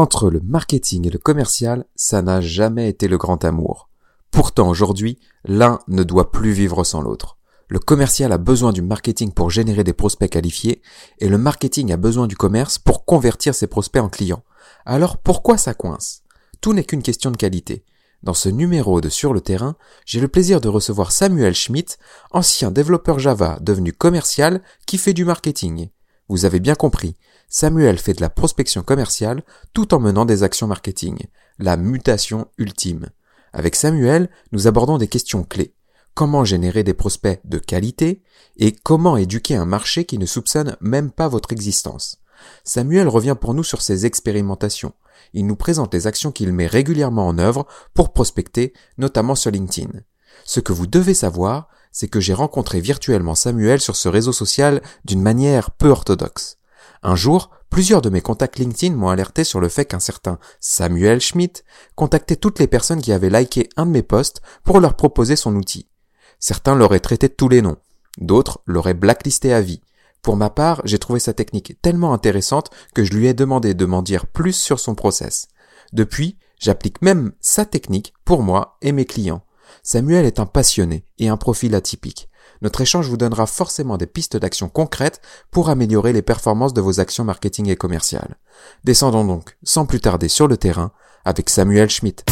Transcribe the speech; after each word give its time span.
Entre 0.00 0.30
le 0.30 0.40
marketing 0.40 1.06
et 1.06 1.10
le 1.10 1.18
commercial, 1.18 1.84
ça 1.94 2.22
n'a 2.22 2.40
jamais 2.40 2.88
été 2.88 3.06
le 3.06 3.18
grand 3.18 3.44
amour. 3.44 3.90
Pourtant 4.30 4.66
aujourd'hui, 4.66 5.18
l'un 5.44 5.78
ne 5.88 6.04
doit 6.04 6.32
plus 6.32 6.52
vivre 6.52 6.84
sans 6.84 7.02
l'autre. 7.02 7.36
Le 7.68 7.78
commercial 7.80 8.32
a 8.32 8.38
besoin 8.38 8.72
du 8.72 8.80
marketing 8.80 9.30
pour 9.32 9.50
générer 9.50 9.84
des 9.84 9.92
prospects 9.92 10.30
qualifiés 10.30 10.80
et 11.18 11.28
le 11.28 11.36
marketing 11.36 11.92
a 11.92 11.98
besoin 11.98 12.28
du 12.28 12.34
commerce 12.34 12.78
pour 12.78 13.04
convertir 13.04 13.54
ses 13.54 13.66
prospects 13.66 14.02
en 14.02 14.08
clients. 14.08 14.42
Alors 14.86 15.18
pourquoi 15.18 15.58
ça 15.58 15.74
coince? 15.74 16.22
Tout 16.62 16.72
n'est 16.72 16.84
qu'une 16.84 17.02
question 17.02 17.30
de 17.30 17.36
qualité. 17.36 17.84
Dans 18.22 18.32
ce 18.32 18.48
numéro 18.48 19.02
de 19.02 19.10
Sur 19.10 19.34
le 19.34 19.42
terrain, 19.42 19.76
j'ai 20.06 20.20
le 20.20 20.28
plaisir 20.28 20.62
de 20.62 20.68
recevoir 20.68 21.12
Samuel 21.12 21.54
Schmidt, 21.54 21.98
ancien 22.30 22.70
développeur 22.70 23.18
Java 23.18 23.58
devenu 23.60 23.92
commercial 23.92 24.62
qui 24.86 24.96
fait 24.96 25.12
du 25.12 25.26
marketing. 25.26 25.90
Vous 26.30 26.46
avez 26.46 26.60
bien 26.60 26.76
compris, 26.76 27.16
Samuel 27.52 27.98
fait 27.98 28.14
de 28.14 28.20
la 28.20 28.30
prospection 28.30 28.84
commerciale 28.84 29.42
tout 29.74 29.92
en 29.92 29.98
menant 29.98 30.24
des 30.24 30.44
actions 30.44 30.68
marketing, 30.68 31.18
la 31.58 31.76
mutation 31.76 32.46
ultime. 32.58 33.08
Avec 33.52 33.74
Samuel, 33.74 34.30
nous 34.52 34.68
abordons 34.68 34.98
des 34.98 35.08
questions 35.08 35.42
clés. 35.42 35.74
Comment 36.14 36.44
générer 36.44 36.84
des 36.84 36.94
prospects 36.94 37.40
de 37.44 37.58
qualité 37.58 38.22
et 38.56 38.70
comment 38.70 39.16
éduquer 39.16 39.56
un 39.56 39.64
marché 39.64 40.04
qui 40.04 40.16
ne 40.16 40.26
soupçonne 40.26 40.76
même 40.80 41.10
pas 41.10 41.26
votre 41.26 41.50
existence. 41.50 42.18
Samuel 42.62 43.08
revient 43.08 43.36
pour 43.38 43.52
nous 43.52 43.64
sur 43.64 43.82
ses 43.82 44.06
expérimentations. 44.06 44.92
Il 45.32 45.48
nous 45.48 45.56
présente 45.56 45.92
les 45.92 46.06
actions 46.06 46.30
qu'il 46.30 46.52
met 46.52 46.68
régulièrement 46.68 47.26
en 47.26 47.38
œuvre 47.38 47.66
pour 47.94 48.12
prospecter, 48.12 48.74
notamment 48.96 49.34
sur 49.34 49.50
LinkedIn. 49.50 49.90
Ce 50.44 50.60
que 50.60 50.72
vous 50.72 50.86
devez 50.86 51.14
savoir, 51.14 51.68
c'est 51.90 52.08
que 52.08 52.20
j'ai 52.20 52.34
rencontré 52.34 52.80
virtuellement 52.80 53.34
Samuel 53.34 53.80
sur 53.80 53.96
ce 53.96 54.08
réseau 54.08 54.32
social 54.32 54.80
d'une 55.04 55.20
manière 55.20 55.72
peu 55.72 55.88
orthodoxe. 55.88 56.59
Un 57.02 57.16
jour, 57.16 57.50
plusieurs 57.70 58.02
de 58.02 58.10
mes 58.10 58.20
contacts 58.20 58.58
LinkedIn 58.58 58.94
m'ont 58.94 59.08
alerté 59.08 59.44
sur 59.44 59.60
le 59.60 59.68
fait 59.68 59.86
qu'un 59.86 60.00
certain 60.00 60.38
Samuel 60.60 61.20
Schmidt 61.20 61.62
contactait 61.94 62.36
toutes 62.36 62.58
les 62.58 62.66
personnes 62.66 63.00
qui 63.00 63.12
avaient 63.12 63.30
liké 63.30 63.68
un 63.76 63.86
de 63.86 63.90
mes 63.90 64.02
posts 64.02 64.42
pour 64.64 64.80
leur 64.80 64.94
proposer 64.94 65.36
son 65.36 65.56
outil. 65.56 65.88
Certains 66.38 66.74
l'auraient 66.74 67.00
traité 67.00 67.28
tous 67.28 67.48
les 67.48 67.62
noms, 67.62 67.78
d'autres 68.18 68.60
l'auraient 68.66 68.94
blacklisté 68.94 69.52
à 69.52 69.60
vie. 69.60 69.80
Pour 70.22 70.36
ma 70.36 70.50
part, 70.50 70.82
j'ai 70.84 70.98
trouvé 70.98 71.20
sa 71.20 71.32
technique 71.32 71.80
tellement 71.80 72.12
intéressante 72.12 72.70
que 72.94 73.04
je 73.04 73.14
lui 73.14 73.26
ai 73.26 73.34
demandé 73.34 73.72
de 73.72 73.86
m'en 73.86 74.02
dire 74.02 74.26
plus 74.26 74.52
sur 74.52 74.78
son 74.78 74.94
process. 74.94 75.48
Depuis, 75.94 76.38
j'applique 76.58 77.00
même 77.00 77.32
sa 77.40 77.64
technique 77.64 78.12
pour 78.26 78.42
moi 78.42 78.76
et 78.82 78.92
mes 78.92 79.06
clients. 79.06 79.44
Samuel 79.82 80.26
est 80.26 80.40
un 80.40 80.46
passionné 80.46 81.06
et 81.18 81.28
un 81.28 81.38
profil 81.38 81.74
atypique. 81.74 82.29
Notre 82.62 82.80
échange 82.80 83.08
vous 83.08 83.16
donnera 83.16 83.46
forcément 83.46 83.96
des 83.96 84.06
pistes 84.06 84.36
d'action 84.36 84.68
concrètes 84.68 85.20
pour 85.50 85.70
améliorer 85.70 86.12
les 86.12 86.22
performances 86.22 86.74
de 86.74 86.80
vos 86.80 87.00
actions 87.00 87.24
marketing 87.24 87.68
et 87.68 87.76
commerciales. 87.76 88.36
Descendons 88.84 89.24
donc 89.24 89.56
sans 89.62 89.86
plus 89.86 90.00
tarder 90.00 90.28
sur 90.28 90.48
le 90.48 90.56
terrain 90.56 90.92
avec 91.24 91.48
Samuel 91.48 91.90
Schmidt. 91.90 92.24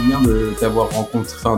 souviens 0.00 0.20
de 0.22 0.52
t'avoir 0.58 0.90
rencontré, 0.90 1.36
enfin 1.36 1.56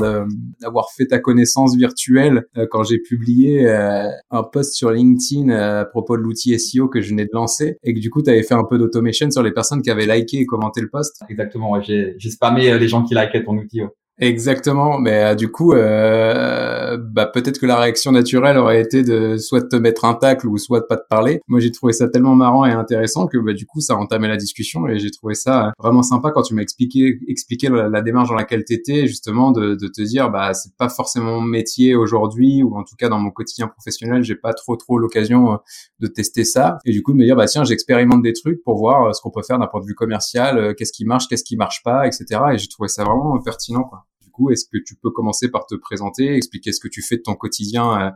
d'avoir 0.63 0.91
fait 0.91 1.07
ta 1.07 1.19
connaissance 1.19 1.77
virtuelle 1.77 2.45
euh, 2.57 2.67
quand 2.71 2.85
j'ai 2.85 2.99
publié 2.99 3.69
euh, 3.69 4.09
un 4.31 4.43
post 4.43 4.75
sur 4.75 4.91
LinkedIn 4.91 5.51
euh, 5.51 5.83
à 5.83 5.85
propos 5.85 6.17
de 6.17 6.23
l'outil 6.23 6.59
SEO 6.59 6.89
que 6.89 7.01
je 7.01 7.11
venais 7.11 7.25
de 7.25 7.33
lancer 7.33 7.77
et 7.83 7.95
que 7.95 8.01
du 8.01 8.11
coup 8.11 8.23
tu 8.23 8.31
avais 8.31 8.43
fait 8.43 8.55
un 8.55 8.65
peu 8.65 8.79
d'automation 8.79 9.31
sur 9.31 9.43
les 9.43 9.53
personnes 9.53 9.83
qui 9.83 9.91
avaient 9.91 10.07
liké 10.07 10.39
et 10.39 10.47
commenté 10.47 10.81
le 10.81 10.89
post. 10.89 11.23
Exactement, 11.29 11.73
ouais, 11.73 11.83
j'ai 11.83 12.31
spammé 12.31 12.79
les 12.79 12.89
gens 12.89 13.03
qui 13.05 13.15
likaient 13.15 13.45
ton 13.45 13.57
outil. 13.59 13.83
Exactement, 14.23 15.01
mais 15.01 15.25
euh, 15.25 15.35
du 15.35 15.51
coup, 15.51 15.73
euh, 15.73 16.97
bah, 16.97 17.27
peut-être 17.27 17.59
que 17.59 17.67
la 17.67 17.77
réaction 17.77 18.13
naturelle 18.13 18.57
aurait 18.57 18.81
été 18.81 19.03
de 19.03 19.37
soit 19.37 19.63
te 19.69 19.75
mettre 19.75 20.05
un 20.05 20.15
tacle 20.15 20.47
ou 20.47 20.59
soit 20.59 20.79
de 20.79 20.85
pas 20.85 20.97
te 20.97 21.09
parler. 21.09 21.41
Moi, 21.49 21.59
j'ai 21.59 21.73
trouvé 21.73 21.93
ça 21.93 22.07
tellement 22.07 22.37
marrant 22.37 22.65
et 22.65 22.71
intéressant 22.71 23.27
que 23.27 23.37
bah, 23.39 23.53
du 23.53 23.67
coup, 23.67 23.81
ça 23.81 23.95
a 23.95 23.97
entamé 23.97 24.29
la 24.29 24.37
discussion 24.37 24.87
et 24.87 25.01
j'ai 25.01 25.11
trouvé 25.11 25.35
ça 25.35 25.73
vraiment 25.77 26.05
sympa 26.05 26.31
quand 26.31 26.43
tu 26.43 26.55
m'as 26.55 26.63
expliqué, 26.63 27.19
expliqué 27.27 27.69
la, 27.69 28.01
démarche 28.01 28.29
dans 28.29 28.37
laquelle 28.37 28.65
t'étais, 28.65 29.09
justement, 29.09 29.51
de, 29.51 29.75
de, 29.75 29.89
te 29.89 30.03
dire, 30.03 30.31
bah, 30.31 30.55
c'est 30.55 30.77
pas 30.77 30.89
forcément 30.89 31.41
mon 31.41 31.41
métier 31.41 31.97
aujourd'hui 31.97 32.63
ou 32.63 32.77
en 32.77 32.85
tout 32.85 32.95
cas 32.97 33.09
dans 33.09 33.19
mon 33.19 33.33
quotidien 33.33 33.67
professionnel, 33.67 34.23
j'ai 34.23 34.37
pas 34.37 34.55
trop 34.55 34.77
trop 34.77 34.99
l'occasion 35.01 35.55
euh, 35.55 35.57
de 35.99 36.07
tester 36.07 36.45
ça 36.45 36.79
et 36.85 36.93
du 36.93 37.03
coup 37.03 37.13
de 37.13 37.19
me 37.19 37.25
dire, 37.25 37.35
bah 37.35 37.47
tiens, 37.47 37.65
j'expérimente 37.65 38.23
des 38.23 38.35
trucs 38.35 38.63
pour 38.63 38.79
voir 38.79 39.09
euh, 39.09 39.13
ce 39.15 39.21
qu'on 39.21 39.33
peut 39.33 39.43
faire 39.43 39.59
d'un 39.59 39.67
point 39.67 39.81
de 39.81 39.87
vue 39.87 39.97
commercial, 39.97 40.77
qu'est-ce 40.77 40.93
qui 40.93 41.05
marche, 41.05 41.27
qu'est-ce 41.27 41.43
qui 41.43 41.57
marche 41.57 41.83
pas, 41.83 42.07
etc. 42.07 42.25
Et 42.53 42.59
j'ai 42.59 42.69
trouvé 42.69 42.89
ça 42.89 43.03
vraiment 43.03 43.37
pertinent, 43.41 43.83
quoi 43.83 44.05
coup, 44.33 44.51
est-ce 44.51 44.65
que 44.65 44.79
tu 44.85 44.97
peux 44.97 45.11
commencer 45.11 45.49
par 45.49 45.67
te 45.67 45.77
présenter, 45.77 46.35
expliquer 46.35 46.73
ce 46.73 46.81
que 46.81 46.89
tu 46.89 47.03
fais 47.03 47.19
de 47.19 47.23
ton 47.23 47.35
quotidien 47.35 48.01
euh, 48.01 48.11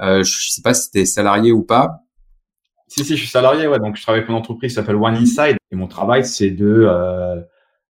euh 0.00 0.22
Je 0.24 0.50
sais 0.50 0.62
pas 0.62 0.74
si 0.74 0.90
tu 0.90 0.98
es 0.98 1.06
salarié 1.06 1.52
ou 1.52 1.62
pas. 1.62 2.02
Si, 2.88 3.04
si, 3.04 3.16
je 3.16 3.20
suis 3.20 3.28
salarié, 3.28 3.68
ouais. 3.68 3.78
Donc, 3.78 3.96
je 3.96 4.02
travaille 4.02 4.22
pour 4.22 4.30
une 4.30 4.38
entreprise 4.38 4.72
qui 4.72 4.74
s'appelle 4.74 4.96
One 4.96 5.14
Inside. 5.14 5.56
Et 5.70 5.76
mon 5.76 5.86
travail, 5.86 6.24
c'est 6.24 6.50
de, 6.50 6.86
euh, 6.88 7.40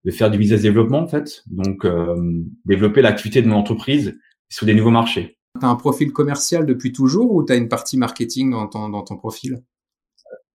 de 0.04 0.10
faire 0.10 0.30
du 0.30 0.38
business 0.38 0.62
développement, 0.62 0.98
en 0.98 1.06
fait. 1.06 1.44
Donc, 1.46 1.84
euh, 1.84 2.16
développer 2.64 3.00
l'activité 3.00 3.40
de 3.40 3.48
mon 3.48 3.56
entreprise 3.56 4.18
sur 4.48 4.66
des 4.66 4.74
nouveaux 4.74 4.90
marchés. 4.90 5.38
Tu 5.58 5.64
as 5.64 5.68
un 5.68 5.76
profil 5.76 6.12
commercial 6.12 6.66
depuis 6.66 6.92
toujours 6.92 7.32
ou 7.32 7.44
tu 7.44 7.52
as 7.52 7.56
une 7.56 7.68
partie 7.68 7.96
marketing 7.96 8.50
dans 8.50 8.66
ton, 8.66 8.88
dans 8.88 9.02
ton 9.02 9.16
profil? 9.16 9.62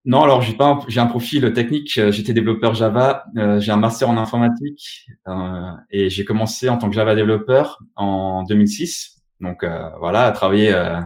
Non, 0.06 0.22
alors 0.22 0.42
j'ai 0.42 0.54
pas, 0.54 0.80
j'ai 0.90 1.00
un 1.00 1.06
profil 1.06 1.54
technique. 1.54 1.98
Euh, 1.98 2.12
j'étais 2.12 2.34
développeur 2.34 2.74
Java. 2.76 3.24
Euh, 3.38 3.60
j'ai 3.62 3.72
un 3.72 3.78
master 3.78 4.10
en 4.10 4.18
informatique 4.18 5.06
euh, 5.30 5.72
et 5.92 6.10
j'ai 6.10 6.26
commencé 6.26 6.68
en 6.68 6.78
tant 6.78 6.90
que 6.90 6.96
Java 6.96 7.16
développeur 7.16 7.80
en 7.96 8.44
2006. 8.44 9.22
Donc 9.40 9.64
euh, 9.64 9.90
voilà, 10.00 10.26
à 10.26 10.32
travailler, 10.34 10.74
euh, 10.74 11.00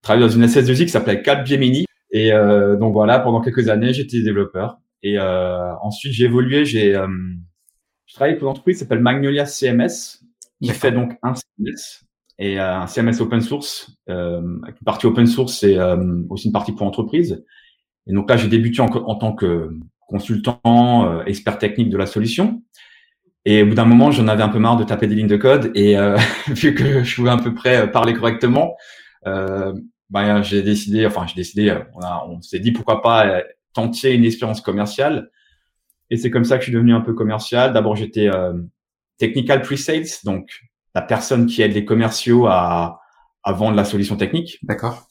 travailler 0.00 0.26
dans 0.26 0.32
une 0.32 0.46
SS2I 0.46 0.84
qui 0.84 0.88
s'appelait 0.88 1.22
Capgemini. 1.22 1.84
Et 2.12 2.32
donc 2.32 2.92
voilà, 2.92 3.20
pendant 3.20 3.40
quelques 3.40 3.68
années, 3.68 3.92
j'étais 3.92 4.20
développeur. 4.20 4.78
Et 5.04 5.16
ensuite, 5.20 6.12
j'ai 6.12 6.24
évolué. 6.24 6.64
J'ai, 6.64 6.94
je 6.94 8.14
travaille 8.14 8.34
pour 8.34 8.48
une 8.48 8.50
entreprise 8.50 8.78
qui 8.78 8.80
s'appelle 8.80 8.98
Magnolia 8.98 9.46
CMS, 9.46 10.18
qui 10.60 10.70
fait 10.70 10.90
donc 10.90 11.12
un 11.22 11.34
CMS 11.34 12.04
et 12.40 12.58
un 12.58 12.88
CMS 12.88 13.20
open 13.20 13.40
source. 13.40 13.92
une 14.08 14.60
partie 14.84 15.06
open 15.06 15.28
source 15.28 15.62
et 15.62 15.78
aussi 16.28 16.48
une 16.48 16.52
partie 16.52 16.72
pour 16.72 16.84
entreprise. 16.84 17.44
Et 18.06 18.12
donc 18.12 18.28
là, 18.28 18.36
j'ai 18.36 18.48
débuté 18.48 18.80
en, 18.80 18.88
tant 18.88 19.32
que 19.32 19.70
consultant, 20.08 20.60
euh, 21.06 21.24
expert 21.24 21.58
technique 21.58 21.90
de 21.90 21.96
la 21.96 22.06
solution. 22.06 22.62
Et 23.44 23.62
au 23.62 23.66
bout 23.66 23.74
d'un 23.74 23.84
moment, 23.84 24.10
j'en 24.10 24.28
avais 24.28 24.42
un 24.42 24.48
peu 24.48 24.58
marre 24.58 24.76
de 24.76 24.84
taper 24.84 25.06
des 25.06 25.14
lignes 25.14 25.26
de 25.26 25.36
code. 25.36 25.70
Et 25.74 25.96
euh, 25.96 26.18
vu 26.48 26.74
que 26.74 27.04
je 27.04 27.16
pouvais 27.16 27.30
à 27.30 27.36
peu 27.36 27.54
près 27.54 27.90
parler 27.90 28.14
correctement, 28.14 28.76
euh, 29.26 29.72
ben, 30.10 30.42
j'ai 30.42 30.62
décidé, 30.62 31.06
enfin 31.06 31.26
j'ai 31.26 31.34
décidé, 31.34 31.74
on, 31.94 32.34
on 32.34 32.42
s'est 32.42 32.58
dit 32.58 32.72
pourquoi 32.72 33.00
pas 33.00 33.42
tenter 33.72 34.14
une 34.14 34.24
expérience 34.24 34.60
commerciale. 34.60 35.30
Et 36.10 36.16
c'est 36.16 36.30
comme 36.30 36.44
ça 36.44 36.56
que 36.56 36.62
je 36.62 36.70
suis 36.70 36.74
devenu 36.74 36.92
un 36.92 37.00
peu 37.00 37.14
commercial. 37.14 37.72
D'abord, 37.72 37.94
j'étais 37.94 38.28
technical 39.18 39.62
pre-sales, 39.62 40.08
donc 40.24 40.50
la 40.94 41.02
personne 41.02 41.46
qui 41.46 41.62
aide 41.62 41.72
les 41.72 41.84
commerciaux 41.84 42.46
à, 42.48 43.00
à 43.44 43.52
vendre 43.52 43.76
la 43.76 43.84
solution 43.84 44.16
technique. 44.16 44.58
D'accord. 44.62 45.09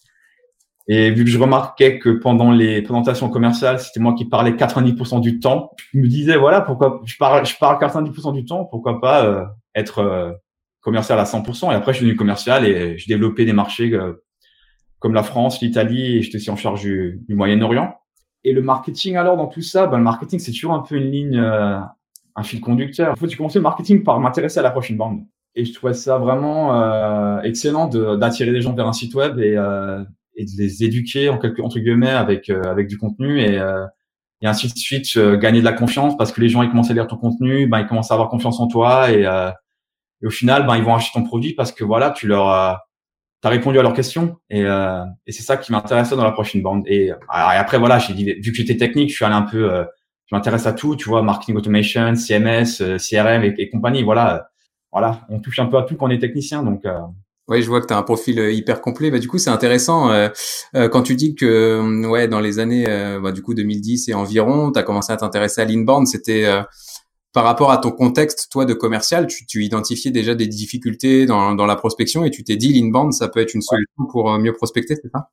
Et 0.91 1.11
vu 1.11 1.23
que 1.23 1.29
je 1.29 1.37
remarquais 1.37 1.99
que 1.99 2.09
pendant 2.09 2.51
les 2.51 2.81
présentations 2.81 3.29
commerciales, 3.29 3.79
c'était 3.79 3.99
moi 3.99 4.15
qui 4.15 4.25
parlais 4.25 4.53
90% 4.53 5.21
du 5.21 5.39
temps, 5.39 5.69
je 5.77 5.99
me 5.99 6.07
disais 6.07 6.35
voilà 6.35 6.61
pourquoi 6.61 6.99
je 7.05 7.15
parle 7.15 7.45
je 7.45 7.55
parle 7.59 7.79
90% 7.79 8.33
du 8.33 8.43
temps, 8.43 8.65
pourquoi 8.65 8.99
pas 8.99 9.23
euh, 9.23 9.45
être 9.75 9.99
euh, 9.99 10.31
commercial 10.81 11.19
à 11.19 11.25
100%. 11.25 11.71
Et 11.71 11.75
après, 11.75 11.93
je 11.93 11.97
suis 11.97 12.05
devenu 12.07 12.17
commercial 12.17 12.65
et 12.65 12.97
je 12.97 13.07
développais 13.07 13.45
des 13.45 13.53
marchés 13.53 13.93
euh, 13.93 14.13
comme 14.97 15.13
la 15.13 15.21
France, 15.21 15.61
l'Italie 15.61 16.17
et 16.17 16.21
j'étais 16.23 16.37
aussi 16.37 16.49
en 16.49 16.55
charge 16.55 16.81
du, 16.81 17.23
Moyen-Orient. 17.29 17.93
Et 18.43 18.51
le 18.51 18.63
marketing 18.63 19.15
alors 19.15 19.37
dans 19.37 19.47
tout 19.47 19.61
ça, 19.61 19.85
ben, 19.85 19.97
le 19.97 20.03
marketing 20.03 20.39
c'est 20.39 20.51
toujours 20.51 20.73
un 20.73 20.79
peu 20.79 20.95
une 20.95 21.11
ligne, 21.11 21.37
un 21.37 22.43
fil 22.43 22.61
conducteur. 22.61 23.13
Il 23.15 23.19
faut 23.19 23.27
que 23.27 23.31
tu 23.31 23.37
commences 23.37 23.55
le 23.55 23.61
marketing 23.61 24.03
par 24.03 24.19
m'intéresser 24.19 24.57
à 24.57 24.63
la 24.63 24.71
prochaine 24.71 24.97
bande. 24.97 25.19
Et 25.53 25.65
je 25.65 25.73
trouvais 25.73 25.93
ça 25.93 26.17
vraiment 26.17 27.41
excellent 27.41 27.87
d'attirer 28.17 28.51
des 28.51 28.61
gens 28.61 28.73
vers 28.73 28.87
un 28.87 28.93
site 28.93 29.13
web 29.13 29.37
et 29.39 29.55
et 30.39 30.45
de 30.45 30.51
les 30.57 30.83
éduquer 30.83 31.29
en 31.29 31.37
quelque 31.37 31.61
entre 31.61 31.79
guillemets 31.79 32.09
avec 32.09 32.49
euh, 32.49 32.63
avec 32.63 32.87
du 32.87 32.97
contenu 32.97 33.41
et 33.41 33.59
euh, 33.59 33.85
et 34.41 34.47
ainsi 34.47 34.71
de 34.71 34.77
suite 34.77 35.17
euh, 35.17 35.37
gagner 35.37 35.59
de 35.59 35.65
la 35.65 35.73
confiance 35.73 36.15
parce 36.17 36.31
que 36.31 36.39
les 36.39 36.47
gens 36.47 36.63
ils 36.63 36.69
commencent 36.69 36.89
à 36.89 36.93
lire 36.93 37.07
ton 37.07 37.17
contenu 37.17 37.67
ben 37.67 37.79
ils 37.79 37.87
commencent 37.87 38.11
à 38.11 38.13
avoir 38.13 38.29
confiance 38.29 38.59
en 38.59 38.67
toi 38.67 39.11
et, 39.11 39.23
et 39.23 40.25
au 40.27 40.29
final 40.29 40.65
ben 40.65 40.77
ils 40.77 40.83
vont 40.83 40.95
acheter 40.95 41.19
ton 41.19 41.25
produit 41.25 41.53
parce 41.53 41.73
que 41.73 41.83
voilà 41.83 42.11
tu 42.11 42.25
leur 42.25 42.47
as 42.47 42.79
répondu 43.43 43.79
à 43.79 43.81
leurs 43.81 43.93
questions 43.93 44.37
et, 44.49 44.61
et 44.61 45.31
c'est 45.31 45.43
ça 45.43 45.57
qui 45.57 45.71
m'intéressait 45.73 46.15
dans 46.15 46.23
la 46.23 46.31
prochaine 46.31 46.61
bande. 46.61 46.83
Et, 46.87 47.11
après 47.29 47.77
voilà 47.77 47.99
j'ai 47.99 48.13
dit 48.13 48.25
vu 48.25 48.51
que 48.51 48.57
j'étais 48.57 48.77
technique 48.77 49.09
je 49.09 49.15
suis 49.15 49.25
allé 49.25 49.35
un 49.35 49.41
peu 49.41 49.85
je 50.25 50.35
m'intéresse 50.35 50.65
à 50.67 50.73
tout 50.73 50.95
tu 50.95 51.09
vois 51.09 51.21
marketing 51.21 51.57
automation 51.57 52.15
CMS 52.15 52.97
CRM 52.97 53.43
et, 53.43 53.53
et, 53.57 53.69
compagnie 53.69 54.03
voilà 54.03 54.49
voilà 54.91 55.21
on 55.29 55.39
touche 55.39 55.59
un 55.59 55.65
peu 55.65 55.77
à 55.77 55.83
tout 55.83 55.97
quand 55.97 56.07
on 56.07 56.11
est 56.11 56.19
technicien 56.19 56.63
donc 56.63 56.85
oui, 57.49 57.61
je 57.61 57.67
vois 57.67 57.81
que 57.81 57.87
tu 57.87 57.93
as 57.93 57.97
un 57.97 58.03
profil 58.03 58.39
euh, 58.39 58.51
hyper 58.51 58.81
complet. 58.81 59.11
Bah, 59.11 59.19
du 59.19 59.27
coup, 59.27 59.37
c'est 59.37 59.49
intéressant 59.49 60.11
euh, 60.11 60.29
euh, 60.75 60.87
quand 60.89 61.01
tu 61.01 61.15
dis 61.15 61.35
que 61.35 62.05
ouais, 62.07 62.27
dans 62.27 62.39
les 62.39 62.59
années 62.59 62.85
bah, 63.21 63.31
du 63.31 63.41
coup 63.41 63.53
2010 63.53 64.09
et 64.09 64.13
environ, 64.13 64.71
tu 64.71 64.79
as 64.79 64.83
commencé 64.83 65.11
à 65.11 65.17
t'intéresser 65.17 65.61
à 65.61 65.65
l'inbound. 65.65 66.07
C'était 66.07 66.47
par 67.33 67.43
rapport 67.43 67.71
à 67.71 67.77
ton 67.77 67.91
contexte, 67.91 68.49
toi, 68.51 68.65
de 68.65 68.73
commercial, 68.73 69.27
tu, 69.27 69.45
tu 69.45 69.63
identifiais 69.63 70.11
déjà 70.11 70.33
des 70.35 70.47
difficultés 70.47 71.25
dans, 71.25 71.53
dans 71.53 71.65
la 71.65 71.75
prospection 71.75 72.25
et 72.25 72.31
tu 72.31 72.43
t'es 72.43 72.55
dit 72.55 72.73
l'inbound, 72.73 73.13
ça 73.13 73.27
peut 73.27 73.39
être 73.39 73.53
une 73.53 73.61
solution 73.61 74.05
pour 74.11 74.37
mieux 74.39 74.53
prospecter, 74.53 74.95
c'est 74.95 75.09
ça? 75.11 75.29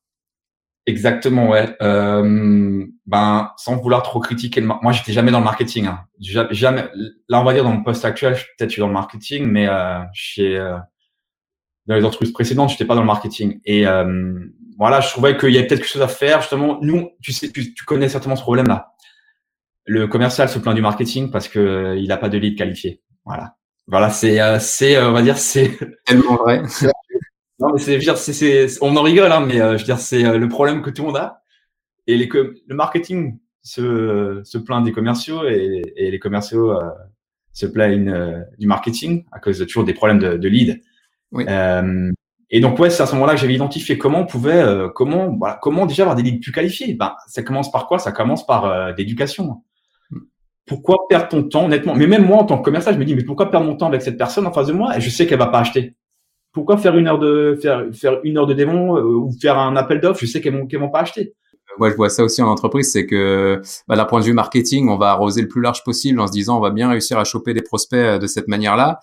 Exactement, 0.89 1.49
ouais. 1.49 1.77
Euh, 1.83 2.87
ben, 3.07 3.51
sans 3.57 3.77
vouloir 3.77 4.05
trop 4.05 4.21
critiquer 4.21 4.61
le, 4.61 4.69
moi, 4.69 4.93
j'étais 4.93 5.13
jamais 5.13 5.33
dans 5.33 5.41
le 5.41 5.45
marketing. 5.45 5.87
Hein. 5.87 6.05
Jamais. 6.21 6.85
Là, 7.29 7.41
on 7.41 7.45
va 7.45 7.53
dire 7.53 7.65
dans 7.65 7.73
mon 7.73 7.83
poste 7.83 8.05
actuel, 8.05 8.35
peut-être 8.35 8.71
je 8.71 8.75
suis 8.75 8.81
dans 8.81 8.87
le 8.87 8.93
marketing, 8.93 9.47
mais 9.47 9.67
euh, 9.67 9.99
chez 10.13 10.57
euh, 10.57 10.77
dans 11.87 11.95
les 11.95 12.05
entreprises 12.05 12.33
précédentes, 12.33 12.71
j'étais 12.71 12.85
pas 12.85 12.95
dans 12.95 13.01
le 13.01 13.07
marketing. 13.07 13.61
Et 13.65 13.87
euh, 13.87 14.35
voilà, 14.79 15.01
je 15.01 15.09
trouvais 15.09 15.37
qu'il 15.37 15.51
y 15.51 15.59
avait 15.59 15.67
peut-être 15.67 15.81
quelque 15.81 15.91
chose 15.91 16.03
à 16.03 16.09
faire. 16.09 16.41
Justement, 16.41 16.79
nous, 16.83 17.11
tu 17.23 17.33
sais, 17.33 17.51
tu, 17.51 17.75
tu 17.75 17.85
connais 17.85 18.09
certainement 18.09 18.37
ce 18.37 18.43
problème-là. 18.43 18.93
Le 19.85 20.09
commercial 20.09 20.49
se 20.49 20.59
plaint 20.59 20.75
du 20.75 20.83
marketing 20.83 21.31
parce 21.31 21.49
que 21.49 21.59
euh, 21.59 21.97
il 21.97 22.11
a 22.11 22.17
pas 22.17 22.29
de 22.29 22.39
lead 22.39 22.59
qualifié. 22.59 23.03
Voilà. 23.25 23.57
Voilà, 23.87 24.11
c'est, 24.11 24.41
euh, 24.41 24.59
c'est, 24.59 25.01
on 25.01 25.13
va 25.13 25.23
dire, 25.23 25.39
c'est 25.39 25.79
tellement 26.05 26.37
vrai. 26.37 26.63
Non, 27.59 27.73
mais 27.73 27.79
c'est, 27.79 28.01
c'est, 28.01 28.33
c'est, 28.33 28.79
on 28.83 28.97
en 28.97 29.03
rigole, 29.03 29.33
hein, 29.33 29.41
mais 29.41 29.61
euh, 29.61 29.77
je 29.77 29.83
veux 29.83 29.87
dire, 29.87 29.99
c'est 29.99 30.25
euh, 30.25 30.39
le 30.39 30.49
problème 30.49 30.83
que 30.83 30.91
tout 30.91 31.03
le 31.03 31.09
monde 31.09 31.17
a. 31.17 31.43
Et 32.07 32.17
les, 32.17 32.29
le 32.29 32.75
marketing 32.75 33.39
se, 33.63 34.43
se 34.45 34.59
plaint 34.59 34.85
des 34.85 34.93
commerciaux 34.93 35.49
et, 35.49 35.83
et 35.97 36.11
les 36.11 36.19
commerciaux 36.19 36.73
euh, 36.73 36.91
se 37.53 37.67
plaignent 37.67 38.45
du 38.59 38.67
marketing 38.67 39.25
à 39.33 39.41
cause 39.41 39.59
de 39.59 39.65
toujours 39.65 39.85
des 39.85 39.95
problèmes 39.95 40.19
de, 40.19 40.37
de 40.37 40.49
lead. 40.49 40.83
Oui. 41.37 41.45
et 42.51 42.61
donc 42.61 42.79
ouais, 42.79 42.91
c'est 42.91 43.03
à 43.03 43.07
ce 43.07 43.15
moment-là 43.15 43.35
que 43.35 43.41
j'avais 43.41 43.55
identifié 43.55 43.99
comment 43.99 44.21
on 44.21 44.27
pouvait, 44.27 44.65
comment, 44.95 45.37
voilà, 45.37 45.59
comment 45.61 45.87
déjà 45.87 46.05
avoir 46.05 46.17
des 46.17 46.23
leads 46.23 46.41
plus 46.41 46.53
qualifiés. 46.53 46.95
Ben, 46.95 47.15
ça 47.27 47.43
commence 47.43 47.71
par 47.71 47.87
quoi? 47.87 47.99
Ça 47.99 48.13
commence 48.13 48.47
par 48.47 48.95
l'éducation. 48.97 49.63
Pourquoi 50.67 51.07
perdre 51.09 51.29
ton 51.29 51.43
temps, 51.45 51.67
honnêtement? 51.67 51.95
Mais 51.95 52.07
même 52.07 52.27
moi, 52.27 52.39
en 52.39 52.45
tant 52.45 52.59
que 52.59 52.65
commercial, 52.65 52.95
je 52.95 52.99
me 52.99 53.05
dis, 53.05 53.15
mais 53.15 53.23
pourquoi 53.23 53.51
perdre 53.51 53.67
mon 53.67 53.77
temps 53.77 53.87
avec 53.87 54.03
cette 54.03 54.17
personne 54.17 54.47
en 54.47 54.53
face 54.53 54.67
de 54.67 54.73
moi? 54.73 54.97
Et 54.97 55.01
je 55.01 55.11
sais 55.11 55.27
qu'elle 55.27 55.39
va 55.39 55.47
pas 55.47 55.61
acheter 55.61 55.95
pourquoi 56.57 56.79
faire 56.79 56.97
une 56.97 57.07
heure 57.07 57.19
de 57.19 57.59
faire 57.61 57.85
faire 57.93 58.19
une 58.25 58.39
heure 58.39 58.47
de 58.47 58.55
démon 58.55 58.97
euh, 58.97 59.03
ou 59.03 59.31
faire 59.43 59.59
un 59.59 59.77
appel 59.77 60.01
d'offres? 60.01 60.21
Je 60.21 60.27
sais 60.27 60.41
qu'elles 60.41 60.57
vont 60.57 60.67
vont 60.67 60.91
pas 60.91 61.01
acheter. 61.01 61.35
Moi, 61.79 61.91
je 61.91 61.97
vois 61.97 62.09
ça 62.09 62.25
aussi 62.25 62.41
en 62.41 62.47
entreprise, 62.47 62.91
c'est 62.91 63.05
que 63.05 63.61
bah, 63.87 63.97
d'un 63.97 64.07
point 64.07 64.21
de 64.21 64.25
vue 64.25 64.33
marketing, 64.33 64.89
on 64.89 64.97
va 64.97 65.11
arroser 65.11 65.43
le 65.43 65.49
plus 65.49 65.61
large 65.61 65.85
possible 65.85 66.19
en 66.19 66.27
se 66.27 66.33
disant 66.33 66.57
on 66.57 66.61
va 66.61 66.71
bien 66.71 66.89
réussir 66.89 67.19
à 67.19 67.25
choper 67.25 67.53
des 67.53 67.61
prospects 67.61 67.99
euh, 67.99 68.19
de 68.19 68.27
cette 68.27 68.49
manière-là. 68.49 69.01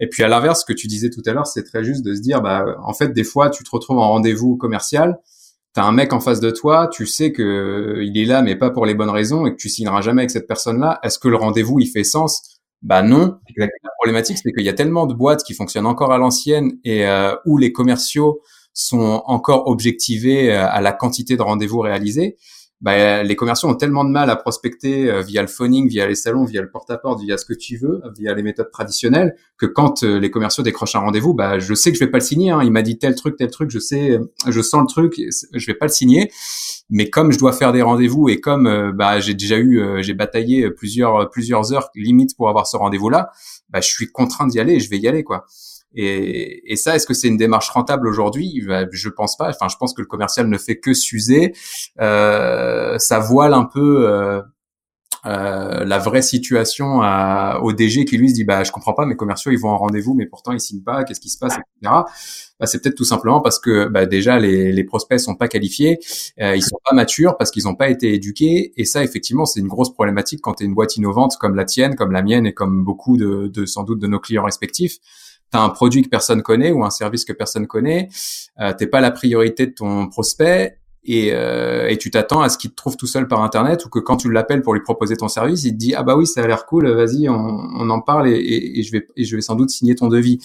Et 0.00 0.08
puis 0.08 0.22
à 0.22 0.28
l'inverse, 0.28 0.60
ce 0.60 0.64
que 0.64 0.72
tu 0.72 0.86
disais 0.86 1.10
tout 1.10 1.22
à 1.26 1.32
l'heure, 1.32 1.46
c'est 1.46 1.62
très 1.64 1.84
juste 1.84 2.04
de 2.04 2.14
se 2.14 2.20
dire 2.20 2.40
bah 2.40 2.64
en 2.82 2.94
fait 2.94 3.12
des 3.12 3.24
fois 3.24 3.50
tu 3.50 3.64
te 3.64 3.70
retrouves 3.70 3.98
en 3.98 4.08
rendez-vous 4.08 4.56
commercial, 4.56 5.18
t'as 5.74 5.84
un 5.84 5.92
mec 5.92 6.12
en 6.12 6.20
face 6.20 6.40
de 6.40 6.50
toi, 6.50 6.88
tu 6.92 7.06
sais 7.06 7.32
que 7.32 7.42
euh, 7.42 8.04
il 8.04 8.18
est 8.18 8.24
là 8.24 8.42
mais 8.42 8.56
pas 8.56 8.70
pour 8.70 8.86
les 8.86 8.94
bonnes 8.94 9.10
raisons 9.10 9.46
et 9.46 9.52
que 9.52 9.56
tu 9.56 9.68
signeras 9.68 10.00
jamais 10.00 10.22
avec 10.22 10.30
cette 10.30 10.48
personne-là. 10.48 10.98
Est-ce 11.02 11.18
que 11.18 11.28
le 11.28 11.36
rendez-vous 11.36 11.78
il 11.80 11.86
fait 11.86 12.04
sens? 12.04 12.60
Bah 12.82 13.02
non. 13.02 13.38
Exactement. 13.48 13.78
La 13.84 13.90
problématique, 13.98 14.38
c'est 14.42 14.52
qu'il 14.52 14.64
y 14.64 14.68
a 14.68 14.72
tellement 14.72 15.06
de 15.06 15.14
boîtes 15.14 15.44
qui 15.44 15.52
fonctionnent 15.54 15.86
encore 15.86 16.12
à 16.12 16.18
l'ancienne 16.18 16.78
et 16.84 17.06
euh, 17.06 17.34
où 17.44 17.58
les 17.58 17.72
commerciaux 17.72 18.40
sont 18.72 19.22
encore 19.26 19.66
objectivés 19.68 20.50
euh, 20.52 20.66
à 20.66 20.80
la 20.80 20.92
quantité 20.92 21.36
de 21.36 21.42
rendez-vous 21.42 21.80
réalisés 21.80 22.36
bah, 22.80 23.22
les 23.22 23.36
commerciaux 23.36 23.68
ont 23.68 23.74
tellement 23.74 24.04
de 24.04 24.10
mal 24.10 24.30
à 24.30 24.36
prospecter 24.36 25.10
euh, 25.10 25.20
via 25.20 25.42
le 25.42 25.48
phoning, 25.48 25.86
via 25.86 26.06
les 26.06 26.14
salons, 26.14 26.44
via 26.44 26.62
le 26.62 26.70
porte-à-porte, 26.70 27.20
via 27.20 27.36
ce 27.36 27.44
que 27.44 27.52
tu 27.52 27.76
veux, 27.76 28.00
via 28.16 28.32
les 28.34 28.42
méthodes 28.42 28.70
traditionnelles, 28.70 29.34
que 29.58 29.66
quand 29.66 30.02
euh, 30.02 30.18
les 30.18 30.30
commerciaux 30.30 30.62
décrochent 30.62 30.96
un 30.96 31.00
rendez-vous, 31.00 31.34
bah, 31.34 31.58
je 31.58 31.74
sais 31.74 31.92
que 31.92 31.98
je 31.98 32.04
vais 32.04 32.10
pas 32.10 32.18
le 32.18 32.24
signer. 32.24 32.50
Hein. 32.50 32.62
Il 32.62 32.72
m'a 32.72 32.80
dit 32.80 32.98
tel 32.98 33.14
truc, 33.14 33.36
tel 33.36 33.50
truc, 33.50 33.70
je 33.70 33.78
sais, 33.78 34.18
je 34.46 34.60
sens 34.62 34.80
le 34.80 34.86
truc, 34.86 35.20
je 35.52 35.66
vais 35.66 35.74
pas 35.74 35.86
le 35.86 35.92
signer. 35.92 36.30
Mais 36.88 37.10
comme 37.10 37.32
je 37.32 37.38
dois 37.38 37.52
faire 37.52 37.72
des 37.72 37.82
rendez-vous 37.82 38.30
et 38.30 38.40
comme 38.40 38.66
euh, 38.66 38.92
bah, 38.92 39.20
j'ai 39.20 39.34
déjà 39.34 39.58
eu, 39.58 40.02
j'ai 40.02 40.14
bataillé 40.14 40.70
plusieurs 40.70 41.30
plusieurs 41.30 41.72
heures 41.74 41.90
limite 41.94 42.34
pour 42.36 42.48
avoir 42.48 42.66
ce 42.66 42.78
rendez-vous-là, 42.78 43.30
bah, 43.68 43.80
je 43.80 43.88
suis 43.88 44.10
contraint 44.10 44.46
d'y 44.46 44.58
aller 44.58 44.74
et 44.74 44.80
je 44.80 44.88
vais 44.88 44.98
y 44.98 45.06
aller 45.06 45.22
quoi. 45.22 45.46
Et, 45.94 46.72
et, 46.72 46.76
ça, 46.76 46.94
est-ce 46.94 47.06
que 47.06 47.14
c'est 47.14 47.28
une 47.28 47.36
démarche 47.36 47.70
rentable 47.70 48.06
aujourd'hui? 48.08 48.62
Bah, 48.66 48.84
Je 48.92 49.08
pense 49.08 49.36
pas. 49.36 49.48
Enfin, 49.50 49.68
je 49.68 49.76
pense 49.76 49.92
que 49.92 50.00
le 50.00 50.06
commercial 50.06 50.48
ne 50.48 50.58
fait 50.58 50.78
que 50.78 50.94
s'user. 50.94 51.54
Euh, 52.00 52.98
ça 52.98 53.18
voile 53.18 53.54
un 53.54 53.64
peu 53.64 54.08
euh, 54.08 54.40
euh, 55.26 55.84
la 55.84 55.98
vraie 55.98 56.22
situation 56.22 57.02
à, 57.02 57.60
au 57.62 57.74
DG 57.74 58.06
qui 58.06 58.16
lui 58.16 58.30
se 58.30 58.34
dit 58.34 58.44
bah 58.44 58.64
je 58.64 58.72
comprends 58.72 58.94
pas 58.94 59.04
mes 59.04 59.16
commerciaux 59.16 59.52
ils 59.52 59.58
vont 59.58 59.68
en 59.68 59.76
rendez-vous 59.76 60.14
mais 60.14 60.24
pourtant 60.24 60.52
ils 60.52 60.60
signent 60.60 60.82
pas. 60.82 61.04
Qu'est-ce 61.04 61.20
qui 61.20 61.28
se 61.28 61.38
passe, 61.38 61.54
etc. 61.54 62.04
Bah, 62.58 62.66
c'est 62.66 62.80
peut-être 62.82 62.96
tout 62.96 63.04
simplement 63.04 63.40
parce 63.40 63.58
que 63.58 63.86
bah, 63.88 64.06
déjà 64.06 64.38
les, 64.38 64.72
les 64.72 64.84
prospects 64.84 65.20
sont 65.20 65.34
pas 65.34 65.48
qualifiés, 65.48 65.98
euh, 66.40 66.56
ils 66.56 66.62
sont 66.62 66.78
pas 66.88 66.94
matures 66.94 67.36
parce 67.36 67.50
qu'ils 67.50 67.64
n'ont 67.64 67.74
pas 67.74 67.90
été 67.90 68.14
éduqués. 68.14 68.72
Et 68.76 68.84
ça, 68.84 69.04
effectivement, 69.04 69.44
c'est 69.44 69.60
une 69.60 69.68
grosse 69.68 69.92
problématique 69.92 70.40
quand 70.40 70.54
tu 70.54 70.64
es 70.64 70.66
une 70.66 70.74
boîte 70.74 70.96
innovante 70.96 71.36
comme 71.38 71.54
la 71.54 71.64
tienne, 71.64 71.96
comme 71.96 72.12
la 72.12 72.22
mienne 72.22 72.46
et 72.46 72.54
comme 72.54 72.84
beaucoup 72.84 73.16
de, 73.18 73.48
de 73.48 73.66
sans 73.66 73.82
doute 73.84 73.98
de 73.98 74.06
nos 74.06 74.20
clients 74.20 74.44
respectifs 74.44 74.98
tu 75.50 75.58
as 75.58 75.62
un 75.62 75.68
produit 75.70 76.02
que 76.02 76.08
personne 76.08 76.42
connaît 76.42 76.72
ou 76.72 76.84
un 76.84 76.90
service 76.90 77.24
que 77.24 77.32
personne 77.32 77.66
connaît, 77.66 78.08
euh, 78.60 78.72
t'es 78.76 78.86
pas 78.86 79.00
la 79.00 79.10
priorité 79.10 79.66
de 79.66 79.72
ton 79.72 80.08
prospect 80.08 80.80
et, 81.02 81.30
euh, 81.32 81.94
tu 81.96 82.10
t'attends 82.10 82.42
à 82.42 82.48
ce 82.48 82.58
qu'il 82.58 82.70
te 82.70 82.76
trouve 82.76 82.96
tout 82.96 83.06
seul 83.06 83.26
par 83.26 83.42
internet 83.42 83.84
ou 83.86 83.88
que 83.88 83.98
quand 83.98 84.16
tu 84.16 84.30
l'appelles 84.30 84.62
pour 84.62 84.74
lui 84.74 84.82
proposer 84.82 85.16
ton 85.16 85.28
service, 85.28 85.64
il 85.64 85.72
te 85.72 85.76
dit 85.76 85.94
ah 85.94 86.02
bah 86.02 86.14
oui 86.16 86.26
ça 86.26 86.42
a 86.42 86.46
l'air 86.46 86.66
cool, 86.66 86.88
vas-y 86.90 87.28
on, 87.28 87.90
en 87.90 88.00
parle 88.00 88.28
et, 88.28 88.78
et, 88.78 88.82
je 88.82 88.92
vais 88.92 89.06
je 89.16 89.36
vais 89.36 89.42
sans 89.42 89.54
doute 89.54 89.70
signer 89.70 89.94
ton 89.94 90.08
devis. 90.08 90.38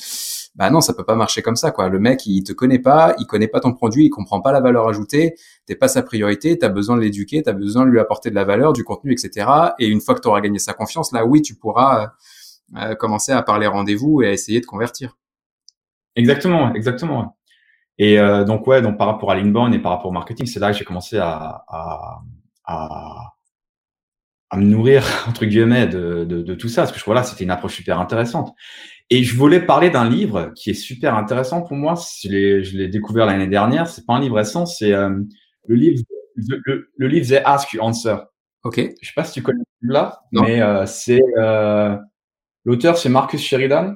Bah 0.56 0.70
non, 0.70 0.80
ça 0.80 0.94
peut 0.94 1.04
pas 1.04 1.16
marcher 1.16 1.42
comme 1.42 1.58
ça 1.58 1.72
quoi. 1.72 1.90
Le 1.90 2.00
mec 2.00 2.26
il 2.26 2.44
te 2.44 2.54
connaît 2.54 2.80
pas, 2.80 3.16
il 3.20 3.26
connaît 3.26 3.50
pas 3.50 3.60
ton 3.60 3.74
produit, 3.74 4.06
il 4.06 4.10
comprend 4.10 4.40
pas 4.40 4.54
la 4.54 4.62
valeur 4.62 4.88
ajoutée, 4.88 5.36
t'es 5.66 5.76
pas 5.76 5.90
sa 5.90 6.02
priorité, 6.02 6.58
tu 6.58 6.66
as 6.66 6.70
besoin 6.70 6.96
de 6.96 7.02
l'éduquer, 7.02 7.44
tu 7.44 7.50
as 7.50 7.54
besoin 7.54 7.86
de 7.86 7.92
lui 7.92 8.00
apporter 8.00 8.30
de 8.30 8.36
la 8.36 8.46
valeur, 8.46 8.72
du 8.72 8.86
contenu, 8.86 9.12
etc. 9.12 9.48
Et 9.80 9.88
une 9.88 10.00
fois 10.00 10.16
que 10.16 10.22
tu 10.22 10.30
auras 10.30 10.40
gagné 10.40 10.60
sa 10.60 10.74
confiance, 10.74 11.12
là 11.12 11.26
oui 11.26 11.42
tu 11.42 11.56
pourras 11.56 12.14
commencer 13.00 13.32
à 13.32 13.42
parler 13.42 13.68
rendez-vous 13.68 14.22
et 14.22 14.28
à 14.28 14.32
essayer 14.32 14.60
de 14.62 14.66
convertir. 14.66 15.18
Exactement, 16.16 16.74
exactement. 16.74 17.38
Et 17.98 18.20
euh, 18.20 18.44
donc 18.44 18.68
ouais, 18.68 18.82
donc 18.82 18.98
par 18.98 19.08
rapport 19.08 19.32
à 19.32 19.36
l'inbound 19.36 19.74
et 19.74 19.80
par 19.80 19.92
rapport 19.92 20.08
au 20.08 20.14
marketing, 20.14 20.46
c'est 20.46 20.60
là 20.60 20.72
que 20.72 20.78
j'ai 20.78 20.86
commencé 20.86 21.18
à, 21.18 21.64
à, 21.68 22.22
à, 22.66 23.34
à, 24.50 24.58
me 24.58 24.66
nourrir 24.66 25.04
entre 25.30 25.46
guillemets 25.46 25.88
de, 25.88 26.26
de, 26.26 26.42
de 26.42 26.56
tout 26.56 26.70
ça, 26.70 26.84
parce 26.84 26.92
que 26.92 27.00
je 27.00 27.06
voilà, 27.06 27.24
c'était 27.24 27.44
une 27.44 27.52
approche 27.52 27.76
super 27.76 28.00
intéressante. 28.00 28.54
Et 29.10 29.24
je 29.24 29.38
voulais 29.38 29.62
parler 29.62 29.92
d'un 29.92 30.10
livre 30.10 30.52
qui 30.56 30.72
est 30.72 30.74
super 30.74 31.16
intéressant 31.16 31.62
pour 31.62 31.78
moi. 31.78 31.94
Je 32.24 32.28
l'ai, 32.30 32.88
découvert 32.88 33.28
l'année 33.28 33.48
dernière. 33.48 33.88
C'est 33.88 34.06
pas 34.06 34.14
un 34.14 34.20
livre 34.20 34.36
récent, 34.36 34.66
c'est 34.66 34.94
euh, 34.94 35.16
le 35.68 35.76
livre, 35.76 36.02
le, 36.36 36.90
le, 36.98 37.08
livre 37.08 37.28
The 37.28 37.42
Ask 37.46 37.74
You 37.74 37.82
Answer. 37.82 38.18
Ok. 38.64 38.82
Je 39.02 39.08
sais 39.08 39.14
pas 39.16 39.24
si 39.24 39.34
tu 39.34 39.44
connais 39.44 39.64
livre-là, 39.84 40.22
mais 40.32 40.60
euh, 40.60 40.88
c'est 40.88 41.22
euh, 41.38 41.96
L'auteur, 42.66 42.98
c'est 42.98 43.10
Marcus 43.10 43.42
Sheridan. 43.42 43.96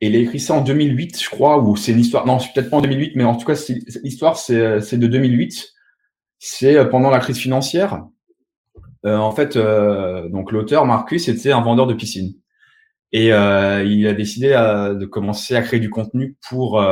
Et 0.00 0.08
il 0.08 0.16
a 0.16 0.18
écrit 0.18 0.40
ça 0.40 0.54
en 0.54 0.62
2008, 0.62 1.22
je 1.22 1.30
crois, 1.30 1.60
ou 1.60 1.76
c'est 1.76 1.92
une 1.92 2.00
histoire. 2.00 2.26
Non, 2.26 2.38
c'est 2.38 2.52
peut-être 2.52 2.70
pas 2.70 2.78
en 2.78 2.82
2008, 2.82 3.12
mais 3.16 3.24
en 3.24 3.36
tout 3.36 3.46
cas, 3.46 3.54
l'histoire, 4.02 4.36
c'est 4.36 4.96
de 4.96 5.06
2008. 5.06 5.72
C'est 6.38 6.76
euh, 6.76 6.84
pendant 6.84 7.10
la 7.10 7.20
crise 7.20 7.38
financière. 7.38 8.02
Euh, 9.04 9.16
en 9.16 9.32
fait, 9.32 9.56
euh, 9.56 10.28
donc 10.28 10.52
l'auteur 10.52 10.86
Marcus 10.86 11.28
était 11.28 11.50
un 11.52 11.60
vendeur 11.60 11.86
de 11.86 11.94
piscine 11.94 12.34
et 13.10 13.32
euh, 13.32 13.84
il 13.84 14.06
a 14.06 14.14
décidé 14.14 14.50
de 14.50 15.04
commencer 15.06 15.56
à 15.56 15.62
créer 15.62 15.80
du 15.80 15.90
contenu 15.90 16.36
pour 16.48 16.82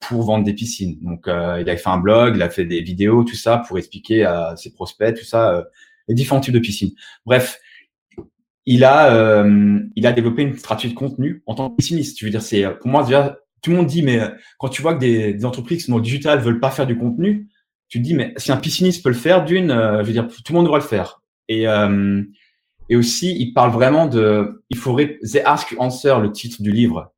pour 0.00 0.22
vendre 0.22 0.44
des 0.44 0.54
piscines. 0.54 0.98
Donc, 1.02 1.24
il 1.26 1.68
a 1.68 1.76
fait 1.76 1.90
un 1.90 1.98
blog, 1.98 2.36
il 2.36 2.42
a 2.42 2.48
fait 2.50 2.64
des 2.64 2.80
vidéos, 2.80 3.24
tout 3.24 3.36
ça 3.36 3.58
pour 3.58 3.78
expliquer 3.78 4.24
à 4.24 4.54
ses 4.56 4.72
prospects, 4.72 5.14
tout 5.14 5.26
ça, 5.26 5.66
les 6.08 6.14
différents 6.14 6.40
types 6.40 6.54
de 6.54 6.58
piscines. 6.58 6.92
Bref, 7.26 7.60
il 8.70 8.84
a, 8.84 9.14
euh, 9.14 9.80
il 9.96 10.06
a 10.06 10.12
développé 10.12 10.42
une 10.42 10.54
stratégie 10.54 10.92
de 10.92 10.98
contenu 10.98 11.42
en 11.46 11.54
tant 11.54 11.70
que 11.70 11.76
pessimiste. 11.76 12.18
Je 12.18 12.26
veux 12.26 12.30
dire, 12.30 12.42
c'est 12.42 12.66
pour 12.78 12.88
moi 12.88 13.02
déjà, 13.02 13.38
tout 13.62 13.70
le 13.70 13.76
monde 13.76 13.86
dit, 13.86 14.02
mais 14.02 14.20
quand 14.58 14.68
tu 14.68 14.82
vois 14.82 14.92
que 14.92 15.00
des, 15.00 15.42
entreprises 15.46 15.78
qui 15.78 15.84
sont 15.84 15.92
dans 15.92 15.98
le 15.98 16.04
digital 16.04 16.38
veulent 16.40 16.60
pas 16.60 16.70
faire 16.70 16.86
du 16.86 16.98
contenu, 16.98 17.48
tu 17.88 17.98
te 17.98 18.04
dis, 18.04 18.14
mais 18.14 18.34
si 18.36 18.52
un 18.52 18.58
pessimiste 18.58 19.02
peut 19.02 19.08
le 19.08 19.14
faire, 19.14 19.46
d'une, 19.46 19.70
euh, 19.70 20.02
je 20.02 20.08
veux 20.08 20.12
dire, 20.12 20.28
tout 20.28 20.52
le 20.52 20.56
monde 20.56 20.66
devrait 20.66 20.80
le 20.80 20.86
faire. 20.86 21.22
Et, 21.48 21.66
euh, 21.66 22.22
et 22.90 22.96
aussi, 22.96 23.34
il 23.40 23.54
parle 23.54 23.70
vraiment 23.70 24.06
de, 24.06 24.62
il 24.68 24.76
faudrait, 24.76 25.18
The 25.22 25.40
Ask 25.46 25.74
Answer, 25.78 26.16
le 26.20 26.30
titre 26.30 26.60
du 26.60 26.70
livre. 26.70 27.14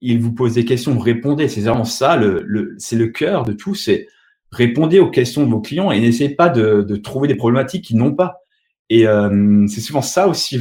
Il 0.00 0.18
vous 0.20 0.32
pose 0.32 0.54
des 0.54 0.64
questions, 0.64 0.94
vous 0.94 1.00
répondez. 1.00 1.48
C'est 1.48 1.60
vraiment 1.60 1.84
ça, 1.84 2.16
le, 2.16 2.42
le 2.46 2.74
c'est 2.78 2.96
le 2.96 3.08
cœur 3.08 3.44
de 3.44 3.52
tout. 3.52 3.74
C'est 3.74 4.06
répondez 4.50 4.98
aux 4.98 5.10
questions 5.10 5.44
de 5.44 5.50
vos 5.50 5.60
clients 5.60 5.90
et 5.90 6.00
n'essayez 6.00 6.34
pas 6.34 6.48
de, 6.48 6.80
de 6.80 6.96
trouver 6.96 7.28
des 7.28 7.34
problématiques 7.34 7.84
qu'ils 7.84 7.98
n'ont 7.98 8.14
pas. 8.14 8.40
Et 8.88 9.06
euh, 9.06 9.66
c'est 9.68 9.80
souvent 9.80 10.02
ça 10.02 10.28
aussi 10.28 10.60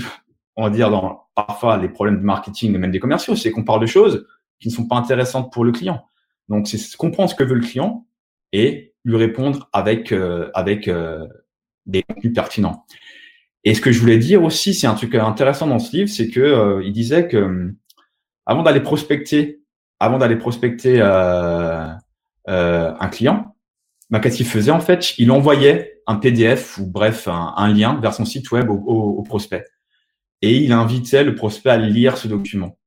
on 0.55 0.63
va 0.63 0.69
dire, 0.69 0.89
dans 0.89 1.27
parfois 1.35 1.77
les 1.77 1.89
problèmes 1.89 2.17
de 2.17 2.23
marketing 2.23 2.73
et 2.73 2.77
même 2.77 2.91
des 2.91 2.99
commerciaux, 2.99 3.35
c'est 3.35 3.51
qu'on 3.51 3.63
parle 3.63 3.81
de 3.81 3.85
choses 3.85 4.27
qui 4.59 4.69
ne 4.69 4.73
sont 4.73 4.87
pas 4.87 4.95
intéressantes 4.95 5.51
pour 5.51 5.65
le 5.65 5.71
client. 5.71 6.05
Donc, 6.49 6.67
c'est 6.67 6.95
comprendre 6.95 7.29
ce 7.29 7.35
que 7.35 7.43
veut 7.43 7.55
le 7.55 7.65
client 7.65 8.05
et 8.51 8.93
lui 9.03 9.17
répondre 9.17 9.69
avec 9.73 10.11
euh, 10.11 10.49
avec 10.53 10.87
euh, 10.87 11.25
des 11.85 12.03
contenus 12.03 12.33
pertinents. 12.33 12.85
Et 13.63 13.73
ce 13.73 13.81
que 13.81 13.91
je 13.91 13.99
voulais 13.99 14.17
dire 14.17 14.43
aussi, 14.43 14.73
c'est 14.73 14.87
un 14.87 14.93
truc 14.93 15.15
intéressant 15.15 15.67
dans 15.67 15.79
ce 15.79 15.95
livre, 15.95 16.09
c'est 16.09 16.29
que 16.29 16.39
euh, 16.39 16.83
il 16.83 16.93
disait 16.93 17.27
que 17.27 17.73
avant 18.45 18.63
d'aller 18.63 18.79
prospecter, 18.79 19.61
avant 19.99 20.19
d'aller 20.19 20.35
prospecter 20.35 21.01
un 21.01 21.99
client, 23.11 23.55
bah, 24.11 24.19
qu'est-ce 24.19 24.37
qu'il 24.37 24.45
faisait 24.45 24.71
en 24.71 24.79
fait? 24.79 25.17
Il 25.17 25.31
envoyait 25.31 26.01
un 26.05 26.15
PDF 26.15 26.77
ou 26.77 26.85
bref 26.85 27.27
un, 27.27 27.73
lien 27.73 27.99
vers 27.99 28.13
son 28.13 28.23
site 28.23 28.51
web 28.51 28.69
au, 28.69 28.75
au 28.75 29.23
prospect. 29.23 29.65
Et 30.45 30.57
il 30.57 30.71
invitait 30.73 31.23
le 31.23 31.33
prospect 31.33 31.71
à 31.71 31.77
lire 31.77 32.17
ce 32.17 32.27
document. 32.27 32.77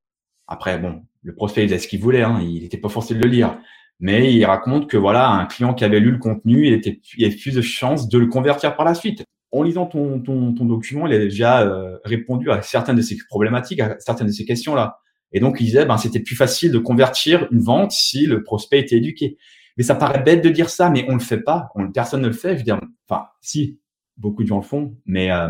Après, 0.47 0.79
bon, 0.79 1.01
le 1.23 1.35
prospect 1.35 1.63
il 1.63 1.67
faisait 1.67 1.79
ce 1.79 1.89
qu'il 1.89 1.99
voulait, 1.99 2.21
hein, 2.21 2.39
il 2.41 2.61
n'était 2.63 2.77
pas 2.77 2.87
forcé 2.87 3.13
de 3.13 3.21
le 3.21 3.27
lire, 3.27 3.59
mais 3.99 4.33
il 4.33 4.45
raconte 4.45 4.89
que 4.89 4.95
voilà, 4.95 5.29
un 5.29 5.45
client 5.45 5.73
qui 5.73 5.83
avait 5.83 5.99
lu 5.99 6.11
le 6.11 6.19
contenu, 6.19 6.67
il 6.67 6.73
était, 6.73 7.01
avait 7.19 7.35
plus 7.35 7.53
de 7.53 7.61
chances 7.61 8.07
de 8.07 8.17
le 8.17 8.27
convertir 8.27 8.77
par 8.77 8.85
la 8.85 8.93
suite. 8.93 9.25
En 9.51 9.63
lisant 9.63 9.87
ton, 9.87 10.19
document, 10.19 11.05
il 11.05 11.13
a 11.13 11.17
déjà 11.17 11.63
euh, 11.63 11.97
répondu 12.05 12.49
à 12.49 12.61
certaines 12.61 12.95
de 12.95 13.01
ces 13.01 13.17
problématiques, 13.27 13.81
à 13.81 13.99
certaines 13.99 14.27
de 14.27 14.31
ces 14.31 14.45
questions-là. 14.45 14.99
Et 15.33 15.41
donc, 15.41 15.57
il 15.59 15.65
disait, 15.65 15.85
ben, 15.85 15.97
c'était 15.97 16.21
plus 16.21 16.37
facile 16.37 16.71
de 16.71 16.79
convertir 16.79 17.45
une 17.51 17.59
vente 17.59 17.91
si 17.91 18.25
le 18.25 18.41
prospect 18.41 18.79
était 18.79 18.95
éduqué. 18.95 19.37
Mais 19.75 19.83
ça 19.83 19.95
paraît 19.95 20.23
bête 20.23 20.41
de 20.43 20.49
dire 20.49 20.69
ça, 20.69 20.89
mais 20.89 21.05
on 21.09 21.13
le 21.13 21.19
fait 21.19 21.41
pas. 21.41 21.69
On, 21.75 21.91
personne 21.91 22.21
ne 22.21 22.27
le 22.27 22.33
fait. 22.33 22.53
Je 22.53 22.59
veux 22.59 22.63
dire, 22.63 22.79
enfin, 23.09 23.25
si, 23.41 23.79
beaucoup 24.15 24.43
de 24.43 24.47
gens 24.47 24.57
le 24.57 24.63
font, 24.63 24.95
mais 25.05 25.31
euh, 25.31 25.49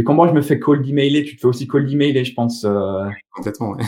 mais 0.00 0.04
quand 0.04 0.14
moi 0.14 0.28
je 0.28 0.32
me 0.32 0.40
fais 0.40 0.58
cold 0.58 0.88
emailer, 0.88 1.24
tu 1.24 1.36
te 1.36 1.42
fais 1.42 1.46
aussi 1.46 1.66
cold 1.66 1.92
emailer, 1.92 2.24
je 2.24 2.32
pense. 2.32 2.64
Euh... 2.64 3.04
Complètement. 3.34 3.72
Ouais. 3.72 3.84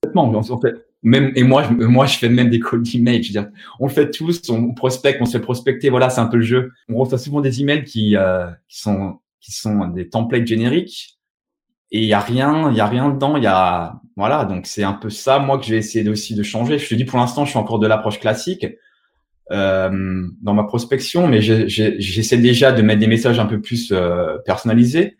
Complètement. 0.00 0.32
En 0.36 0.60
fait, 0.60 0.86
même 1.02 1.32
et 1.34 1.42
moi, 1.42 1.64
je, 1.64 1.72
moi, 1.72 2.06
je 2.06 2.18
fais 2.18 2.28
même 2.28 2.50
des 2.50 2.60
cold 2.60 2.86
emails. 2.94 3.24
Je 3.24 3.32
veux 3.32 3.40
dire, 3.40 3.50
on 3.80 3.88
le 3.88 3.92
fait 3.92 4.12
tous. 4.12 4.48
On 4.48 4.74
prospecte, 4.74 5.20
on 5.20 5.26
se 5.26 5.32
fait 5.32 5.42
prospecter. 5.42 5.90
Voilà, 5.90 6.08
c'est 6.08 6.20
un 6.20 6.28
peu 6.28 6.36
le 6.36 6.44
jeu. 6.44 6.70
On 6.88 6.94
reçoit 6.98 7.18
souvent 7.18 7.40
des 7.40 7.62
emails 7.62 7.82
qui 7.82 8.16
euh, 8.16 8.46
qui 8.68 8.78
sont 8.78 9.18
qui 9.40 9.50
sont 9.50 9.88
des 9.88 10.08
templates 10.08 10.46
génériques 10.46 11.18
et 11.90 11.98
il 11.98 12.06
y 12.06 12.14
a 12.14 12.20
rien, 12.20 12.70
il 12.70 12.76
y 12.76 12.80
a 12.80 12.86
rien 12.86 13.10
dedans. 13.10 13.36
Il 13.36 13.42
y 13.42 13.48
a 13.48 14.00
voilà, 14.16 14.44
donc 14.44 14.66
c'est 14.66 14.84
un 14.84 14.92
peu 14.92 15.10
ça 15.10 15.40
moi 15.40 15.58
que 15.58 15.64
je 15.64 15.72
vais 15.72 15.78
essayer 15.78 16.08
aussi 16.08 16.36
de 16.36 16.44
changer. 16.44 16.78
Je 16.78 16.88
te 16.88 16.94
dis 16.94 17.04
pour 17.04 17.18
l'instant, 17.18 17.44
je 17.44 17.50
suis 17.50 17.58
encore 17.58 17.80
de 17.80 17.88
l'approche 17.88 18.20
classique 18.20 18.66
euh, 19.52 20.26
dans 20.42 20.54
ma 20.54 20.64
prospection, 20.64 21.28
mais 21.28 21.40
j'essaie 21.40 22.38
déjà 22.38 22.72
de 22.72 22.82
mettre 22.82 23.00
des 23.00 23.06
messages 23.06 23.38
un 23.38 23.46
peu 23.46 23.60
plus 23.60 23.92
euh, 23.92 24.38
personnalisés, 24.44 25.16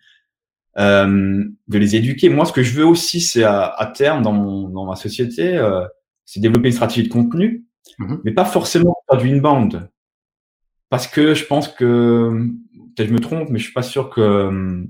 de 0.76 1.78
les 1.78 1.97
éduquer. 1.97 2.28
Moi, 2.28 2.45
ce 2.45 2.52
que 2.52 2.62
je 2.62 2.75
veux 2.75 2.87
aussi, 2.87 3.21
c'est 3.21 3.45
à, 3.45 3.64
à, 3.64 3.87
terme 3.87 4.23
dans, 4.23 4.33
mon, 4.33 4.68
dans 4.68 4.85
ma 4.85 4.97
société, 4.97 5.56
euh, 5.56 5.87
c'est 6.25 6.40
développer 6.40 6.68
une 6.68 6.75
stratégie 6.75 7.09
de 7.09 7.12
contenu, 7.12 7.64
mm-hmm. 7.99 8.21
mais 8.25 8.33
pas 8.33 8.45
forcément 8.45 8.95
faire 9.11 9.18
du 9.18 9.30
inbound, 9.30 9.88
parce 10.90 11.06
que 11.06 11.35
je 11.35 11.45
pense 11.47 11.68
que 11.68 12.47
peut-être 12.95 13.09
je 13.09 13.14
me 13.14 13.21
trompe, 13.21 13.49
mais 13.49 13.59
je 13.59 13.64
suis 13.64 13.73
pas 13.73 13.83
sûr 13.83 14.11
que 14.11 14.85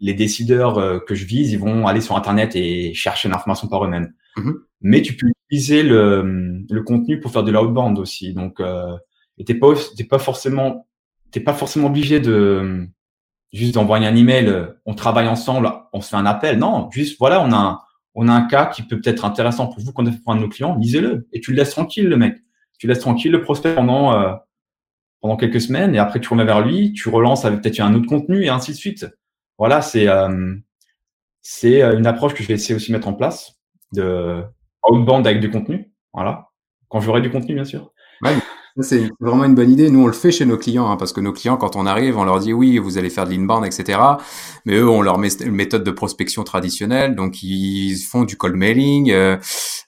les 0.00 0.14
décideurs 0.14 1.04
que 1.04 1.14
je 1.14 1.24
vise, 1.24 1.52
ils 1.52 1.58
vont 1.58 1.86
aller 1.86 2.00
sur 2.00 2.16
Internet 2.16 2.54
et 2.56 2.94
chercher 2.94 3.28
l'information 3.28 3.68
par 3.68 3.84
eux-mêmes. 3.84 4.14
Mm-hmm 4.36 4.54
mais 4.80 5.02
tu 5.02 5.16
peux 5.16 5.28
utiliser 5.28 5.82
le, 5.82 6.64
le 6.68 6.82
contenu 6.82 7.20
pour 7.20 7.32
faire 7.32 7.44
de 7.44 7.50
l'outbound 7.50 7.98
aussi. 7.98 8.32
Donc, 8.32 8.60
euh, 8.60 8.96
et 9.38 9.44
t'es 9.44 9.54
pas, 9.54 9.74
t'es 9.96 10.04
pas 10.04 10.18
forcément, 10.18 10.88
t'es 11.30 11.40
pas 11.40 11.54
forcément 11.54 11.88
obligé 11.88 12.20
de 12.20 12.86
juste 13.52 13.74
d'envoyer 13.74 14.06
un 14.06 14.16
email. 14.16 14.52
On 14.86 14.94
travaille 14.94 15.28
ensemble, 15.28 15.70
on 15.92 16.00
se 16.00 16.10
fait 16.10 16.16
un 16.16 16.26
appel. 16.26 16.58
Non, 16.58 16.90
juste 16.90 17.18
voilà, 17.18 17.42
on 17.42 17.52
a 17.52 17.56
un, 17.56 17.80
on 18.14 18.28
a 18.28 18.32
un 18.32 18.46
cas 18.46 18.66
qui 18.66 18.82
peut 18.82 19.00
peut-être 19.00 19.24
intéressant 19.24 19.66
pour 19.68 19.82
vous 19.82 19.92
qu'on 19.92 20.06
a 20.06 20.12
fait 20.12 20.18
pour 20.18 20.32
un 20.32 20.36
de 20.36 20.40
nos 20.40 20.48
clients. 20.48 20.74
Lisez-le 20.76 21.28
et 21.32 21.40
tu 21.40 21.52
le 21.52 21.56
laisses 21.56 21.70
tranquille, 21.70 22.08
le 22.08 22.16
mec. 22.16 22.36
Tu 22.78 22.86
laisses 22.86 23.00
tranquille 23.00 23.32
le 23.32 23.42
prospect 23.42 23.74
pendant 23.74 24.12
euh, 24.12 24.34
pendant 25.20 25.36
quelques 25.36 25.60
semaines 25.60 25.94
et 25.94 25.98
après 25.98 26.20
tu 26.20 26.28
remets 26.28 26.44
vers 26.44 26.64
lui, 26.64 26.92
tu 26.92 27.08
relances 27.08 27.44
avec 27.44 27.60
peut-être 27.60 27.80
un 27.80 27.94
autre 27.94 28.06
contenu 28.06 28.44
et 28.44 28.48
ainsi 28.48 28.72
de 28.72 28.76
suite. 28.76 29.06
Voilà, 29.58 29.82
c'est 29.82 30.08
euh, 30.08 30.54
c'est 31.42 31.82
une 31.82 32.06
approche 32.06 32.34
que 32.34 32.42
je 32.42 32.48
vais 32.48 32.54
essayer 32.54 32.74
aussi 32.74 32.92
mettre 32.92 33.08
en 33.08 33.14
place 33.14 33.58
de 33.92 34.42
outbound 34.88 35.26
avec 35.26 35.40
du 35.40 35.50
contenu. 35.50 35.92
Voilà. 36.12 36.48
Quand 36.88 37.00
j'aurai 37.00 37.20
du 37.20 37.30
contenu, 37.30 37.54
bien 37.54 37.64
sûr. 37.64 37.92
C'est 38.80 39.10
vraiment 39.18 39.44
une 39.44 39.56
bonne 39.56 39.72
idée. 39.72 39.90
Nous, 39.90 40.00
on 40.00 40.06
le 40.06 40.12
fait 40.12 40.30
chez 40.30 40.46
nos 40.46 40.56
clients, 40.56 40.88
hein, 40.88 40.96
parce 40.96 41.12
que 41.12 41.20
nos 41.20 41.32
clients, 41.32 41.56
quand 41.56 41.74
on 41.74 41.84
arrive, 41.84 42.16
on 42.16 42.22
leur 42.22 42.38
dit 42.38 42.52
oui, 42.52 42.78
vous 42.78 42.96
allez 42.96 43.10
faire 43.10 43.26
de 43.26 43.30
l'inbound, 43.30 43.66
etc. 43.66 43.98
Mais 44.66 44.76
eux, 44.76 44.88
on 44.88 45.02
leur 45.02 45.18
met 45.18 45.28
une 45.40 45.54
méthode 45.54 45.82
de 45.82 45.90
prospection 45.90 46.44
traditionnelle, 46.44 47.16
donc 47.16 47.42
ils 47.42 47.98
font 47.98 48.22
du 48.22 48.36
cold 48.36 48.54
mailing, 48.54 49.10
euh, 49.10 49.36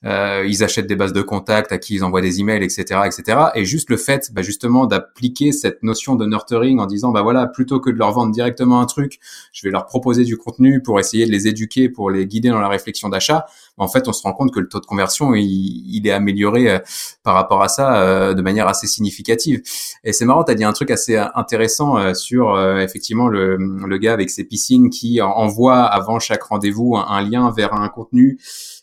euh, 0.04 0.44
ils 0.48 0.64
achètent 0.64 0.88
des 0.88 0.96
bases 0.96 1.12
de 1.12 1.22
contacts 1.22 1.70
à 1.70 1.78
qui 1.78 1.94
ils 1.94 2.04
envoient 2.04 2.20
des 2.20 2.40
emails, 2.40 2.64
etc., 2.64 3.02
etc. 3.06 3.38
Et 3.54 3.64
juste 3.64 3.90
le 3.90 3.96
fait, 3.96 4.30
bah, 4.32 4.42
justement, 4.42 4.86
d'appliquer 4.86 5.52
cette 5.52 5.84
notion 5.84 6.16
de 6.16 6.26
nurturing 6.26 6.80
en 6.80 6.86
disant, 6.86 7.12
bah 7.12 7.22
voilà, 7.22 7.46
plutôt 7.46 7.78
que 7.78 7.90
de 7.90 7.96
leur 7.96 8.10
vendre 8.10 8.32
directement 8.32 8.80
un 8.80 8.86
truc, 8.86 9.20
je 9.52 9.68
vais 9.68 9.70
leur 9.70 9.86
proposer 9.86 10.24
du 10.24 10.36
contenu 10.36 10.82
pour 10.82 10.98
essayer 10.98 11.26
de 11.26 11.30
les 11.30 11.46
éduquer, 11.46 11.90
pour 11.90 12.10
les 12.10 12.26
guider 12.26 12.48
dans 12.48 12.60
la 12.60 12.68
réflexion 12.68 13.08
d'achat. 13.08 13.46
En 13.80 13.88
fait, 13.88 14.08
on 14.08 14.12
se 14.12 14.22
rend 14.22 14.34
compte 14.34 14.52
que 14.52 14.60
le 14.60 14.68
taux 14.68 14.78
de 14.78 14.86
conversion, 14.86 15.34
il, 15.34 16.06
est 16.06 16.10
amélioré 16.10 16.70
euh, 16.70 16.78
par 17.22 17.34
rapport 17.34 17.62
à 17.62 17.68
ça 17.68 18.02
euh, 18.02 18.34
de 18.34 18.42
manière 18.42 18.68
assez 18.68 18.86
significative. 18.86 19.62
Et 20.04 20.12
c'est 20.12 20.26
marrant, 20.26 20.44
tu 20.44 20.52
as 20.52 20.54
dit 20.54 20.64
un 20.64 20.72
truc 20.72 20.90
assez 20.90 21.16
intéressant 21.16 21.96
euh, 21.96 22.12
sur 22.12 22.54
euh, 22.54 22.80
effectivement 22.80 23.28
le, 23.28 23.56
le, 23.56 23.98
gars 23.98 24.12
avec 24.12 24.28
ses 24.28 24.44
piscines 24.44 24.90
qui 24.90 25.22
envoie 25.22 25.82
avant 25.82 26.18
chaque 26.18 26.42
rendez-vous 26.42 26.96
un, 26.96 27.22
lien 27.22 27.50
vers 27.50 27.72
un 27.72 27.88
contenu 27.88 28.38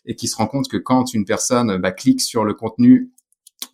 et 0.06 0.16
qui 0.16 0.27
se 0.27 0.36
rend 0.36 0.48
compte 0.48 0.68
que 0.68 0.77
quand 0.77 1.13
une 1.13 1.25
personne 1.25 1.77
bah, 1.77 1.92
clique 1.92 2.22
sur 2.22 2.44
le 2.44 2.56
contenu, 2.56 3.12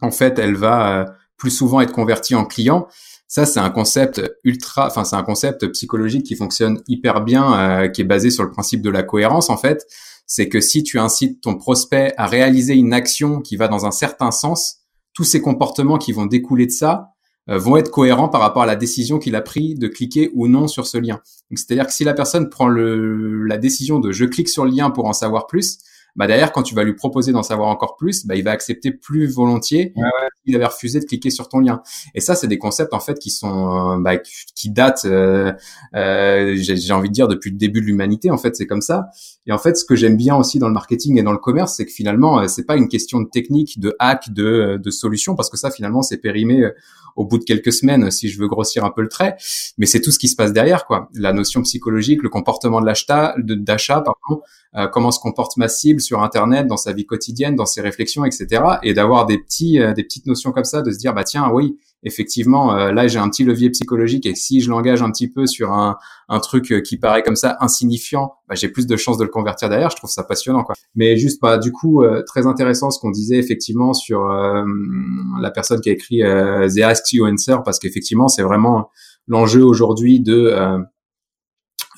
en 0.01 0.11
fait, 0.11 0.39
elle 0.39 0.55
va 0.55 1.01
euh, 1.01 1.05
plus 1.37 1.51
souvent 1.51 1.79
être 1.79 1.93
convertie 1.93 2.35
en 2.35 2.43
client. 2.43 2.87
Ça, 3.29 3.45
c'est 3.45 3.61
un 3.61 3.69
concept 3.69 4.21
ultra, 4.43 4.87
enfin, 4.87 5.05
c'est 5.05 5.15
un 5.15 5.23
concept 5.23 5.67
psychologique 5.69 6.25
qui 6.25 6.35
fonctionne 6.35 6.81
hyper 6.87 7.21
bien, 7.21 7.89
qui 7.89 8.01
est 8.01 8.05
basé 8.05 8.29
sur 8.29 8.43
le 8.43 8.51
principe 8.51 8.83
de 8.83 8.91
la 8.91 9.01
cohérence, 9.01 9.49
en 9.49 9.57
fait. 9.57 9.87
C'est 10.25 10.49
que 10.49 10.61
si 10.61 10.83
tu 10.83 10.99
incites 10.99 11.41
ton 11.41 11.55
prospect 11.55 12.13
à 12.17 12.27
réaliser 12.27 12.73
une 12.73 12.93
action 12.93 13.41
qui 13.41 13.55
va 13.55 13.67
dans 13.67 13.85
un 13.85 13.91
certain 13.91 14.31
sens, 14.31 14.77
tous 15.13 15.23
ces 15.23 15.41
comportements 15.41 15.97
qui 15.97 16.11
vont 16.11 16.25
découler 16.25 16.65
de 16.65 16.71
ça 16.71 17.09
euh, 17.49 17.57
vont 17.57 17.77
être 17.77 17.91
cohérents 17.91 18.29
par 18.29 18.41
rapport 18.41 18.63
à 18.63 18.65
la 18.65 18.75
décision 18.75 19.19
qu'il 19.19 19.35
a 19.35 19.41
pris 19.41 19.75
de 19.75 19.87
cliquer 19.87 20.31
ou 20.33 20.47
non 20.47 20.67
sur 20.67 20.87
ce 20.87 20.97
lien. 20.97 21.19
C'est-à-dire 21.53 21.87
que 21.87 21.93
si 21.93 22.03
la 22.03 22.13
personne 22.13 22.49
prend 22.49 22.69
la 22.69 23.57
décision 23.57 23.99
de 23.99 24.11
je 24.11 24.25
clique 24.25 24.49
sur 24.49 24.65
le 24.65 24.71
lien 24.71 24.91
pour 24.91 25.05
en 25.05 25.13
savoir 25.13 25.45
plus, 25.47 25.79
bah 26.15 26.27
derrière, 26.27 26.51
quand 26.51 26.63
tu 26.63 26.75
vas 26.75 26.83
lui 26.83 26.93
proposer 26.93 27.31
d'en 27.31 27.43
savoir 27.43 27.69
encore 27.69 27.95
plus, 27.97 28.25
bah 28.25 28.35
il 28.35 28.43
va 28.43 28.51
accepter 28.51 28.91
plus 28.91 29.27
volontiers 29.27 29.93
ouais, 29.95 30.09
il 30.45 30.55
avait 30.55 30.65
refusé 30.65 30.99
de 30.99 31.05
cliquer 31.05 31.29
sur 31.29 31.47
ton 31.49 31.59
lien. 31.59 31.81
Et 32.15 32.21
ça, 32.21 32.35
c'est 32.35 32.47
des 32.47 32.57
concepts 32.57 32.93
en 32.93 32.99
fait 32.99 33.19
qui 33.19 33.29
sont, 33.29 33.95
euh, 33.95 33.97
bah, 33.99 34.17
qui 34.55 34.69
datent, 34.69 35.05
euh, 35.05 35.53
euh, 35.95 36.55
j'ai 36.55 36.93
envie 36.93 37.09
de 37.09 37.13
dire 37.13 37.27
depuis 37.27 37.51
le 37.51 37.57
début 37.57 37.81
de 37.81 37.85
l'humanité. 37.85 38.29
En 38.31 38.37
fait, 38.37 38.55
c'est 38.55 38.67
comme 38.67 38.81
ça. 38.81 39.07
Et 39.47 39.51
en 39.51 39.57
fait, 39.57 39.75
ce 39.77 39.85
que 39.85 39.95
j'aime 39.95 40.17
bien 40.17 40.35
aussi 40.35 40.59
dans 40.59 40.67
le 40.67 40.73
marketing 40.73 41.17
et 41.17 41.23
dans 41.23 41.31
le 41.31 41.37
commerce, 41.37 41.75
c'est 41.75 41.85
que 41.85 41.91
finalement, 41.91 42.39
euh, 42.39 42.47
c'est 42.47 42.65
pas 42.65 42.75
une 42.75 42.87
question 42.87 43.21
de 43.21 43.29
technique, 43.29 43.79
de 43.79 43.95
hack, 43.99 44.31
de, 44.31 44.79
de 44.81 44.91
solution, 44.91 45.35
parce 45.35 45.49
que 45.49 45.57
ça, 45.57 45.71
finalement, 45.71 46.01
c'est 46.01 46.17
périmé 46.17 46.69
au 47.15 47.25
bout 47.25 47.37
de 47.37 47.43
quelques 47.43 47.73
semaines, 47.73 48.11
si 48.11 48.29
je 48.29 48.39
veux 48.39 48.47
grossir 48.47 48.85
un 48.85 48.91
peu 48.91 49.01
le 49.01 49.09
trait. 49.09 49.35
Mais 49.77 49.85
c'est 49.85 50.01
tout 50.01 50.11
ce 50.11 50.19
qui 50.19 50.27
se 50.27 50.35
passe 50.35 50.53
derrière, 50.53 50.85
quoi. 50.85 51.09
La 51.13 51.33
notion 51.33 51.61
psychologique, 51.61 52.23
le 52.23 52.29
comportement 52.29 52.81
de 52.81 52.85
l'achat, 52.85 53.35
d'achat, 53.37 54.01
pardon, 54.01 54.41
euh, 54.75 54.87
comment 54.87 55.11
se 55.11 55.19
comporte 55.19 55.57
ma 55.57 55.67
cible 55.67 56.01
sur 56.01 56.21
Internet, 56.23 56.67
dans 56.67 56.77
sa 56.77 56.93
vie 56.93 57.05
quotidienne, 57.05 57.55
dans 57.55 57.65
ses 57.65 57.81
réflexions, 57.81 58.25
etc. 58.25 58.63
Et 58.83 58.93
d'avoir 58.93 59.25
des 59.25 59.37
petits, 59.37 59.79
euh, 59.79 59.93
des 59.93 60.03
petites 60.03 60.25
notions 60.25 60.51
comme 60.51 60.63
ça, 60.63 60.81
de 60.81 60.91
se 60.91 60.97
dire 60.97 61.13
bah 61.13 61.23
tiens, 61.23 61.49
oui, 61.51 61.77
effectivement, 62.03 62.75
euh, 62.75 62.91
là 62.91 63.07
j'ai 63.07 63.19
un 63.19 63.29
petit 63.29 63.43
levier 63.43 63.69
psychologique 63.69 64.25
et 64.25 64.35
si 64.35 64.61
je 64.61 64.69
l'engage 64.69 65.01
un 65.01 65.11
petit 65.11 65.27
peu 65.27 65.45
sur 65.45 65.71
un, 65.71 65.97
un 66.29 66.39
truc 66.39 66.83
qui 66.83 66.97
paraît 66.97 67.23
comme 67.23 67.35
ça 67.35 67.57
insignifiant, 67.59 68.33
bah, 68.47 68.55
j'ai 68.55 68.69
plus 68.69 68.87
de 68.87 68.95
chances 68.95 69.17
de 69.17 69.23
le 69.23 69.29
convertir 69.29 69.69
derrière. 69.69 69.89
Je 69.89 69.95
trouve 69.95 70.09
ça 70.09 70.23
passionnant, 70.23 70.63
quoi. 70.63 70.75
Mais 70.95 71.17
juste, 71.17 71.41
bah, 71.41 71.57
du 71.57 71.71
coup, 71.71 72.03
très 72.27 72.45
intéressant 72.47 72.91
ce 72.91 72.99
qu'on 72.99 73.11
disait 73.11 73.37
effectivement 73.37 73.93
sur 73.93 74.23
la 74.27 75.51
personne 75.51 75.81
qui 75.81 75.89
a 75.89 75.93
écrit 75.93 76.19
The 76.19 76.79
Ask 76.81 77.11
You 77.13 77.25
Answer, 77.27 77.57
parce 77.65 77.79
qu'effectivement, 77.79 78.27
c'est 78.27 78.43
vraiment 78.43 78.89
l'enjeu 79.27 79.63
aujourd'hui 79.63 80.19
de 80.19 80.53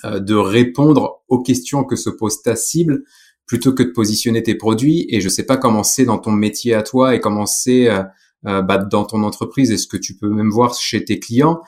euh, 0.05 0.19
de 0.19 0.35
répondre 0.35 1.23
aux 1.29 1.41
questions 1.41 1.83
que 1.83 1.95
se 1.95 2.09
pose 2.09 2.41
ta 2.41 2.55
cible 2.55 3.03
plutôt 3.47 3.73
que 3.73 3.81
de 3.81 3.89
positionner 3.89 4.43
tes 4.43 4.55
produits. 4.55 5.07
Et 5.09 5.21
je 5.21 5.29
sais 5.29 5.45
pas 5.45 5.57
comment 5.57 5.83
c'est 5.83 6.05
dans 6.05 6.17
ton 6.17 6.31
métier 6.31 6.73
à 6.73 6.83
toi 6.83 7.15
et 7.15 7.19
comment 7.19 7.45
c'est 7.45 7.89
euh, 8.45 8.49
euh, 8.49 8.61
bah, 8.61 8.77
dans 8.77 9.05
ton 9.05 9.23
entreprise 9.23 9.71
et 9.71 9.77
ce 9.77 9.87
que 9.87 9.97
tu 9.97 10.15
peux 10.15 10.29
même 10.29 10.49
voir 10.49 10.73
chez 10.73 11.03
tes 11.03 11.19
clients. 11.19 11.61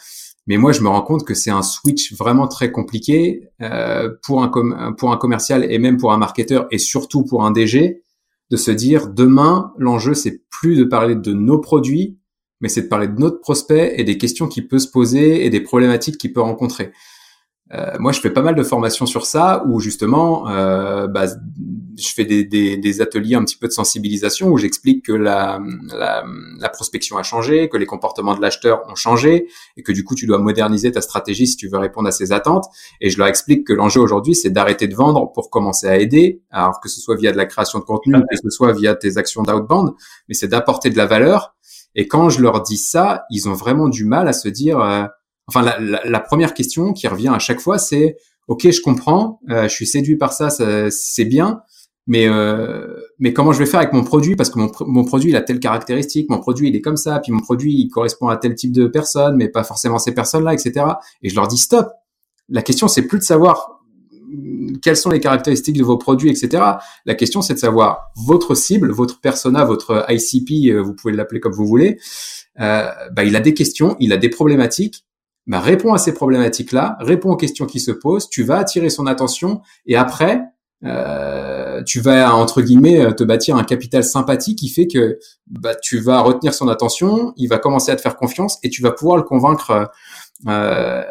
Mais 0.45 0.57
moi, 0.57 0.71
je 0.71 0.81
me 0.81 0.87
rends 0.87 1.01
compte 1.01 1.25
que 1.25 1.33
c'est 1.33 1.51
un 1.51 1.61
switch 1.61 2.13
vraiment 2.13 2.47
très 2.47 2.71
compliqué 2.71 3.49
pour 4.23 4.41
un 4.41 4.93
pour 4.93 5.11
un 5.11 5.17
commercial 5.17 5.69
et 5.69 5.77
même 5.77 5.97
pour 5.97 6.13
un 6.13 6.17
marketeur 6.17 6.67
et 6.71 6.77
surtout 6.77 7.25
pour 7.25 7.43
un 7.43 7.51
DG 7.51 8.01
de 8.49 8.55
se 8.55 8.71
dire 8.71 9.09
demain 9.09 9.73
l'enjeu 9.77 10.13
c'est 10.13 10.43
plus 10.49 10.77
de 10.77 10.85
parler 10.85 11.15
de 11.15 11.33
nos 11.33 11.59
produits, 11.59 12.17
mais 12.61 12.69
c'est 12.69 12.83
de 12.83 12.87
parler 12.87 13.09
de 13.09 13.19
notre 13.19 13.41
prospect 13.41 13.95
et 13.97 14.05
des 14.05 14.17
questions 14.17 14.47
qu'il 14.47 14.69
peut 14.69 14.79
se 14.79 14.89
poser 14.89 15.45
et 15.45 15.49
des 15.49 15.59
problématiques 15.59 16.17
qu'il 16.17 16.31
peut 16.31 16.41
rencontrer. 16.41 16.93
Euh, 17.73 17.97
moi, 17.99 18.11
je 18.11 18.21
fais 18.21 18.29
pas 18.29 18.41
mal 18.41 18.55
de 18.55 18.63
formations 18.63 19.05
sur 19.05 19.25
ça, 19.25 19.63
où 19.67 19.79
justement, 19.79 20.49
euh, 20.49 21.07
bah, 21.07 21.25
je 21.97 22.13
fais 22.13 22.25
des, 22.25 22.43
des, 22.43 22.77
des, 22.77 23.01
ateliers 23.01 23.35
un 23.35 23.43
petit 23.43 23.57
peu 23.57 23.67
de 23.67 23.71
sensibilisation, 23.73 24.49
où 24.49 24.57
j'explique 24.57 25.05
que 25.05 25.11
la, 25.11 25.59
la, 25.87 26.23
la, 26.59 26.69
prospection 26.69 27.17
a 27.17 27.23
changé, 27.23 27.69
que 27.69 27.77
les 27.77 27.87
comportements 27.87 28.35
de 28.35 28.41
l'acheteur 28.41 28.83
ont 28.87 28.95
changé, 28.95 29.47
et 29.77 29.83
que 29.83 29.91
du 29.91 30.03
coup, 30.03 30.13
tu 30.13 30.27
dois 30.27 30.37
moderniser 30.37 30.91
ta 30.91 31.01
stratégie 31.01 31.47
si 31.47 31.55
tu 31.55 31.67
veux 31.67 31.79
répondre 31.79 32.07
à 32.07 32.11
ses 32.11 32.31
attentes. 32.31 32.65
Et 33.01 33.09
je 33.09 33.17
leur 33.17 33.27
explique 33.27 33.65
que 33.65 33.73
l'enjeu 33.73 33.99
aujourd'hui, 33.99 34.35
c'est 34.35 34.51
d'arrêter 34.51 34.87
de 34.87 34.95
vendre 34.95 35.31
pour 35.33 35.49
commencer 35.49 35.87
à 35.87 35.97
aider, 35.97 36.43
alors 36.51 36.79
que 36.79 36.87
ce 36.87 37.01
soit 37.01 37.15
via 37.15 37.31
de 37.31 37.37
la 37.37 37.45
création 37.45 37.79
de 37.79 37.83
contenu, 37.83 38.13
que 38.13 38.37
ce 38.41 38.49
soit 38.49 38.73
via 38.73 38.95
tes 38.95 39.17
actions 39.17 39.41
d'outbound, 39.41 39.93
mais 40.27 40.35
c'est 40.35 40.47
d'apporter 40.47 40.91
de 40.91 40.97
la 40.97 41.07
valeur. 41.07 41.55
Et 41.95 42.07
quand 42.07 42.29
je 42.29 42.41
leur 42.41 42.61
dis 42.61 42.77
ça, 42.77 43.23
ils 43.31 43.49
ont 43.49 43.53
vraiment 43.53 43.89
du 43.89 44.05
mal 44.05 44.27
à 44.27 44.33
se 44.33 44.47
dire... 44.47 44.79
Euh, 44.79 45.05
enfin 45.47 45.61
la, 45.61 45.79
la, 45.79 46.19
première 46.19 46.53
question 46.53 46.91
qui 46.91 47.07
revient 47.07 47.29
à 47.29 47.39
chaque 47.39 47.61
fois, 47.61 47.77
c'est 47.77 48.17
ok, 48.47 48.69
je 48.69 48.81
comprends, 48.81 49.39
euh, 49.49 49.63
je 49.63 49.73
suis 49.73 49.87
séduit 49.87 50.17
par 50.17 50.33
ça, 50.33 50.49
c'est 50.89 51.25
bien, 51.25 51.61
mais 52.07 52.27
euh, 52.27 52.87
mais 53.19 53.33
comment 53.33 53.51
je 53.51 53.59
vais 53.59 53.65
faire 53.65 53.81
avec 53.81 53.93
mon 53.93 54.03
produit? 54.03 54.35
Parce 54.35 54.49
que 54.49 54.57
mon, 54.57 54.71
mon 54.85 55.03
produit 55.03 55.29
il 55.29 55.35
a 55.35 55.41
telle 55.41 55.59
caractéristique, 55.59 56.29
mon 56.29 56.39
produit 56.39 56.69
il 56.69 56.75
est 56.75 56.81
comme 56.81 56.97
ça, 56.97 57.19
puis 57.19 57.31
mon 57.31 57.41
produit 57.41 57.73
il 57.73 57.89
correspond 57.89 58.29
à 58.29 58.37
tel 58.37 58.55
type 58.55 58.71
de 58.71 58.87
personnes, 58.87 59.35
mais 59.35 59.49
pas 59.49 59.63
forcément 59.63 59.99
ces 59.99 60.13
personnes-là, 60.13 60.53
etc. 60.53 60.85
Et 61.21 61.29
je 61.29 61.35
leur 61.35 61.47
dis 61.47 61.57
stop. 61.57 61.89
La 62.49 62.61
question 62.61 62.87
c'est 62.87 63.03
plus 63.03 63.19
de 63.19 63.23
savoir 63.23 63.81
quelles 64.81 64.97
sont 64.97 65.09
les 65.09 65.19
caractéristiques 65.19 65.77
de 65.77 65.83
vos 65.83 65.97
produits, 65.97 66.29
etc. 66.29 66.63
La 67.05 67.15
question 67.15 67.41
c'est 67.41 67.53
de 67.53 67.59
savoir 67.59 68.11
votre 68.15 68.55
cible, 68.55 68.91
votre 68.91 69.19
persona, 69.19 69.65
votre 69.65 70.05
ICP, 70.09 70.71
euh, 70.71 70.81
vous 70.81 70.93
pouvez 70.93 71.13
l'appeler 71.13 71.41
comme 71.41 71.53
vous 71.53 71.67
voulez. 71.67 71.99
Euh, 72.59 72.89
bah, 73.11 73.23
il 73.25 73.35
a 73.35 73.39
des 73.41 73.53
questions, 73.53 73.95
il 73.99 74.13
a 74.13 74.17
des 74.17 74.29
problématiques 74.29 75.03
bah, 75.47 75.61
réponds 75.61 75.93
à 75.93 75.97
ces 75.97 76.13
problématiques-là, 76.13 76.97
réponds 76.99 77.31
aux 77.31 77.37
questions 77.37 77.65
qui 77.65 77.79
se 77.79 77.91
posent, 77.91 78.29
tu 78.29 78.43
vas 78.43 78.57
attirer 78.57 78.89
son 78.89 79.07
attention 79.07 79.61
et 79.85 79.95
après, 79.95 80.41
euh, 80.83 81.81
tu 81.83 81.99
vas 81.99 82.35
entre 82.35 82.61
guillemets 82.61 83.13
te 83.15 83.23
bâtir 83.23 83.55
un 83.55 83.63
capital 83.63 84.03
sympathie 84.03 84.55
qui 84.55 84.69
fait 84.69 84.87
que 84.87 85.19
bah, 85.47 85.75
tu 85.75 85.99
vas 85.99 86.19
retenir 86.21 86.53
son 86.53 86.67
attention, 86.67 87.33
il 87.35 87.47
va 87.47 87.57
commencer 87.57 87.91
à 87.91 87.95
te 87.95 88.01
faire 88.01 88.15
confiance 88.15 88.59
et 88.63 88.69
tu 88.69 88.81
vas 88.81 88.91
pouvoir 88.91 89.17
le 89.17 89.23
convaincre 89.23 89.89
euh, 90.47 91.03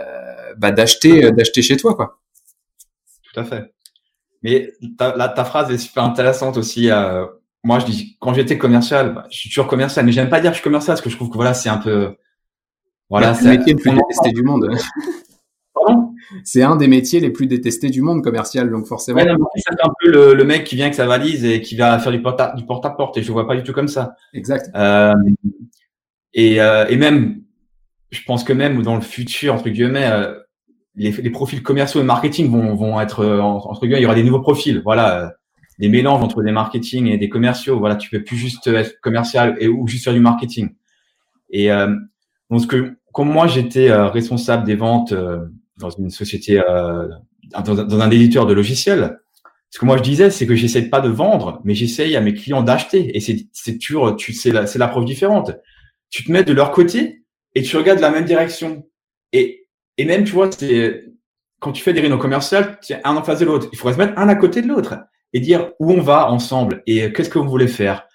bah, 0.57 0.71
d'acheter 0.71 1.33
d'acheter 1.33 1.63
chez 1.63 1.77
toi 1.77 1.95
quoi. 1.95 2.21
Tout 3.33 3.41
à 3.41 3.45
fait. 3.45 3.73
Mais 4.43 4.73
ta, 4.97 5.29
ta 5.29 5.45
phrase 5.45 5.71
est 5.73 5.79
super 5.79 6.05
intéressante 6.05 6.57
aussi. 6.57 6.91
Euh, 6.91 7.27
moi, 7.65 7.81
je 7.81 7.87
dis 7.87 8.17
quand 8.21 8.33
j'étais 8.33 8.59
commercial, 8.59 9.15
bah, 9.15 9.27
je 9.31 9.39
suis 9.39 9.49
toujours 9.49 9.67
commercial, 9.67 10.07
mais 10.07 10.13
j'aime 10.13 10.29
pas 10.29 10.41
dire 10.41 10.51
que 10.51 10.55
je 10.57 10.61
suis 10.61 10.65
commercial 10.65 10.95
parce 10.95 11.03
que 11.03 11.11
je 11.11 11.17
trouve 11.17 11.31
que 11.31 11.35
voilà, 11.35 11.53
c'est 11.53 11.69
un 11.69 11.79
peu 11.79 12.15
voilà, 13.11 13.35
c'est 13.35 13.45
le 13.45 13.59
métier 13.59 13.73
le 13.73 13.81
plus 13.81 13.91
détesté 13.93 14.31
du 14.31 14.43
monde. 14.43 14.69
c'est 16.45 16.63
un 16.63 16.77
des 16.77 16.89
métiers 16.89 17.21
les 17.21 17.31
plus 17.31 17.47
détestés 17.47 17.91
du 17.91 18.03
monde 18.03 18.23
commercial, 18.23 18.71
donc 18.71 18.87
forcément. 18.87 19.21
Ouais, 19.21 19.35
c'est 19.57 19.73
un 19.83 19.91
peu 20.01 20.35
le, 20.35 20.45
mec 20.45 20.65
qui 20.65 20.75
vient 20.75 20.87
avec 20.87 20.95
sa 20.95 21.07
valise 21.07 21.45
et 21.45 21.61
qui 21.61 21.77
va 21.77 21.99
faire 21.99 22.13
du 22.13 22.21
porte-à-porte, 22.21 23.17
et 23.17 23.23
je 23.23 23.33
vois 23.33 23.47
pas 23.47 23.57
du 23.57 23.63
tout 23.63 23.73
comme 23.73 23.89
ça. 23.89 24.15
Exact. 24.33 24.71
Euh, 24.75 25.15
et, 26.35 26.61
euh, 26.61 26.87
et 26.89 26.97
même, 26.97 27.43
je 28.11 28.21
pense 28.27 28.45
que 28.45 28.53
même 28.53 28.83
dans 28.83 28.95
le 28.95 29.01
futur, 29.01 29.55
entre 29.55 29.69
guillemets, 29.69 30.07
euh, 30.07 30.35
les, 30.95 31.11
les, 31.11 31.31
profils 31.31 31.63
commerciaux 31.63 32.01
et 32.01 32.05
marketing 32.05 32.51
vont, 32.51 32.75
vont 32.75 33.01
être, 33.01 33.21
euh, 33.21 33.41
entre 33.41 33.81
guillemets, 33.83 34.01
il 34.01 34.03
y 34.03 34.07
aura 34.07 34.15
des 34.15 34.25
nouveaux 34.25 34.41
profils. 34.41 34.81
Voilà, 34.83 35.23
euh, 35.23 35.29
des 35.79 35.89
mélanges 35.89 36.23
entre 36.23 36.43
des 36.43 36.53
marketing 36.53 37.07
et 37.07 37.19
des 37.19 37.29
commerciaux. 37.29 37.79
Voilà, 37.79 37.97
tu 37.97 38.11
peux 38.11 38.23
plus 38.23 38.37
juste 38.37 38.67
être 38.67 39.01
commercial 39.01 39.57
et 39.61 39.69
ou 39.69 39.87
juste 39.87 40.05
faire 40.05 40.15
du 40.15 40.21
marketing. 40.21 40.71
Et 41.51 41.71
donc, 42.51 42.67
que, 42.67 42.97
comme 43.13 43.31
moi, 43.31 43.47
j'étais 43.47 43.91
euh, 43.91 44.09
responsable 44.09 44.65
des 44.65 44.77
ventes 44.77 45.13
euh, 45.13 45.47
dans 45.79 45.91
une 45.91 46.11
société, 46.11 46.61
euh, 46.61 47.09
dans, 47.65 48.01
un 48.01 48.11
éditeur 48.11 48.47
de 48.47 48.55
logiciels, 48.55 49.19
ce 49.71 49.79
que 49.79 49.85
moi 49.85 49.97
je 49.97 50.03
disais, 50.03 50.31
c'est 50.31 50.47
que 50.47 50.55
j'essaie 50.55 50.89
pas 50.89 51.01
de 51.01 51.09
vendre, 51.09 51.61
mais 51.65 51.75
j'essaye 51.75 52.17
à 52.17 52.21
mes 52.21 52.35
clients 52.35 52.63
d'acheter. 52.63 53.17
Et 53.17 53.21
c'est 53.21 53.47
c'est 53.53 53.79
toujours, 53.79 54.17
tu 54.17 54.33
c'est 54.33 54.53
la 54.53 54.67
c'est 54.67 54.79
l'approche 54.79 55.05
différente. 55.05 55.53
Tu 56.11 56.25
te 56.25 56.33
mets 56.33 56.45
de 56.45 56.53
leur 56.53 56.71
côté 56.71 57.25
et 57.55 57.63
tu 57.63 57.77
regardes 57.77 58.01
la 58.01 58.11
même 58.11 58.25
direction. 58.25 58.87
Et 59.33 59.69
et 59.99 60.05
même 60.05 60.25
tu 60.25 60.33
vois, 60.33 60.51
c'est 60.51 61.05
quand 61.59 61.73
tu 61.73 61.83
fais 61.83 61.93
des 61.93 62.01
réunions 62.01 62.19
commerciales, 62.19 62.79
tu 62.81 62.95
un 62.95 63.17
en 63.17 63.23
face 63.23 63.41
de 63.41 63.45
l'autre. 63.45 63.69
Il 63.73 63.79
faudrait 63.79 63.95
se 63.95 63.99
mettre 63.99 64.19
un 64.19 64.29
à 64.29 64.35
côté 64.35 64.63
de 64.63 64.69
l'autre 64.69 64.97
et 65.33 65.41
dire 65.41 65.73
où 65.81 65.93
on 65.93 66.01
va 66.01 66.31
ensemble 66.31 66.83
et 66.87 67.13
qu'est-ce 67.13 67.31
que 67.31 67.39
vous 67.39 67.49
voulez 67.49 67.69
faire. 67.69 68.07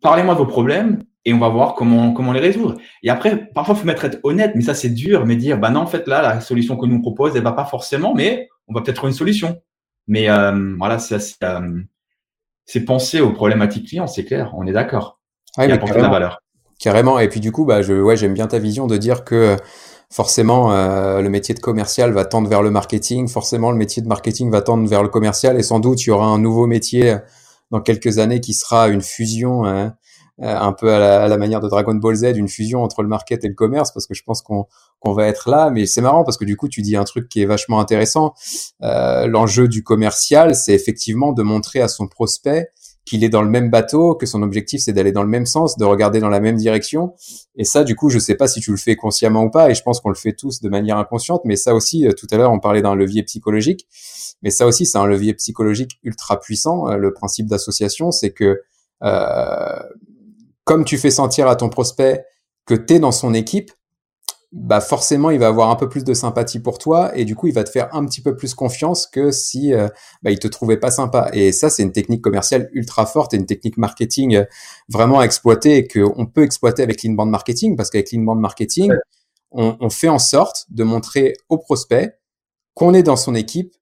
Parlez-moi 0.00 0.34
de 0.34 0.38
vos 0.38 0.46
problèmes 0.46 1.02
et 1.24 1.34
on 1.34 1.38
va 1.38 1.48
voir 1.48 1.74
comment 1.74 2.12
comment 2.12 2.32
les 2.32 2.40
résoudre. 2.40 2.76
Et 3.02 3.10
après, 3.10 3.48
parfois, 3.54 3.74
il 3.74 3.80
faut 3.80 3.86
mettre 3.86 4.04
être 4.04 4.18
honnête, 4.22 4.52
mais 4.54 4.62
ça 4.62 4.74
c'est 4.74 4.90
dur, 4.90 5.26
mais 5.26 5.36
dire 5.36 5.58
bah 5.58 5.70
non, 5.70 5.80
en 5.80 5.86
fait 5.86 6.06
là, 6.06 6.22
la 6.22 6.40
solution 6.40 6.76
que 6.76 6.86
nous 6.86 7.00
propose, 7.00 7.36
elle 7.36 7.42
va 7.42 7.52
pas 7.52 7.64
forcément, 7.64 8.14
mais 8.14 8.48
on 8.68 8.74
va 8.74 8.82
peut-être 8.82 8.96
trouver 8.96 9.12
une 9.12 9.18
solution. 9.18 9.60
Mais 10.06 10.30
euh, 10.30 10.74
voilà, 10.78 10.98
c'est 10.98 11.18
euh, 11.42 11.82
c'est 12.64 12.84
penser 12.84 13.20
aux 13.20 13.32
problématiques 13.32 13.88
clients, 13.88 14.06
c'est 14.06 14.24
clair, 14.24 14.52
on 14.56 14.66
est 14.66 14.72
d'accord. 14.72 15.20
Ah, 15.56 15.66
et 15.66 15.72
apporter 15.72 16.00
la 16.00 16.08
valeur. 16.08 16.42
Carrément. 16.78 17.18
Et 17.18 17.28
puis 17.28 17.40
du 17.40 17.50
coup, 17.50 17.64
bah 17.64 17.82
je 17.82 17.92
ouais, 17.92 18.16
j'aime 18.16 18.34
bien 18.34 18.46
ta 18.46 18.58
vision 18.58 18.86
de 18.86 18.96
dire 18.96 19.24
que 19.24 19.56
forcément 20.10 20.72
euh, 20.72 21.20
le 21.20 21.28
métier 21.28 21.54
de 21.54 21.60
commercial 21.60 22.12
va 22.12 22.24
tendre 22.24 22.48
vers 22.48 22.62
le 22.62 22.70
marketing, 22.70 23.28
forcément 23.28 23.70
le 23.70 23.76
métier 23.76 24.00
de 24.00 24.08
marketing 24.08 24.50
va 24.50 24.62
tendre 24.62 24.88
vers 24.88 25.02
le 25.02 25.08
commercial, 25.08 25.58
et 25.58 25.62
sans 25.62 25.80
doute 25.80 26.04
il 26.04 26.08
y 26.08 26.10
aura 26.10 26.26
un 26.26 26.38
nouveau 26.38 26.66
métier 26.66 27.16
dans 27.70 27.80
quelques 27.80 28.18
années 28.18 28.40
qui 28.40 28.54
sera 28.54 28.88
une 28.88 29.02
fusion. 29.02 29.64
Hein, 29.64 29.76
euh, 29.76 29.90
un 30.40 30.72
peu 30.72 30.92
à 30.92 31.28
la, 31.28 31.36
manière 31.36 31.60
de 31.60 31.68
Dragon 31.68 31.94
Ball 31.94 32.14
Z, 32.14 32.36
une 32.36 32.48
fusion 32.48 32.82
entre 32.82 33.02
le 33.02 33.08
market 33.08 33.44
et 33.44 33.48
le 33.48 33.54
commerce, 33.54 33.92
parce 33.92 34.06
que 34.06 34.14
je 34.14 34.22
pense 34.22 34.42
qu'on 34.42 34.66
qu'on 35.00 35.12
va 35.12 35.26
être 35.26 35.48
là. 35.50 35.70
Mais 35.70 35.86
c'est 35.86 36.00
marrant 36.00 36.24
parce 36.24 36.36
que 36.36 36.44
du 36.44 36.56
coup, 36.56 36.68
tu 36.68 36.82
dis 36.82 36.96
un 36.96 37.04
truc 37.04 37.28
qui 37.28 37.42
est 37.42 37.46
vachement 37.46 37.80
intéressant. 37.80 38.34
Euh, 38.82 39.26
L'enjeu 39.26 39.68
du 39.68 39.82
commercial, 39.82 40.54
c'est 40.54 40.74
effectivement 40.74 41.32
de 41.32 41.42
montrer 41.42 41.80
à 41.80 41.88
son 41.88 42.08
prospect 42.08 42.70
qu'il 43.08 43.24
est 43.24 43.30
dans 43.30 43.42
le 43.42 43.48
même 43.48 43.70
bateau, 43.70 44.14
que 44.14 44.26
son 44.26 44.42
objectif 44.42 44.82
c'est 44.82 44.92
d'aller 44.92 45.12
dans 45.12 45.22
le 45.22 45.28
même 45.28 45.46
sens, 45.46 45.78
de 45.78 45.84
regarder 45.84 46.20
dans 46.20 46.28
la 46.28 46.40
même 46.40 46.56
direction. 46.56 47.14
Et 47.56 47.64
ça, 47.64 47.82
du 47.82 47.96
coup, 47.96 48.10
je 48.10 48.18
sais 48.18 48.34
pas 48.34 48.46
si 48.48 48.60
tu 48.60 48.70
le 48.70 48.76
fais 48.76 48.96
consciemment 48.96 49.44
ou 49.44 49.50
pas, 49.50 49.70
et 49.70 49.74
je 49.74 49.82
pense 49.82 50.00
qu'on 50.00 50.10
le 50.10 50.14
fait 50.14 50.34
tous 50.34 50.60
de 50.60 50.68
manière 50.68 50.98
inconsciente. 50.98 51.40
Mais 51.44 51.56
ça 51.56 51.74
aussi, 51.74 52.06
euh, 52.06 52.12
tout 52.12 52.26
à 52.30 52.36
l'heure, 52.36 52.52
on 52.52 52.60
parlait 52.60 52.82
d'un 52.82 52.94
levier 52.94 53.22
psychologique, 53.22 53.86
mais 54.42 54.50
ça 54.50 54.66
aussi, 54.66 54.84
c'est 54.84 54.98
un 54.98 55.06
levier 55.06 55.32
psychologique 55.34 55.98
ultra 56.02 56.38
puissant. 56.38 56.88
Euh, 56.88 56.96
le 56.96 57.12
principe 57.14 57.46
d'association, 57.46 58.10
c'est 58.10 58.30
que 58.30 58.60
euh, 59.02 59.78
comme 60.68 60.84
tu 60.84 60.98
fais 60.98 61.10
sentir 61.10 61.48
à 61.48 61.56
ton 61.56 61.70
prospect 61.70 62.26
que 62.66 62.74
tu 62.74 62.92
es 62.92 62.98
dans 62.98 63.10
son 63.10 63.32
équipe, 63.32 63.72
bah 64.52 64.82
forcément 64.82 65.30
il 65.30 65.38
va 65.38 65.46
avoir 65.46 65.70
un 65.70 65.76
peu 65.76 65.88
plus 65.88 66.04
de 66.04 66.12
sympathie 66.12 66.60
pour 66.60 66.76
toi 66.76 67.16
et 67.16 67.24
du 67.24 67.34
coup 67.34 67.46
il 67.46 67.54
va 67.54 67.64
te 67.64 67.70
faire 67.70 67.88
un 67.94 68.04
petit 68.04 68.20
peu 68.20 68.36
plus 68.36 68.52
confiance 68.52 69.06
que 69.06 69.30
si 69.30 69.72
euh, 69.72 69.88
bah, 70.22 70.30
il 70.30 70.38
te 70.38 70.46
trouvait 70.46 70.76
pas 70.76 70.90
sympa. 70.90 71.30
Et 71.32 71.52
ça 71.52 71.70
c'est 71.70 71.82
une 71.82 71.92
technique 71.92 72.20
commerciale 72.20 72.68
ultra 72.74 73.06
forte 73.06 73.32
et 73.32 73.38
une 73.38 73.46
technique 73.46 73.78
marketing 73.78 74.36
euh, 74.36 74.44
vraiment 74.90 75.20
à 75.20 75.24
exploiter 75.24 75.78
et 75.78 75.88
qu'on 75.88 76.26
peut 76.26 76.42
exploiter 76.42 76.82
avec 76.82 77.02
l'inbound 77.02 77.30
marketing 77.30 77.74
parce 77.74 77.88
qu'avec 77.88 78.12
l'inbound 78.12 78.38
marketing 78.38 78.92
on, 79.50 79.74
on, 79.80 79.88
fait 79.88 80.10
en 80.10 80.18
sorte 80.18 80.66
de 80.68 80.84
montrer 80.84 81.32
au 81.48 81.56
prospect 81.56 82.18
qu'on 82.74 82.92
est 82.92 83.02
dans 83.02 83.16
son 83.16 83.34
équipe 83.34 83.74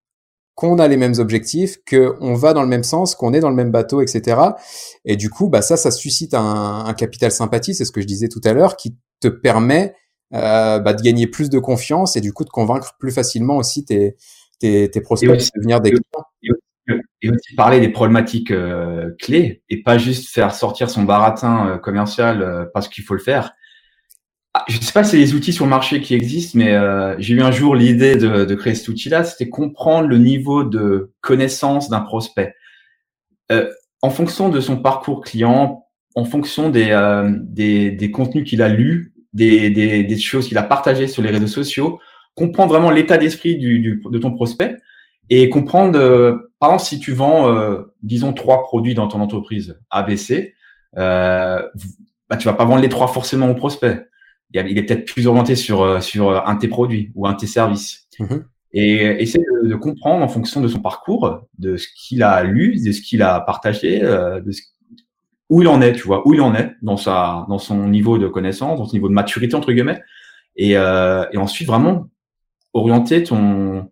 qu'on 0.56 0.80
a 0.80 0.88
les 0.88 0.96
mêmes 0.96 1.14
objectifs, 1.18 1.76
qu'on 1.88 2.34
va 2.34 2.52
dans 2.52 2.62
le 2.62 2.68
même 2.68 2.82
sens, 2.82 3.14
qu'on 3.14 3.32
est 3.32 3.40
dans 3.40 3.50
le 3.50 3.54
même 3.54 3.70
bateau, 3.70 4.00
etc. 4.00 4.40
Et 5.04 5.16
du 5.16 5.30
coup, 5.30 5.48
bah 5.48 5.62
ça, 5.62 5.76
ça 5.76 5.92
suscite 5.92 6.34
un, 6.34 6.84
un 6.86 6.94
capital 6.94 7.30
sympathie, 7.30 7.74
c'est 7.74 7.84
ce 7.84 7.92
que 7.92 8.00
je 8.00 8.06
disais 8.06 8.28
tout 8.28 8.40
à 8.42 8.52
l'heure, 8.52 8.76
qui 8.76 8.96
te 9.20 9.28
permet 9.28 9.94
euh, 10.34 10.80
bah, 10.80 10.92
de 10.92 11.02
gagner 11.02 11.28
plus 11.28 11.50
de 11.50 11.60
confiance 11.60 12.16
et 12.16 12.20
du 12.20 12.32
coup 12.32 12.44
de 12.44 12.50
convaincre 12.50 12.96
plus 12.98 13.12
facilement 13.12 13.58
aussi 13.58 13.84
tes, 13.84 14.16
tes, 14.58 14.90
tes 14.90 15.00
prospects 15.00 15.30
de 15.30 15.44
devenir 15.56 15.80
des 15.80 15.90
clients. 15.90 16.24
Et 17.22 17.30
aussi 17.30 17.54
parler 17.56 17.80
des 17.80 17.88
problématiques 17.88 18.52
euh, 18.52 19.10
clés 19.20 19.62
et 19.68 19.82
pas 19.82 19.98
juste 19.98 20.28
faire 20.28 20.54
sortir 20.54 20.88
son 20.88 21.02
baratin 21.02 21.68
euh, 21.68 21.78
commercial 21.78 22.42
euh, 22.42 22.64
parce 22.72 22.88
qu'il 22.88 23.02
faut 23.02 23.14
le 23.14 23.20
faire, 23.20 23.52
je 24.68 24.78
ne 24.78 24.82
sais 24.82 24.92
pas 24.92 25.04
si 25.04 25.16
les 25.16 25.34
outils 25.34 25.52
sur 25.52 25.64
le 25.64 25.70
marché 25.70 26.00
qui 26.00 26.14
existent, 26.14 26.58
mais 26.58 26.74
euh, 26.74 27.14
j'ai 27.18 27.34
eu 27.34 27.42
un 27.42 27.50
jour 27.50 27.74
l'idée 27.74 28.16
de, 28.16 28.44
de, 28.44 28.54
créer 28.54 28.74
cet 28.74 28.88
outil-là, 28.88 29.24
c'était 29.24 29.48
comprendre 29.48 30.08
le 30.08 30.18
niveau 30.18 30.64
de 30.64 31.12
connaissance 31.20 31.88
d'un 31.88 32.00
prospect. 32.00 32.54
Euh, 33.52 33.70
en 34.02 34.10
fonction 34.10 34.48
de 34.48 34.60
son 34.60 34.76
parcours 34.76 35.22
client, 35.22 35.86
en 36.14 36.24
fonction 36.24 36.68
des, 36.68 36.90
euh, 36.90 37.30
des, 37.42 37.90
des, 37.90 38.10
contenus 38.10 38.48
qu'il 38.48 38.62
a 38.62 38.68
lus, 38.68 39.12
des, 39.32 39.70
des, 39.70 40.02
des 40.02 40.18
choses 40.18 40.48
qu'il 40.48 40.58
a 40.58 40.62
partagées 40.62 41.08
sur 41.08 41.22
les 41.22 41.30
réseaux 41.30 41.46
sociaux, 41.46 42.00
comprendre 42.34 42.72
vraiment 42.72 42.90
l'état 42.90 43.18
d'esprit 43.18 43.56
du, 43.56 43.80
du, 43.80 44.02
de 44.04 44.18
ton 44.18 44.32
prospect 44.32 44.76
et 45.30 45.48
comprendre, 45.48 45.98
euh, 45.98 46.52
par 46.60 46.70
exemple, 46.70 46.88
si 46.88 46.98
tu 47.00 47.12
vends, 47.12 47.52
euh, 47.52 47.82
disons, 48.02 48.32
trois 48.32 48.62
produits 48.62 48.94
dans 48.94 49.08
ton 49.08 49.20
entreprise 49.20 49.78
ABC, 49.90 50.54
euh, 50.98 51.62
bah, 52.28 52.36
tu 52.36 52.46
vas 52.46 52.54
pas 52.54 52.64
vendre 52.64 52.82
les 52.82 52.88
trois 52.88 53.08
forcément 53.08 53.50
au 53.50 53.54
prospect 53.54 54.06
il 54.52 54.78
est 54.78 54.82
peut-être 54.82 55.04
plus 55.04 55.26
orienté 55.26 55.56
sur, 55.56 55.82
euh, 55.82 56.00
sur 56.00 56.46
un 56.46 56.54
de 56.54 56.60
tes 56.60 56.68
produits 56.68 57.12
ou 57.14 57.26
un 57.26 57.32
de 57.32 57.38
tes 57.38 57.46
services. 57.46 58.06
Mm-hmm. 58.18 58.42
Et 58.72 59.22
essayer 59.22 59.44
de, 59.64 59.74
comprendre 59.74 60.22
en 60.22 60.28
fonction 60.28 60.60
de 60.60 60.68
son 60.68 60.80
parcours, 60.80 61.46
de 61.58 61.76
ce 61.76 61.86
qu'il 61.96 62.22
a 62.22 62.42
lu, 62.42 62.80
de 62.82 62.92
ce 62.92 63.00
qu'il 63.00 63.22
a 63.22 63.40
partagé, 63.40 64.02
euh, 64.02 64.40
où 65.48 65.62
il 65.62 65.68
en 65.68 65.80
est, 65.80 65.92
tu 65.92 66.02
vois, 66.02 66.26
où 66.26 66.34
il 66.34 66.40
en 66.40 66.54
est 66.54 66.72
dans 66.82 66.96
sa, 66.96 67.46
dans 67.48 67.58
son 67.58 67.88
niveau 67.88 68.18
de 68.18 68.28
connaissance, 68.28 68.78
dans 68.78 68.84
son 68.84 68.96
niveau 68.96 69.08
de 69.08 69.14
maturité 69.14 69.54
entre 69.54 69.72
guillemets, 69.72 70.02
et, 70.56 70.76
euh, 70.76 71.24
et 71.32 71.38
ensuite 71.38 71.66
vraiment 71.66 72.08
orienter 72.72 73.22
ton, 73.22 73.88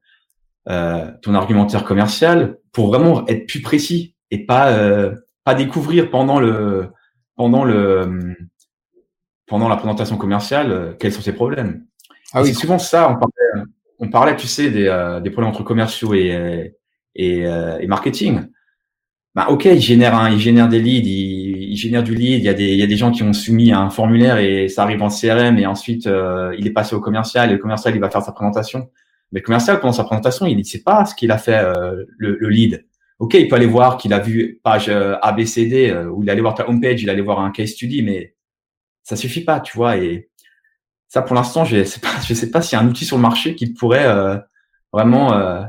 euh, 0.69 1.11
ton 1.23 1.35
argumentaire 1.35 1.85
commercial 1.85 2.59
pour 2.73 2.89
vraiment 2.89 3.27
être 3.27 3.47
plus 3.47 3.63
précis 3.63 4.17
et 4.31 4.47
pas, 4.47 4.73
euh, 4.73 5.15
pas 5.45 5.55
découvrir 5.55 6.11
pendant 6.11 6.41
le, 6.41 6.89
pendant 7.37 7.65
le, 7.65 8.37
pendant 9.47 9.69
la 9.69 9.77
présentation 9.77 10.17
commerciale 10.17 10.73
euh, 10.73 10.93
quels 10.99 11.13
sont 11.13 11.23
ses 11.23 11.33
problèmes. 11.33 11.85
Ah 12.33 12.43
oui. 12.43 12.49
C'est 12.49 12.61
souvent 12.61 12.79
ça. 12.79 13.11
On 13.11 13.15
parlait, 13.15 13.65
on 13.99 14.09
parlait, 14.09 14.37
tu 14.37 14.47
sais, 14.47 14.71
des, 14.71 14.87
euh, 14.87 15.21
des 15.21 15.31
problèmes 15.31 15.51
entre 15.51 15.63
commerciaux 15.63 16.15
et, 16.15 16.75
et, 17.15 17.47
euh, 17.47 17.79
et 17.79 17.87
marketing. 17.87 18.43
Bah, 19.35 19.47
ok, 19.49 19.65
il 19.65 19.81
génère 19.81 20.15
un, 20.15 20.31
il 20.31 20.39
génère 20.39 20.69
des 20.69 20.81
leads, 20.81 21.09
il, 21.09 21.73
il, 21.73 21.77
génère 21.77 22.05
du 22.05 22.15
lead. 22.15 22.39
Il 22.39 22.45
y 22.45 22.49
a 22.49 22.55
des, 22.55 22.73
il 22.73 22.79
y 22.79 22.83
a 22.83 22.87
des 22.87 22.97
gens 22.97 23.11
qui 23.11 23.23
ont 23.23 23.33
soumis 23.33 23.73
un 23.73 23.91
formulaire 23.91 24.39
et 24.39 24.69
ça 24.69 24.85
arrive 24.85 25.03
en 25.03 25.09
CRM 25.09 25.59
et 25.59 25.67
ensuite 25.67 26.07
il 26.07 26.67
est 26.67 26.73
passé 26.73 26.95
au 26.95 27.01
commercial 27.01 27.51
et 27.51 27.55
le 27.55 27.59
commercial 27.59 27.95
il 27.95 28.01
va 28.01 28.11
faire 28.11 28.23
sa 28.23 28.33
présentation. 28.33 28.89
Mais 29.35 29.41
le 29.41 29.45
commercial, 29.45 29.81
pendant 29.81 29.93
sa 29.93 30.05
présentation, 30.05 30.47
il 30.47 30.57
ne 30.57 30.63
sait 30.63 30.83
pas 30.83 31.05
ce 31.05 31.15
qu'il 31.15 31.33
a 31.33 31.39
fait 31.39 31.59
euh, 31.59 32.05
le, 32.19 32.37
le, 32.39 32.49
lead. 32.49 32.87
Ok, 33.19 33.35
il 33.35 33.49
peut 33.49 33.57
aller 33.57 33.67
voir 33.67 33.97
qu'il 33.97 34.13
a 34.13 34.21
vu 34.21 34.61
page 34.63 34.89
euh, 34.89 35.17
ABCD, 35.23 35.91
euh, 35.91 36.09
ou 36.09 36.23
il 36.23 36.31
allait 36.31 36.41
voir 36.41 36.55
ta 36.55 36.69
homepage, 36.69 37.03
il 37.03 37.11
allait 37.11 37.21
voir 37.21 37.41
un 37.41 37.51
case 37.51 37.71
study, 37.71 38.03
mais 38.03 38.37
ça 39.05 39.17
suffit 39.17 39.45
pas, 39.45 39.61
tu 39.61 39.77
vois. 39.77 39.99
Et 39.99 40.31
ça, 41.09 41.23
pour 41.23 41.37
l'instant, 41.37 41.65
je 41.65 41.77
ne 41.77 41.85
sais 41.85 42.01
pas, 42.01 42.21
je 42.27 42.35
sais 42.35 42.51
pas 42.51 42.61
s'il 42.61 42.77
y 42.77 42.81
a 42.81 42.85
un 42.85 42.89
outil 42.89 43.05
sur 43.05 43.17
le 43.17 43.23
marché 43.23 43.55
qui 43.55 43.73
pourrait 43.73 44.07
euh, 44.07 44.37
vraiment 44.93 45.35
euh, 45.35 45.63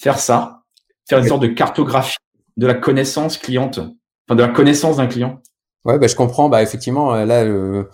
faire 0.00 0.18
ça, 0.18 0.62
faire 1.08 1.18
une 1.18 1.26
sorte 1.26 1.42
de 1.42 1.48
cartographie 1.48 2.16
de 2.56 2.66
la 2.66 2.74
connaissance 2.74 3.36
cliente, 3.36 3.78
enfin 3.78 4.36
de 4.36 4.42
la 4.42 4.48
connaissance 4.48 4.96
d'un 4.96 5.06
client. 5.06 5.42
Ouais, 5.84 5.98
bah, 5.98 6.06
je 6.06 6.14
comprends. 6.14 6.48
Bah, 6.48 6.62
effectivement, 6.62 7.14
là, 7.14 7.44
euh, 7.44 7.84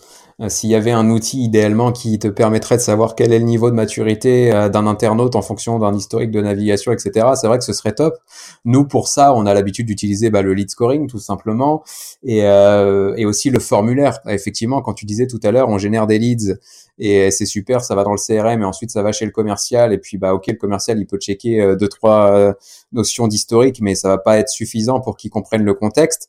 s'il 0.48 0.70
y 0.70 0.74
avait 0.74 0.90
un 0.90 1.10
outil 1.10 1.44
idéalement 1.44 1.92
qui 1.92 2.18
te 2.18 2.26
permettrait 2.26 2.76
de 2.76 2.80
savoir 2.80 3.14
quel 3.14 3.32
est 3.32 3.38
le 3.38 3.44
niveau 3.44 3.70
de 3.70 3.76
maturité 3.76 4.52
euh, 4.52 4.68
d'un 4.68 4.86
internaute 4.86 5.36
en 5.36 5.42
fonction 5.42 5.78
d'un 5.78 5.94
historique 5.94 6.32
de 6.32 6.40
navigation, 6.40 6.92
etc., 6.92 7.28
c'est 7.40 7.46
vrai 7.46 7.58
que 7.58 7.64
ce 7.64 7.72
serait 7.72 7.94
top. 7.94 8.16
Nous, 8.64 8.84
pour 8.84 9.06
ça, 9.06 9.32
on 9.34 9.46
a 9.46 9.54
l'habitude 9.54 9.86
d'utiliser 9.86 10.30
bah, 10.30 10.42
le 10.42 10.52
lead 10.52 10.70
scoring 10.70 11.06
tout 11.06 11.20
simplement 11.20 11.84
et, 12.24 12.44
euh, 12.44 13.14
et 13.16 13.26
aussi 13.26 13.50
le 13.50 13.60
formulaire. 13.60 14.18
Effectivement, 14.28 14.82
quand 14.82 14.94
tu 14.94 15.04
disais 15.04 15.26
tout 15.28 15.40
à 15.44 15.52
l'heure, 15.52 15.68
on 15.68 15.78
génère 15.78 16.06
des 16.08 16.18
leads 16.18 16.58
et 16.98 17.30
c'est 17.30 17.46
super, 17.46 17.82
ça 17.82 17.94
va 17.94 18.04
dans 18.04 18.12
le 18.12 18.18
CRM 18.18 18.62
et 18.62 18.64
ensuite 18.64 18.90
ça 18.90 19.02
va 19.02 19.12
chez 19.12 19.24
le 19.24 19.32
commercial 19.32 19.92
et 19.92 19.98
puis 19.98 20.16
bah 20.16 20.32
ok 20.32 20.46
le 20.46 20.54
commercial 20.54 20.96
il 21.00 21.06
peut 21.06 21.18
checker 21.18 21.74
deux 21.76 21.88
trois 21.88 22.54
notions 22.92 23.26
d'historique 23.26 23.80
mais 23.80 23.96
ça 23.96 24.10
va 24.10 24.18
pas 24.18 24.38
être 24.38 24.48
suffisant 24.48 25.00
pour 25.00 25.16
qu'il 25.16 25.28
comprenne 25.28 25.64
le 25.64 25.74
contexte 25.74 26.28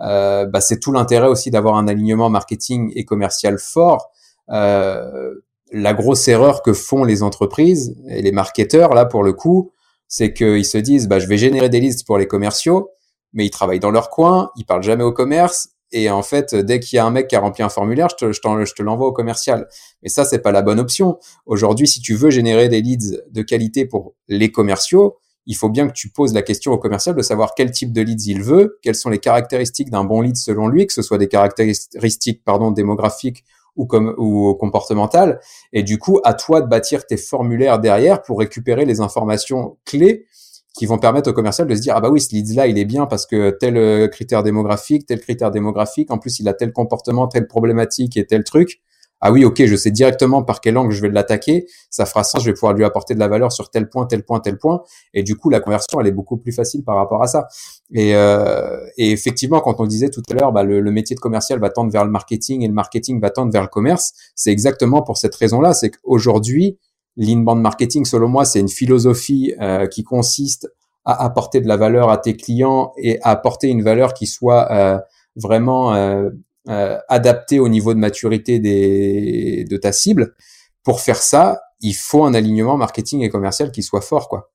euh, 0.00 0.46
bah, 0.46 0.60
c'est 0.60 0.78
tout 0.78 0.92
l'intérêt 0.92 1.28
aussi 1.28 1.50
d'avoir 1.50 1.76
un 1.76 1.88
alignement 1.88 2.28
marketing 2.28 2.92
et 2.94 3.04
commercial 3.04 3.58
fort. 3.58 4.10
Euh, 4.50 5.34
la 5.72 5.94
grosse 5.94 6.28
erreur 6.28 6.62
que 6.62 6.72
font 6.72 7.04
les 7.04 7.22
entreprises 7.22 7.96
et 8.08 8.22
les 8.22 8.32
marketeurs 8.32 8.94
là 8.94 9.04
pour 9.04 9.24
le 9.24 9.32
coup, 9.32 9.72
c'est 10.08 10.32
qu'ils 10.32 10.64
se 10.64 10.78
disent 10.78 11.08
bah 11.08 11.18
je 11.18 11.26
vais 11.26 11.38
générer 11.38 11.68
des 11.68 11.80
listes 11.80 12.06
pour 12.06 12.18
les 12.18 12.28
commerciaux, 12.28 12.90
mais 13.32 13.44
ils 13.44 13.50
travaillent 13.50 13.80
dans 13.80 13.90
leur 13.90 14.10
coin, 14.10 14.50
ils 14.56 14.64
parlent 14.64 14.84
jamais 14.84 15.02
au 15.02 15.12
commerce 15.12 15.70
et 15.92 16.10
en 16.10 16.22
fait 16.22 16.54
dès 16.54 16.78
qu'il 16.78 16.96
y 16.96 16.98
a 17.00 17.04
un 17.04 17.10
mec 17.10 17.26
qui 17.26 17.36
a 17.36 17.40
rempli 17.40 17.64
un 17.64 17.68
formulaire, 17.68 18.08
je 18.10 18.26
te, 18.26 18.82
l'envoie 18.82 19.08
au 19.08 19.12
commercial. 19.12 19.66
Mais 20.02 20.08
ça 20.08 20.24
c'est 20.24 20.38
pas 20.38 20.52
la 20.52 20.62
bonne 20.62 20.78
option. 20.78 21.18
Aujourd'hui, 21.46 21.88
si 21.88 22.00
tu 22.00 22.14
veux 22.14 22.30
générer 22.30 22.68
des 22.68 22.80
leads 22.80 23.22
de 23.28 23.42
qualité 23.42 23.86
pour 23.86 24.14
les 24.28 24.52
commerciaux, 24.52 25.18
il 25.46 25.54
faut 25.54 25.68
bien 25.68 25.86
que 25.86 25.92
tu 25.92 26.10
poses 26.10 26.34
la 26.34 26.42
question 26.42 26.72
au 26.72 26.78
commercial 26.78 27.14
de 27.14 27.22
savoir 27.22 27.54
quel 27.54 27.70
type 27.70 27.92
de 27.92 28.02
leads 28.02 28.26
il 28.26 28.42
veut, 28.42 28.78
quelles 28.82 28.96
sont 28.96 29.10
les 29.10 29.18
caractéristiques 29.18 29.90
d'un 29.90 30.04
bon 30.04 30.20
lead 30.20 30.36
selon 30.36 30.68
lui, 30.68 30.86
que 30.86 30.92
ce 30.92 31.02
soit 31.02 31.18
des 31.18 31.28
caractéristiques 31.28 32.42
pardon 32.44 32.72
démographiques 32.72 33.44
ou 33.76 33.86
comme 33.86 34.14
ou 34.18 34.54
comportementales. 34.54 35.38
Et 35.72 35.82
du 35.82 35.98
coup, 35.98 36.20
à 36.24 36.34
toi 36.34 36.62
de 36.62 36.66
bâtir 36.66 37.06
tes 37.06 37.16
formulaires 37.16 37.78
derrière 37.78 38.22
pour 38.22 38.38
récupérer 38.38 38.84
les 38.84 39.00
informations 39.00 39.76
clés 39.84 40.26
qui 40.74 40.84
vont 40.84 40.98
permettre 40.98 41.30
au 41.30 41.32
commercial 41.32 41.66
de 41.66 41.74
se 41.74 41.80
dire 41.80 41.94
ah 41.96 42.00
bah 42.00 42.10
oui 42.10 42.20
ce 42.20 42.34
lead 42.34 42.54
là 42.54 42.66
il 42.66 42.76
est 42.76 42.84
bien 42.84 43.06
parce 43.06 43.24
que 43.24 43.50
tel 43.50 43.78
euh, 43.78 44.08
critère 44.08 44.42
démographique, 44.42 45.06
tel 45.06 45.20
critère 45.20 45.50
démographique, 45.50 46.10
en 46.10 46.18
plus 46.18 46.38
il 46.38 46.48
a 46.48 46.54
tel 46.54 46.72
comportement, 46.72 47.28
telle 47.28 47.46
problématique 47.46 48.16
et 48.16 48.26
tel 48.26 48.44
truc 48.44 48.82
ah 49.20 49.32
oui, 49.32 49.44
ok, 49.44 49.64
je 49.64 49.76
sais 49.76 49.90
directement 49.90 50.42
par 50.42 50.60
quel 50.60 50.76
angle 50.76 50.92
je 50.92 51.02
vais 51.02 51.08
l'attaquer, 51.08 51.66
ça 51.90 52.06
fera 52.06 52.22
sens, 52.24 52.42
je 52.42 52.50
vais 52.50 52.54
pouvoir 52.54 52.74
lui 52.74 52.84
apporter 52.84 53.14
de 53.14 53.18
la 53.18 53.28
valeur 53.28 53.52
sur 53.52 53.70
tel 53.70 53.88
point, 53.88 54.06
tel 54.06 54.24
point, 54.24 54.40
tel 54.40 54.58
point, 54.58 54.82
et 55.14 55.22
du 55.22 55.36
coup 55.36 55.50
la 55.50 55.60
conversion 55.60 56.00
elle 56.00 56.06
est 56.06 56.12
beaucoup 56.12 56.36
plus 56.36 56.52
facile 56.52 56.84
par 56.84 56.96
rapport 56.96 57.22
à 57.22 57.26
ça. 57.26 57.48
Et, 57.92 58.14
euh, 58.14 58.78
et 58.98 59.12
effectivement, 59.12 59.60
quand 59.60 59.80
on 59.80 59.86
disait 59.86 60.10
tout 60.10 60.22
à 60.30 60.34
l'heure, 60.34 60.52
bah, 60.52 60.64
le, 60.64 60.80
le, 60.80 60.90
métier 60.90 61.16
de 61.16 61.20
commercial 61.20 61.58
va 61.60 61.70
tendre 61.70 61.90
vers 61.90 62.04
le 62.04 62.10
marketing 62.10 62.62
et 62.62 62.68
le 62.68 62.74
marketing 62.74 63.20
va 63.20 63.30
tendre 63.30 63.52
vers 63.52 63.62
le 63.62 63.68
commerce, 63.68 64.12
c'est 64.34 64.50
exactement 64.50 65.02
pour 65.02 65.16
cette 65.16 65.34
raison-là, 65.34 65.72
c'est 65.72 65.90
qu'aujourd'hui 65.90 66.78
l'inbound 67.16 67.60
marketing, 67.60 68.04
selon 68.04 68.28
moi, 68.28 68.44
c'est 68.44 68.60
une 68.60 68.68
philosophie 68.68 69.54
euh, 69.60 69.86
qui 69.86 70.04
consiste 70.04 70.70
à 71.04 71.24
apporter 71.24 71.60
de 71.60 71.68
la 71.68 71.76
valeur 71.76 72.10
à 72.10 72.18
tes 72.18 72.36
clients 72.36 72.92
et 72.98 73.20
à 73.22 73.30
apporter 73.30 73.68
une 73.68 73.82
valeur 73.82 74.12
qui 74.12 74.26
soit 74.26 74.70
euh, 74.72 74.98
vraiment 75.36 75.94
euh, 75.94 76.30
euh, 76.68 76.98
adapté 77.08 77.58
au 77.58 77.68
niveau 77.68 77.94
de 77.94 77.98
maturité 77.98 78.58
des, 78.58 79.64
de 79.68 79.76
ta 79.76 79.92
cible. 79.92 80.34
Pour 80.82 81.00
faire 81.00 81.16
ça, 81.16 81.60
il 81.80 81.94
faut 81.94 82.24
un 82.24 82.34
alignement 82.34 82.76
marketing 82.76 83.22
et 83.22 83.28
commercial 83.28 83.70
qui 83.70 83.82
soit 83.82 84.00
fort, 84.00 84.28
quoi. 84.28 84.50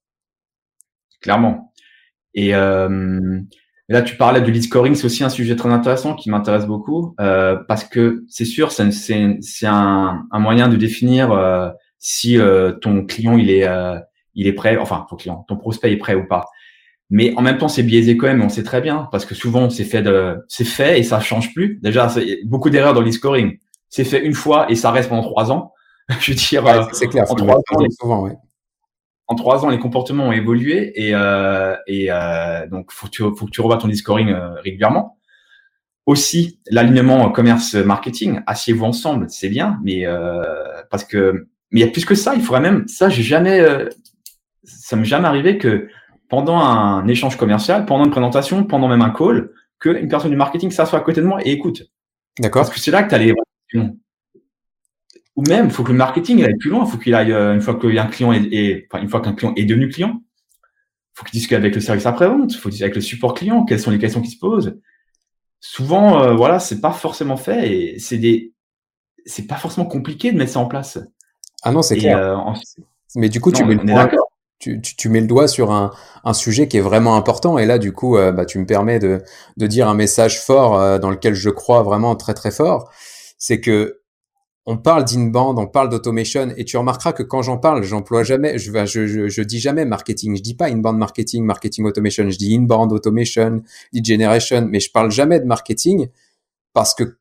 Clairement. 1.21 1.71
Et 2.33 2.55
euh, 2.55 3.39
là, 3.89 4.01
tu 4.01 4.15
parlais 4.15 4.41
du 4.41 4.51
lead 4.51 4.63
scoring, 4.63 4.95
c'est 4.95 5.05
aussi 5.05 5.23
un 5.23 5.29
sujet 5.29 5.55
très 5.55 5.69
intéressant 5.69 6.15
qui 6.15 6.29
m'intéresse 6.29 6.65
beaucoup 6.65 7.13
euh, 7.19 7.57
parce 7.67 7.83
que 7.83 8.23
c'est 8.27 8.45
sûr, 8.45 8.71
c'est 8.71 9.65
un, 9.65 10.25
un, 10.31 10.39
moyen 10.39 10.67
de 10.69 10.75
définir 10.77 11.31
euh, 11.31 11.69
si 11.99 12.37
euh, 12.37 12.71
ton 12.71 13.05
client 13.05 13.37
il 13.37 13.49
est 13.49 13.67
euh, 13.67 13.99
il 14.33 14.47
est 14.47 14.53
prêt, 14.53 14.77
enfin 14.77 15.05
ton 15.09 15.17
client, 15.17 15.45
ton 15.47 15.57
prospect 15.57 15.91
est 15.91 15.97
prêt 15.97 16.15
ou 16.15 16.25
pas. 16.25 16.45
Mais 17.11 17.33
en 17.35 17.41
même 17.41 17.57
temps, 17.57 17.67
c'est 17.67 17.83
biaisé 17.83 18.17
quand 18.17 18.27
même, 18.27 18.41
on 18.41 18.49
sait 18.49 18.63
très 18.63 18.81
bien, 18.81 19.07
parce 19.11 19.25
que 19.25 19.35
souvent, 19.35 19.69
c'est 19.69 19.83
fait 19.83 20.01
de, 20.01 20.37
c'est 20.47 20.65
fait 20.65 20.99
et 20.99 21.03
ça 21.03 21.19
change 21.19 21.53
plus. 21.53 21.79
Déjà, 21.83 22.09
beaucoup 22.45 22.69
d'erreurs 22.69 22.93
dans 22.93 23.01
l'e-scoring. 23.01 23.59
C'est 23.89 24.05
fait 24.05 24.25
une 24.25 24.33
fois 24.33 24.71
et 24.71 24.75
ça 24.75 24.91
reste 24.91 25.09
pendant 25.09 25.21
trois 25.21 25.51
ans. 25.51 25.73
Je 26.19 26.31
veux 26.31 26.37
dire, 26.37 26.63
ouais, 26.63 26.79
c'est 26.93 27.07
clair. 27.07 27.29
En 27.29 27.35
trois, 27.35 27.55
ans, 27.55 27.89
souvent, 27.99 28.23
ouais. 28.23 28.35
en 29.27 29.35
trois 29.35 29.65
ans, 29.65 29.69
les 29.69 29.79
comportements 29.79 30.29
ont 30.29 30.31
évolué 30.31 30.93
et, 30.95 31.13
euh, 31.13 31.75
et 31.85 32.07
euh, 32.09 32.65
donc 32.67 32.91
faut 32.91 33.07
que 33.07 33.11
tu, 33.11 33.23
faut 33.23 33.45
que 33.45 33.51
tu 33.51 33.61
revoies 33.61 33.77
ton 33.77 33.89
e-scoring 33.89 34.29
euh, 34.29 34.53
régulièrement. 34.61 35.17
Aussi, 36.05 36.59
l'alignement 36.69 37.29
commerce-marketing, 37.29 38.41
asseyez-vous 38.47 38.85
ensemble, 38.85 39.27
c'est 39.29 39.49
bien, 39.49 39.79
mais 39.83 40.05
euh, 40.05 40.41
parce 40.89 41.03
que 41.03 41.47
mais 41.71 41.81
il 41.81 41.85
y 41.85 41.87
a 41.87 41.91
plus 41.91 42.05
que 42.05 42.15
ça. 42.15 42.35
Il 42.35 42.41
faudrait 42.41 42.61
même 42.61 42.87
ça. 42.87 43.09
J'ai 43.09 43.23
jamais, 43.23 43.59
euh, 43.59 43.87
ça 44.63 44.95
m'est 44.95 45.05
jamais 45.05 45.27
arrivé 45.27 45.57
que 45.57 45.87
pendant 46.31 46.57
un 46.57 47.05
échange 47.09 47.35
commercial, 47.35 47.85
pendant 47.85 48.05
une 48.05 48.09
présentation, 48.09 48.63
pendant 48.63 48.87
même 48.87 49.01
un 49.01 49.09
call, 49.09 49.51
qu'une 49.79 50.07
personne 50.07 50.31
du 50.31 50.37
marketing 50.37 50.71
s'assoit 50.71 50.97
à 50.97 51.01
côté 51.01 51.19
de 51.19 51.25
moi 51.27 51.45
et 51.45 51.51
écoute. 51.51 51.83
D'accord. 52.39 52.61
Parce 52.61 52.73
que 52.73 52.79
c'est 52.79 52.89
là 52.89 53.03
que 53.03 53.09
tu 53.09 53.15
as 53.15 53.17
les 53.17 53.33
ou 55.35 55.43
même, 55.43 55.65
il 55.65 55.71
faut 55.71 55.83
que 55.83 55.91
le 55.91 55.97
marketing 55.97 56.43
aille 56.43 56.57
plus 56.57 56.69
loin. 56.69 56.85
Il 56.85 56.91
faut 56.91 56.97
qu'il 56.97 57.15
aille 57.15 57.33
euh, 57.33 57.53
une 57.53 57.61
fois 57.61 57.77
qu'un 57.77 58.07
client 58.07 58.31
est, 58.31 58.87
enfin, 58.89 59.03
une 59.03 59.09
fois 59.09 59.21
qu'un 59.21 59.33
client 59.33 59.53
est 59.55 59.65
devenu 59.65 59.89
client, 59.89 60.21
il 60.21 61.13
faut 61.13 61.25
qu'il 61.25 61.37
discute 61.37 61.57
avec 61.57 61.75
le 61.75 61.81
service 61.81 62.05
après-vente, 62.05 62.53
il 62.53 62.57
faut 62.57 62.69
discuter 62.69 62.85
avec 62.85 62.95
le 62.95 63.01
support 63.01 63.33
client. 63.33 63.65
Quelles 63.65 63.79
sont 63.79 63.91
les 63.91 63.99
questions 63.99 64.21
qui 64.21 64.31
se 64.31 64.39
posent 64.39 64.79
Souvent, 65.59 66.23
euh, 66.23 66.33
voilà, 66.33 66.59
c'est 66.59 66.79
pas 66.79 66.91
forcément 66.91 67.37
fait 67.37 67.73
et 67.73 67.99
c'est 67.99 68.17
des, 68.17 68.53
c'est 69.25 69.47
pas 69.47 69.57
forcément 69.57 69.85
compliqué 69.85 70.31
de 70.31 70.37
mettre 70.37 70.53
ça 70.53 70.59
en 70.59 70.67
place. 70.67 70.97
Ah 71.63 71.71
non, 71.71 71.81
c'est 71.81 71.97
clair. 71.97 72.17
Euh, 72.17 72.53
Mais 73.15 73.27
du 73.27 73.41
coup, 73.41 73.51
tu 73.51 73.65
mets 73.65 73.75
le 73.75 73.85
point, 73.85 74.09
tu, 74.61 74.79
tu, 74.79 74.95
tu, 74.95 75.09
mets 75.09 75.21
le 75.21 75.27
doigt 75.27 75.47
sur 75.47 75.71
un, 75.71 75.91
un, 76.23 76.33
sujet 76.33 76.67
qui 76.67 76.77
est 76.77 76.81
vraiment 76.81 77.15
important. 77.15 77.57
Et 77.57 77.65
là, 77.65 77.79
du 77.79 77.91
coup, 77.91 78.15
euh, 78.15 78.31
bah, 78.31 78.45
tu 78.45 78.59
me 78.59 78.65
permets 78.65 78.99
de, 78.99 79.21
de, 79.57 79.67
dire 79.67 79.89
un 79.89 79.95
message 79.95 80.39
fort 80.39 80.79
euh, 80.79 80.99
dans 80.99 81.09
lequel 81.09 81.33
je 81.33 81.49
crois 81.49 81.81
vraiment 81.83 82.15
très 82.15 82.33
très 82.35 82.51
fort. 82.51 82.91
C'est 83.37 83.59
que 83.59 84.01
on 84.67 84.77
parle 84.77 85.05
d'inbound, 85.05 85.57
on 85.57 85.65
parle 85.65 85.89
d'automation, 85.89 86.53
et 86.55 86.65
tu 86.65 86.77
remarqueras 86.77 87.13
que 87.13 87.23
quand 87.23 87.41
j'en 87.41 87.57
parle, 87.57 87.83
j'emploie 87.83 88.23
jamais, 88.23 88.59
je, 88.59 88.71
je, 88.85 89.07
je, 89.07 89.27
je, 89.27 89.41
dis 89.41 89.59
jamais 89.59 89.85
marketing. 89.85 90.37
Je 90.37 90.43
dis 90.43 90.53
pas 90.53 90.67
inbound 90.67 90.99
marketing, 90.99 91.43
marketing 91.43 91.85
automation. 91.85 92.29
Je 92.29 92.37
dis 92.37 92.55
inbound 92.55 92.93
automation, 92.93 93.63
lead 93.91 94.05
generation, 94.05 94.67
mais 94.69 94.79
je 94.79 94.91
parle 94.91 95.09
jamais 95.11 95.39
de 95.39 95.45
marketing 95.45 96.09
parce 96.73 96.93
que 96.93 97.17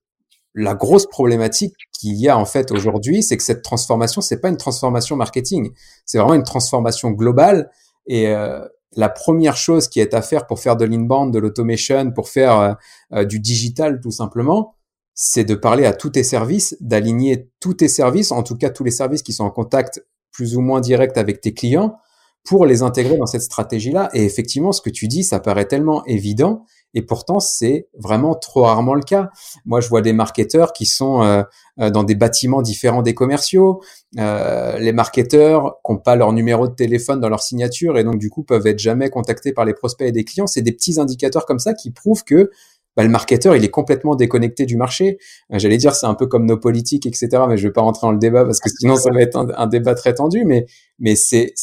la 0.55 0.75
grosse 0.75 1.07
problématique 1.07 1.75
qu'il 1.93 2.17
y 2.17 2.29
a 2.29 2.37
en 2.37 2.45
fait 2.45 2.71
aujourd'hui, 2.73 3.23
c'est 3.23 3.37
que 3.37 3.43
cette 3.43 3.63
transformation, 3.63 4.21
c'est 4.21 4.41
pas 4.41 4.49
une 4.49 4.57
transformation 4.57 5.17
marketing, 5.17 5.71
c'est 6.05 6.19
vraiment 6.19 6.35
une 6.35 6.43
transformation 6.43 7.11
globale. 7.11 7.71
Et 8.07 8.29
euh, 8.29 8.67
la 8.97 9.09
première 9.09 9.57
chose 9.57 9.89
qui 9.89 10.01
est 10.01 10.15
à 10.15 10.23
faire 10.23 10.47
pour 10.47 10.59
faire 10.59 10.77
de 10.77 10.85
l'inbound, 10.85 11.33
de 11.33 11.39
l'automation, 11.39 12.11
pour 12.11 12.29
faire 12.29 12.59
euh, 12.59 12.73
euh, 13.13 13.25
du 13.25 13.39
digital 13.39 14.01
tout 14.01 14.11
simplement, 14.11 14.75
c'est 15.15 15.45
de 15.45 15.55
parler 15.55 15.85
à 15.85 15.93
tous 15.93 16.11
tes 16.11 16.25
services, 16.25 16.77
d'aligner 16.81 17.49
tous 17.61 17.75
tes 17.75 17.89
services, 17.89 18.33
en 18.33 18.43
tout 18.43 18.57
cas 18.57 18.71
tous 18.71 18.85
les 18.85 18.91
services 18.91 19.23
qui 19.23 19.33
sont 19.33 19.45
en 19.45 19.51
contact 19.51 20.05
plus 20.33 20.57
ou 20.57 20.61
moins 20.61 20.81
direct 20.81 21.19
avec 21.19 21.41
tes 21.41 21.53
clients, 21.53 21.97
pour 22.45 22.65
les 22.65 22.83
intégrer 22.83 23.17
dans 23.17 23.27
cette 23.27 23.43
stratégie-là. 23.43 24.09
Et 24.15 24.25
effectivement, 24.25 24.73
ce 24.73 24.81
que 24.81 24.91
tu 24.91 25.09
dis, 25.09 25.23
ça 25.25 25.41
paraît 25.41 25.67
tellement 25.67 26.05
évident. 26.07 26.65
Et 26.95 27.03
pourtant, 27.03 27.41
c'est 27.41 27.89
vraiment 27.99 28.35
trop 28.35 28.63
rarement 28.63 28.95
le 28.95 29.03
cas. 29.03 29.31
Moi, 29.65 29.81
je 29.81 29.89
vois 29.89 30.03
des 30.03 30.13
marketeurs 30.13 30.73
qui 30.73 30.87
sont 30.87 31.23
euh, 31.23 31.43
euh 31.81 31.91
dans 31.91 32.03
des 32.03 32.15
bâtiments 32.15 32.63
différents 32.63 33.03
des 33.03 33.15
commerciaux. 33.15 33.81
Euh, 34.19 34.79
les 34.79 34.93
marketeurs 34.93 35.79
n'ont 35.89 35.99
pas 35.99 36.17
leur 36.17 36.33
numéro 36.33 36.69
de 36.69 36.75
téléphone 36.75 37.21
dans 37.21 37.29
leur 37.29 37.43
signature 37.43 37.97
et 37.99 38.05
donc 38.05 38.19
du 38.19 38.29
coup 38.29 38.43
peuvent 38.43 38.67
être 38.67 38.79
jamais 38.79 39.09
contactés 39.09 39.53
par 39.53 39.65
les 39.65 39.75
prospects 39.75 40.09
et 40.09 40.13
des 40.13 40.25
clients. 40.25 40.47
C'est 40.47 40.63
des 40.63 40.73
petits 40.73 40.99
indicateurs 40.99 41.47
comme 41.47 41.61
ça 41.61 41.75
qui 41.75 41.91
prouvent 41.91 42.25
que 42.25 42.51
bah, 42.97 43.05
le 43.05 43.09
marketeur, 43.09 43.55
il 43.55 43.65
est 43.65 43.71
complètement 43.71 44.17
déconnecté 44.17 44.67
du 44.67 44.77
marché. 44.77 45.19
Euh, 45.53 45.59
j'allais 45.59 45.77
dire, 45.77 45.95
c'est 45.95 46.07
un 46.07 46.15
peu 46.15 46.27
comme 46.27 46.45
nos 46.45 46.57
politiques, 46.57 47.07
etc. 47.07 47.29
Mais 47.49 47.57
je 47.57 47.69
vais 47.69 47.73
pas 47.73 47.83
rentrer 47.83 48.07
dans 48.07 48.13
le 48.13 48.19
débat 48.19 48.45
parce 48.45 48.59
que 48.59 48.69
sinon 48.69 48.97
ça 48.97 49.11
va 49.13 49.23
être 49.23 49.37
un, 49.37 49.67
débat 49.69 49.95
très 49.95 50.15
tendu. 50.15 50.45
Mais 50.45 50.67
mais 50.99 51.15
c'est 51.15 51.55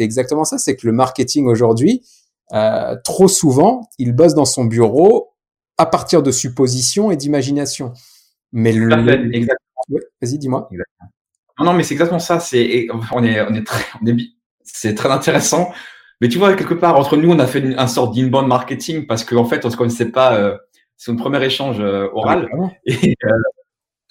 exactement 0.00 0.44
ça. 0.44 0.58
C'est 0.58 0.76
que 0.76 0.86
le 0.86 0.92
marketing 0.92 1.46
aujourd'hui, 1.46 2.02
euh, 2.52 2.96
trop 3.02 3.28
souvent, 3.28 3.88
il 3.98 4.12
bosse 4.12 4.34
dans 4.34 4.44
son 4.44 4.64
bureau 4.64 5.34
à 5.78 5.86
partir 5.86 6.22
de 6.22 6.30
suppositions 6.30 7.10
et 7.10 7.16
d'imagination. 7.16 7.92
Mais 8.52 8.72
le... 8.72 9.34
Exactement. 9.34 9.58
Vas-y, 10.20 10.38
dis-moi. 10.38 10.68
Non, 11.58 11.72
mais 11.72 11.82
c'est 11.82 11.94
exactement 11.94 12.18
ça. 12.18 12.40
C'est, 12.40 12.88
on 13.12 13.24
est, 13.24 13.40
on 13.40 13.54
est 13.54 13.66
très, 13.66 13.84
on 14.02 14.06
est, 14.06 14.16
c'est 14.62 14.94
très 14.94 15.10
intéressant. 15.10 15.72
Mais 16.20 16.28
tu 16.28 16.38
vois, 16.38 16.54
quelque 16.54 16.74
part, 16.74 16.96
entre 16.96 17.16
nous, 17.16 17.30
on 17.30 17.38
a 17.38 17.46
fait 17.46 17.58
une, 17.58 17.78
un 17.78 17.88
sort 17.88 18.12
d'inbound 18.12 18.46
marketing 18.46 19.06
parce 19.06 19.24
qu'en 19.24 19.44
fait, 19.44 19.64
on 19.64 19.70
se 19.70 19.76
connaissait 19.76 20.10
pas. 20.10 20.36
Euh, 20.36 20.56
c'est 20.96 21.10
un 21.10 21.16
premier 21.16 21.44
échange 21.44 21.80
euh, 21.80 22.08
oral. 22.12 22.48
Ah 22.52 22.70
et 22.86 23.16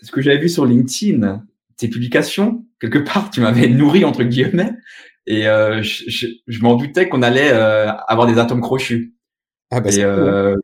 ce 0.02 0.12
que 0.12 0.22
j'avais 0.22 0.40
vu 0.40 0.50
sur 0.50 0.66
LinkedIn, 0.66 1.46
tes 1.78 1.88
publications, 1.88 2.66
quelque 2.80 3.00
part, 3.00 3.30
tu 3.30 3.40
m'avais 3.40 3.68
nourri 3.70 4.04
entre 4.04 4.24
guillemets. 4.24 4.74
Et 5.32 5.48
euh, 5.48 5.82
je, 5.82 6.04
je, 6.10 6.28
je 6.46 6.62
m'en 6.62 6.76
doutais 6.76 7.08
qu'on 7.08 7.22
allait 7.22 7.52
euh, 7.54 7.90
avoir 8.10 8.28
des 8.28 8.38
atomes 8.38 8.60
crochus. 8.60 9.16
Ah 9.72 9.80
bah 9.80 9.90
et, 9.90 10.04
euh, 10.04 10.58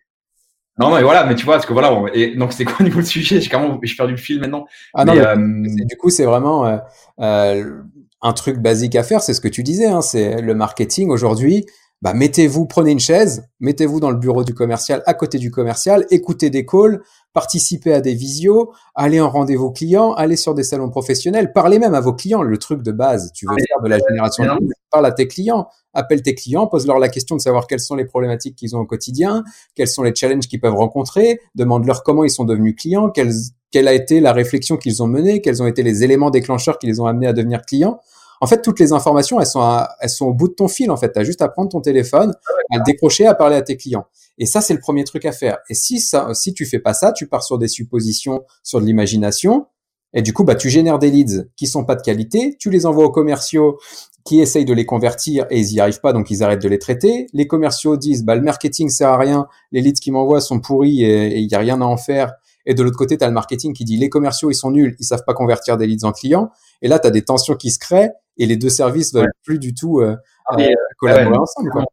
non, 0.77 0.93
mais 0.93 1.01
voilà, 1.03 1.25
mais 1.25 1.35
tu 1.35 1.45
vois, 1.45 1.53
parce 1.53 1.65
que 1.65 1.71
voilà, 1.71 1.89
et 2.13 2.35
donc 2.35 2.51
c'est 2.51 2.65
quoi 2.65 2.75
au 2.81 2.83
niveau 2.83 2.99
du 2.99 3.05
sujet? 3.05 3.39
J'ai 3.39 3.49
carrément, 3.49 3.79
je 3.81 3.95
perdu 3.95 4.11
le 4.11 4.17
fil 4.17 4.41
maintenant. 4.41 4.65
Ah 4.93 5.05
non, 5.05 5.13
mais, 5.37 5.85
du 5.85 5.95
coup, 5.95 6.09
c'est 6.09 6.25
vraiment 6.25 6.81
un 7.17 8.33
truc 8.33 8.57
basique 8.57 8.97
à 8.97 9.03
faire. 9.03 9.21
C'est 9.21 9.33
ce 9.33 9.39
que 9.39 9.47
tu 9.47 9.63
disais, 9.63 9.87
hein, 9.87 10.01
c'est 10.01 10.41
le 10.41 10.53
marketing 10.53 11.11
aujourd'hui. 11.11 11.65
Bah, 12.03 12.13
mettez-vous, 12.13 12.67
prenez 12.67 12.91
une 12.91 12.99
chaise, 12.99 13.47
mettez-vous 13.59 13.99
dans 13.99 14.11
le 14.11 14.17
bureau 14.17 14.43
du 14.43 14.53
commercial, 14.53 15.01
à 15.07 15.15
côté 15.15 15.39
du 15.39 15.49
commercial, 15.49 16.05
écoutez 16.11 16.51
des 16.51 16.63
calls, 16.63 17.01
participez 17.33 17.91
à 17.91 18.01
des 18.01 18.13
visios, 18.13 18.71
allez 18.93 19.19
en 19.19 19.29
rendez-vous 19.31 19.71
clients, 19.71 20.13
allez 20.13 20.35
sur 20.35 20.53
des 20.53 20.63
salons 20.63 20.89
professionnels, 20.89 21.53
parlez 21.53 21.79
même 21.79 21.95
à 21.95 21.99
vos 21.99 22.13
clients. 22.13 22.43
Le 22.43 22.57
truc 22.59 22.83
de 22.83 22.91
base, 22.91 23.31
tu 23.33 23.47
veux 23.47 23.55
ah, 23.55 23.63
faire 23.67 23.81
de 23.83 23.89
la 23.89 23.97
génération 23.97 24.43
de 24.43 24.73
parle 24.91 25.07
à 25.07 25.11
tes 25.11 25.27
clients, 25.27 25.67
appelle 25.93 26.21
tes 26.21 26.35
clients, 26.35 26.67
pose-leur 26.67 26.99
la 26.99 27.09
question 27.09 27.35
de 27.35 27.41
savoir 27.41 27.65
quelles 27.65 27.79
sont 27.79 27.95
les 27.95 28.05
problématiques 28.05 28.55
qu'ils 28.55 28.75
ont 28.75 28.79
au 28.81 28.85
quotidien, 28.85 29.43
quels 29.75 29.87
sont 29.87 30.03
les 30.03 30.13
challenges 30.13 30.47
qu'ils 30.47 30.61
peuvent 30.61 30.75
rencontrer, 30.75 31.39
demande-leur 31.55 32.03
comment 32.03 32.23
ils 32.23 32.29
sont 32.29 32.45
devenus 32.45 32.75
clients, 32.75 33.09
quelle, 33.09 33.31
quelle 33.71 33.87
a 33.87 33.93
été 33.93 34.19
la 34.19 34.33
réflexion 34.33 34.77
qu'ils 34.77 35.01
ont 35.01 35.07
menée, 35.07 35.41
quels 35.41 35.63
ont 35.63 35.67
été 35.67 35.81
les 35.81 36.03
éléments 36.03 36.29
déclencheurs 36.29 36.77
qui 36.77 36.85
les 36.85 36.99
ont 36.99 37.07
amenés 37.07 37.27
à 37.27 37.33
devenir 37.33 37.63
clients. 37.63 37.99
En 38.39 38.47
fait, 38.47 38.61
toutes 38.61 38.79
les 38.79 38.93
informations, 38.93 39.39
elles 39.39 39.47
sont, 39.47 39.85
elles 39.99 40.09
sont 40.09 40.27
au 40.27 40.33
bout 40.33 40.47
de 40.47 40.53
ton 40.53 40.67
fil. 40.67 40.91
En 40.91 40.97
fait, 40.97 41.11
tu 41.11 41.19
as 41.19 41.23
juste 41.23 41.41
à 41.41 41.49
prendre 41.49 41.69
ton 41.69 41.81
téléphone, 41.81 42.33
à 42.71 42.77
le 42.77 42.83
décrocher, 42.83 43.25
à 43.25 43.33
parler 43.33 43.55
à 43.55 43.61
tes 43.61 43.77
clients. 43.77 44.05
Et 44.37 44.45
ça, 44.45 44.61
c'est 44.61 44.73
le 44.73 44.79
premier 44.79 45.03
truc 45.03 45.25
à 45.25 45.31
faire. 45.31 45.57
Et 45.69 45.73
si 45.73 45.99
ça, 45.99 46.29
si 46.33 46.53
tu 46.53 46.65
fais 46.65 46.79
pas 46.79 46.93
ça, 46.93 47.11
tu 47.11 47.27
pars 47.27 47.43
sur 47.43 47.57
des 47.57 47.67
suppositions, 47.67 48.43
sur 48.63 48.79
de 48.79 48.85
l'imagination. 48.85 49.65
Et 50.13 50.21
du 50.21 50.33
coup, 50.33 50.43
bah, 50.43 50.55
tu 50.55 50.69
génères 50.69 50.99
des 50.99 51.09
leads 51.09 51.49
qui 51.55 51.67
sont 51.67 51.83
pas 51.83 51.95
de 51.95 52.01
qualité, 52.01 52.55
tu 52.59 52.69
les 52.69 52.85
envoies 52.85 53.05
aux 53.05 53.11
commerciaux 53.11 53.77
qui 54.23 54.41
essayent 54.41 54.65
de 54.65 54.73
les 54.73 54.85
convertir 54.85 55.45
et 55.49 55.59
ils 55.59 55.73
y 55.73 55.79
arrivent 55.79 56.01
pas, 56.01 56.11
donc 56.11 56.29
ils 56.31 56.43
arrêtent 56.43 56.61
de 56.61 56.67
les 56.67 56.79
traiter. 56.79 57.27
Les 57.33 57.47
commerciaux 57.47 57.97
disent, 57.97 58.23
bah, 58.23 58.35
le 58.35 58.41
marketing 58.41 58.89
sert 58.89 59.09
à 59.09 59.17
rien, 59.17 59.47
les 59.71 59.81
leads 59.81 59.99
qu'ils 60.01 60.13
m'envoient 60.13 60.41
sont 60.41 60.59
pourris 60.59 61.03
et 61.03 61.37
il 61.37 61.49
y 61.49 61.55
a 61.55 61.59
rien 61.59 61.81
à 61.81 61.85
en 61.85 61.97
faire. 61.97 62.33
Et 62.65 62.73
de 62.73 62.83
l'autre 62.83 62.97
côté, 62.97 63.17
tu 63.17 63.23
as 63.23 63.27
le 63.27 63.33
marketing 63.33 63.73
qui 63.73 63.85
dit, 63.85 63.97
les 63.97 64.09
commerciaux, 64.09 64.51
ils 64.51 64.55
sont 64.55 64.71
nuls, 64.71 64.95
ils 64.99 65.05
savent 65.05 65.23
pas 65.25 65.33
convertir 65.33 65.77
des 65.77 65.87
leads 65.87 66.05
en 66.05 66.11
clients. 66.11 66.49
Et 66.81 66.89
là, 66.89 66.99
tu 66.99 67.07
as 67.07 67.11
des 67.11 67.23
tensions 67.23 67.55
qui 67.55 67.71
se 67.71 67.79
créent 67.79 68.11
et 68.37 68.45
les 68.45 68.57
deux 68.57 68.69
services 68.69 69.13
veulent 69.13 69.31
plus 69.43 69.59
du 69.59 69.73
tout 69.73 69.99
euh, 69.99 70.15
euh, 70.51 70.59
euh 70.59 70.73
collaborer 70.97 71.37
ensemble. 71.37 71.69
Quoi. 71.71 71.85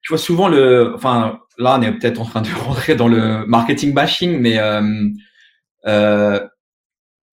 Tu 0.00 0.12
vois 0.12 0.18
souvent 0.18 0.48
le, 0.48 0.92
enfin 0.94 1.40
là 1.58 1.76
on 1.78 1.82
est 1.82 1.92
peut-être 1.92 2.20
en 2.20 2.24
train 2.24 2.42
de 2.42 2.48
rentrer 2.66 2.94
dans 2.94 3.08
le 3.08 3.46
marketing 3.46 3.94
bashing, 3.94 4.38
mais 4.38 4.58
euh, 5.86 6.40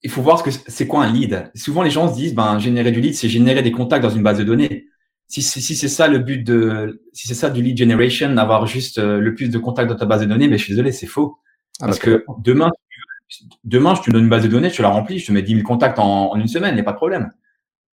il 0.02 0.10
faut 0.10 0.22
voir 0.22 0.40
ce 0.40 0.44
que 0.44 0.52
c'est 0.52 0.88
quoi 0.88 1.04
un 1.04 1.12
lead. 1.12 1.52
Souvent 1.56 1.82
les 1.82 1.90
gens 1.90 2.10
se 2.10 2.16
disent 2.16 2.36
ben 2.36 2.60
générer 2.60 2.92
du 2.92 3.02
lead 3.02 3.16
c'est 3.16 3.30
générer 3.30 3.62
des 3.62 3.72
contacts 3.72 4.04
dans 4.04 4.10
une 4.10 4.24
base 4.24 4.38
de 4.38 4.44
données. 4.44 4.86
Si, 5.32 5.44
si, 5.44 5.62
si 5.62 5.76
c'est 5.76 5.90
ça 5.90 6.08
le 6.08 6.18
but 6.18 6.44
de, 6.44 7.04
si 7.14 7.28
c'est 7.28 7.36
ça 7.36 7.52
du 7.52 7.62
lead 7.62 7.78
generation, 7.78 8.34
d'avoir 8.34 8.66
juste 8.66 8.98
le 8.98 9.36
plus 9.36 9.50
de 9.50 9.60
contacts 9.60 9.88
dans 9.88 9.96
ta 9.96 10.08
base 10.08 10.22
de 10.22 10.26
données, 10.26 10.48
mais 10.48 10.58
je 10.58 10.64
suis 10.64 10.74
désolé, 10.74 10.92
c'est 10.92 11.06
faux. 11.06 11.38
Ah, 11.80 11.86
Parce 11.86 12.00
que 12.00 12.26
demain, 12.40 12.72
demain, 13.64 13.94
je 13.94 14.02
te 14.02 14.10
donne 14.10 14.24
une 14.24 14.30
base 14.30 14.42
de 14.42 14.48
données, 14.48 14.72
je 14.72 14.78
te 14.78 14.82
la 14.82 14.90
remplis, 14.90 15.20
je 15.20 15.28
te 15.28 15.32
mets 15.32 15.44
10 15.44 15.58
000 15.58 15.68
contacts 15.68 16.00
en, 16.00 16.32
en 16.32 16.40
une 16.40 16.48
semaine, 16.48 16.72
il 16.72 16.76
n'y 16.78 16.82
a 16.82 16.84
pas 16.84 16.94
de 16.94 16.98
problème 16.98 17.30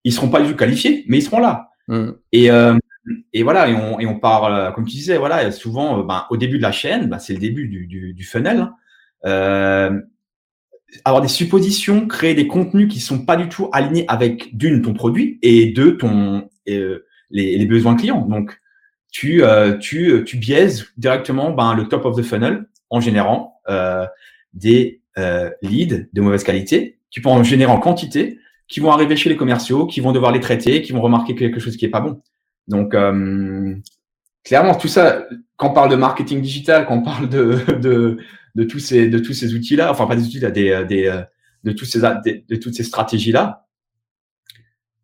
ils 0.03 0.13
seront 0.13 0.29
pas 0.29 0.41
du 0.41 0.49
tout 0.49 0.55
qualifiés, 0.55 1.05
mais 1.07 1.17
ils 1.17 1.23
seront 1.23 1.39
là. 1.39 1.69
Mm. 1.87 2.11
Et, 2.31 2.51
euh, 2.51 2.77
et 3.33 3.43
voilà, 3.43 3.69
et 3.69 3.73
on, 3.73 3.99
et 3.99 4.05
on 4.05 4.19
parle, 4.19 4.53
euh, 4.53 4.71
comme 4.71 4.85
tu 4.85 4.95
disais, 4.95 5.17
voilà, 5.17 5.51
souvent, 5.51 5.99
euh, 5.99 6.03
ben, 6.03 6.25
au 6.29 6.37
début 6.37 6.57
de 6.57 6.63
la 6.63 6.71
chaîne, 6.71 7.07
ben, 7.07 7.19
c'est 7.19 7.33
le 7.33 7.39
début 7.39 7.67
du, 7.67 7.87
du, 7.87 8.13
du 8.13 8.23
funnel. 8.23 8.59
Hein. 8.59 8.75
Euh, 9.25 9.99
avoir 11.03 11.21
des 11.21 11.27
suppositions, 11.27 12.07
créer 12.07 12.33
des 12.33 12.47
contenus 12.47 12.91
qui 12.91 12.99
sont 12.99 13.25
pas 13.25 13.35
du 13.35 13.49
tout 13.49 13.69
alignés 13.73 14.05
avec 14.07 14.55
d'une 14.55 14.81
ton 14.81 14.93
produit 14.93 15.37
et 15.41 15.67
deux 15.67 15.97
ton 15.97 16.49
euh, 16.69 17.05
les, 17.29 17.57
les, 17.57 17.65
besoins 17.65 17.95
clients. 17.95 18.21
Donc 18.21 18.57
tu 19.11 19.43
euh, 19.43 19.77
tu 19.77 20.23
tu 20.25 20.37
biaises 20.37 20.87
directement 20.95 21.51
ben, 21.51 21.73
le 21.73 21.89
top 21.89 22.05
of 22.05 22.15
the 22.15 22.23
funnel 22.23 22.67
en 22.89 23.01
générant 23.01 23.61
des 24.53 25.01
leads 25.61 26.07
de 26.13 26.21
mauvaise 26.21 26.45
qualité. 26.45 26.99
Tu 27.09 27.21
peux 27.21 27.29
en 27.29 27.43
générer 27.43 27.71
en 27.71 27.79
quantité 27.79 28.39
qui 28.67 28.79
vont 28.79 28.91
arriver 28.91 29.15
chez 29.15 29.29
les 29.29 29.37
commerciaux, 29.37 29.85
qui 29.85 30.01
vont 30.01 30.11
devoir 30.11 30.31
les 30.31 30.39
traiter, 30.39 30.81
qui 30.81 30.91
vont 30.91 31.01
remarquer 31.01 31.35
quelque 31.35 31.59
chose 31.59 31.77
qui 31.77 31.85
est 31.85 31.89
pas 31.89 32.01
bon. 32.01 32.21
Donc, 32.67 32.93
euh, 32.93 33.75
clairement, 34.43 34.75
tout 34.75 34.87
ça, 34.87 35.25
quand 35.55 35.69
on 35.69 35.73
parle 35.73 35.89
de 35.89 35.95
marketing 35.95 36.41
digital, 36.41 36.85
quand 36.85 36.97
on 36.97 37.01
parle 37.01 37.29
de, 37.29 37.59
de, 37.79 38.17
de 38.55 38.63
tous 38.63 38.79
ces, 38.79 39.07
de 39.07 39.19
tous 39.19 39.33
ces 39.33 39.55
outils-là, 39.55 39.91
enfin 39.91 40.05
pas 40.05 40.15
des 40.15 40.25
outils-là, 40.25 40.51
des, 40.51 40.85
des, 40.87 41.23
de, 41.63 41.71
tous 41.71 41.85
ces, 41.85 42.01
de, 42.01 42.55
toutes 42.55 42.73
ces 42.73 42.83
stratégies-là, 42.83 43.65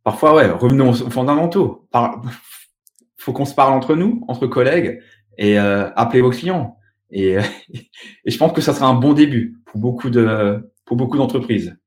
parfois, 0.03 0.35
ouais, 0.35 0.49
revenons 0.49 0.89
aux 0.89 1.09
fondamentaux. 1.09 1.87
Par, 1.91 2.21
faut 3.17 3.31
qu'on 3.31 3.45
se 3.45 3.55
parle 3.55 3.73
entre 3.73 3.95
nous, 3.95 4.25
entre 4.27 4.47
collègues, 4.47 5.01
et 5.37 5.57
euh, 5.57 5.89
appelez 5.95 6.21
vos 6.21 6.31
clients. 6.31 6.77
Et, 7.11 7.37
et 8.25 8.31
je 8.31 8.37
pense 8.37 8.51
que 8.51 8.61
ça 8.61 8.73
sera 8.73 8.87
un 8.87 8.95
bon 8.95 9.13
début 9.13 9.61
pour 9.65 9.79
beaucoup 9.79 10.09
de, 10.09 10.69
pour 10.85 10.97
beaucoup 10.97 11.17
d'entreprises. 11.17 11.77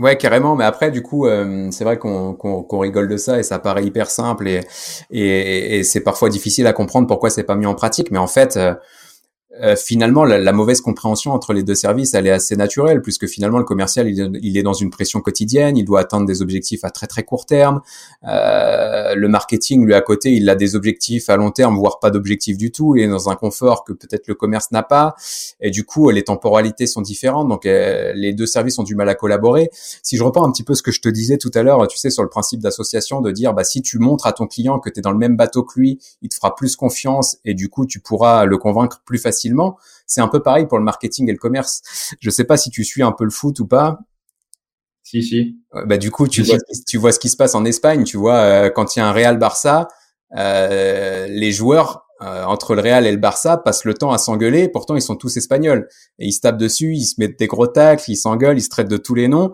Ouais, 0.00 0.16
carrément. 0.18 0.56
Mais 0.56 0.64
après, 0.64 0.90
du 0.90 1.02
coup, 1.02 1.26
euh, 1.26 1.70
c'est 1.70 1.84
vrai 1.84 1.98
qu'on 1.98 2.34
qu'on 2.34 2.78
rigole 2.80 3.08
de 3.08 3.16
ça 3.16 3.38
et 3.38 3.44
ça 3.44 3.60
paraît 3.60 3.84
hyper 3.84 4.10
simple 4.10 4.48
et, 4.48 4.60
et, 5.10 5.78
et 5.78 5.84
c'est 5.84 6.00
parfois 6.00 6.30
difficile 6.30 6.66
à 6.66 6.72
comprendre 6.72 7.06
pourquoi 7.06 7.30
c'est 7.30 7.44
pas 7.44 7.54
mis 7.54 7.66
en 7.66 7.74
pratique. 7.76 8.10
Mais 8.10 8.18
en 8.18 8.26
fait, 8.26 8.58
euh, 9.62 9.76
finalement, 9.76 10.24
la, 10.24 10.52
mauvaise 10.52 10.80
compréhension 10.80 11.32
entre 11.32 11.52
les 11.52 11.62
deux 11.62 11.74
services, 11.74 12.14
elle 12.14 12.26
est 12.26 12.30
assez 12.30 12.56
naturelle, 12.56 13.02
puisque 13.02 13.26
finalement, 13.26 13.58
le 13.58 13.64
commercial, 13.64 14.08
il, 14.08 14.56
est 14.56 14.62
dans 14.62 14.72
une 14.72 14.90
pression 14.90 15.20
quotidienne, 15.20 15.76
il 15.76 15.84
doit 15.84 16.00
atteindre 16.00 16.26
des 16.26 16.42
objectifs 16.42 16.84
à 16.84 16.90
très 16.90 17.06
très 17.06 17.22
court 17.22 17.46
terme. 17.46 17.80
Euh, 18.26 19.14
le 19.14 19.28
marketing, 19.28 19.84
lui, 19.84 19.94
à 19.94 20.00
côté, 20.00 20.32
il 20.32 20.48
a 20.48 20.56
des 20.56 20.74
objectifs 20.74 21.30
à 21.30 21.36
long 21.36 21.52
terme, 21.52 21.76
voire 21.76 22.00
pas 22.00 22.10
d'objectifs 22.10 22.58
du 22.58 22.72
tout, 22.72 22.96
il 22.96 23.04
est 23.04 23.08
dans 23.08 23.28
un 23.28 23.36
confort 23.36 23.84
que 23.84 23.92
peut-être 23.92 24.26
le 24.26 24.34
commerce 24.34 24.72
n'a 24.72 24.82
pas. 24.82 25.14
Et 25.60 25.70
du 25.70 25.84
coup, 25.84 26.10
les 26.10 26.24
temporalités 26.24 26.86
sont 26.86 27.02
différentes, 27.02 27.48
donc 27.48 27.64
euh, 27.64 28.12
les 28.14 28.32
deux 28.32 28.46
services 28.46 28.78
ont 28.78 28.84
du 28.84 28.96
mal 28.96 29.08
à 29.08 29.14
collaborer. 29.14 29.70
Si 30.02 30.16
je 30.16 30.24
reprends 30.24 30.44
un 30.44 30.50
petit 30.50 30.64
peu 30.64 30.74
ce 30.74 30.82
que 30.82 30.90
je 30.90 31.00
te 31.00 31.08
disais 31.08 31.38
tout 31.38 31.50
à 31.54 31.62
l'heure, 31.62 31.86
tu 31.86 31.98
sais, 31.98 32.10
sur 32.10 32.24
le 32.24 32.28
principe 32.28 32.60
d'association, 32.60 33.20
de 33.20 33.30
dire, 33.30 33.54
bah, 33.54 33.62
si 33.62 33.82
tu 33.82 33.98
montres 33.98 34.26
à 34.26 34.32
ton 34.32 34.48
client 34.48 34.80
que 34.80 34.90
tu 34.90 34.98
es 34.98 35.02
dans 35.02 35.12
le 35.12 35.18
même 35.18 35.36
bateau 35.36 35.62
que 35.62 35.78
lui, 35.78 36.00
il 36.22 36.28
te 36.28 36.34
fera 36.34 36.56
plus 36.56 36.74
confiance 36.74 37.38
et 37.44 37.54
du 37.54 37.68
coup, 37.68 37.86
tu 37.86 38.00
pourras 38.00 38.46
le 38.46 38.58
convaincre 38.58 39.00
plus 39.04 39.18
facilement 39.18 39.43
c'est 40.06 40.20
un 40.20 40.28
peu 40.28 40.42
pareil 40.42 40.66
pour 40.66 40.78
le 40.78 40.84
marketing 40.84 41.28
et 41.28 41.32
le 41.32 41.38
commerce. 41.38 41.82
Je 42.20 42.30
sais 42.30 42.44
pas 42.44 42.56
si 42.56 42.70
tu 42.70 42.84
suis 42.84 43.02
un 43.02 43.12
peu 43.12 43.24
le 43.24 43.30
foot 43.30 43.58
ou 43.60 43.66
pas. 43.66 43.98
Si, 45.02 45.22
si. 45.22 45.58
Bah, 45.86 45.98
du 45.98 46.10
coup, 46.10 46.28
tu, 46.28 46.42
vois, 46.42 46.56
tu 46.86 46.96
vois 46.96 47.12
ce 47.12 47.18
qui 47.18 47.28
se 47.28 47.36
passe 47.36 47.54
en 47.54 47.64
Espagne. 47.64 48.04
Tu 48.04 48.16
vois, 48.16 48.36
euh, 48.36 48.70
quand 48.70 48.96
il 48.96 49.00
y 49.00 49.02
a 49.02 49.06
un 49.08 49.12
Real 49.12 49.38
Barça, 49.38 49.88
euh, 50.36 51.26
les 51.28 51.52
joueurs 51.52 52.03
euh, 52.24 52.44
entre 52.44 52.74
le 52.74 52.80
Real 52.80 53.06
et 53.06 53.12
le 53.12 53.18
Barça 53.18 53.58
passent 53.58 53.84
le 53.84 53.92
temps 53.92 54.12
à 54.12 54.18
s'engueuler. 54.18 54.68
Pourtant, 54.68 54.96
ils 54.96 55.02
sont 55.02 55.16
tous 55.16 55.36
espagnols 55.36 55.88
et 56.18 56.26
ils 56.26 56.32
se 56.32 56.40
tapent 56.40 56.56
dessus, 56.56 56.94
ils 56.94 57.04
se 57.04 57.16
mettent 57.18 57.38
des 57.38 57.46
gros 57.46 57.66
tacles, 57.66 58.04
ils 58.08 58.16
s'engueulent, 58.16 58.56
ils 58.56 58.62
se 58.62 58.70
traitent 58.70 58.88
de 58.88 58.96
tous 58.96 59.14
les 59.14 59.28
noms. 59.28 59.52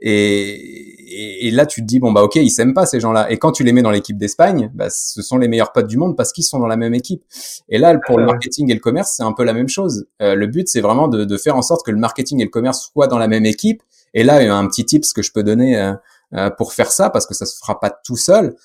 Et, 0.00 1.46
et, 1.46 1.50
là, 1.50 1.64
tu 1.64 1.80
te 1.80 1.86
dis 1.86 1.98
bon 1.98 2.12
bah 2.12 2.22
ok, 2.22 2.36
ils 2.36 2.50
s'aiment 2.50 2.74
pas 2.74 2.84
ces 2.84 3.00
gens-là. 3.00 3.30
Et 3.30 3.38
quand 3.38 3.52
tu 3.52 3.64
les 3.64 3.72
mets 3.72 3.82
dans 3.82 3.90
l'équipe 3.90 4.18
d'Espagne, 4.18 4.70
bah, 4.74 4.90
ce 4.90 5.22
sont 5.22 5.38
les 5.38 5.48
meilleurs 5.48 5.72
potes 5.72 5.86
du 5.86 5.96
monde 5.96 6.16
parce 6.16 6.32
qu'ils 6.32 6.44
sont 6.44 6.58
dans 6.58 6.66
la 6.66 6.76
même 6.76 6.94
équipe. 6.94 7.24
Et 7.68 7.78
là, 7.78 7.98
pour 8.06 8.18
le 8.18 8.26
marketing 8.26 8.70
et 8.70 8.74
le 8.74 8.80
commerce, 8.80 9.14
c'est 9.16 9.22
un 9.22 9.32
peu 9.32 9.44
la 9.44 9.54
même 9.54 9.68
chose. 9.68 10.06
Euh, 10.20 10.34
le 10.34 10.46
but, 10.46 10.68
c'est 10.68 10.82
vraiment 10.82 11.08
de, 11.08 11.24
de, 11.24 11.36
faire 11.38 11.56
en 11.56 11.62
sorte 11.62 11.86
que 11.86 11.90
le 11.90 11.98
marketing 11.98 12.40
et 12.40 12.44
le 12.44 12.50
commerce 12.50 12.90
soient 12.92 13.06
dans 13.06 13.18
la 13.18 13.28
même 13.28 13.46
équipe. 13.46 13.82
Et 14.12 14.24
là, 14.24 14.42
il 14.42 14.46
y 14.46 14.48
a 14.48 14.56
un 14.56 14.66
petit 14.66 14.84
tips 14.84 15.14
que 15.14 15.22
je 15.22 15.32
peux 15.32 15.42
donner 15.42 15.94
euh, 16.34 16.50
pour 16.50 16.74
faire 16.74 16.90
ça 16.90 17.08
parce 17.08 17.26
que 17.26 17.34
ça 17.34 17.46
se 17.46 17.56
fera 17.56 17.80
pas 17.80 17.90
tout 17.90 18.16
seul. 18.16 18.56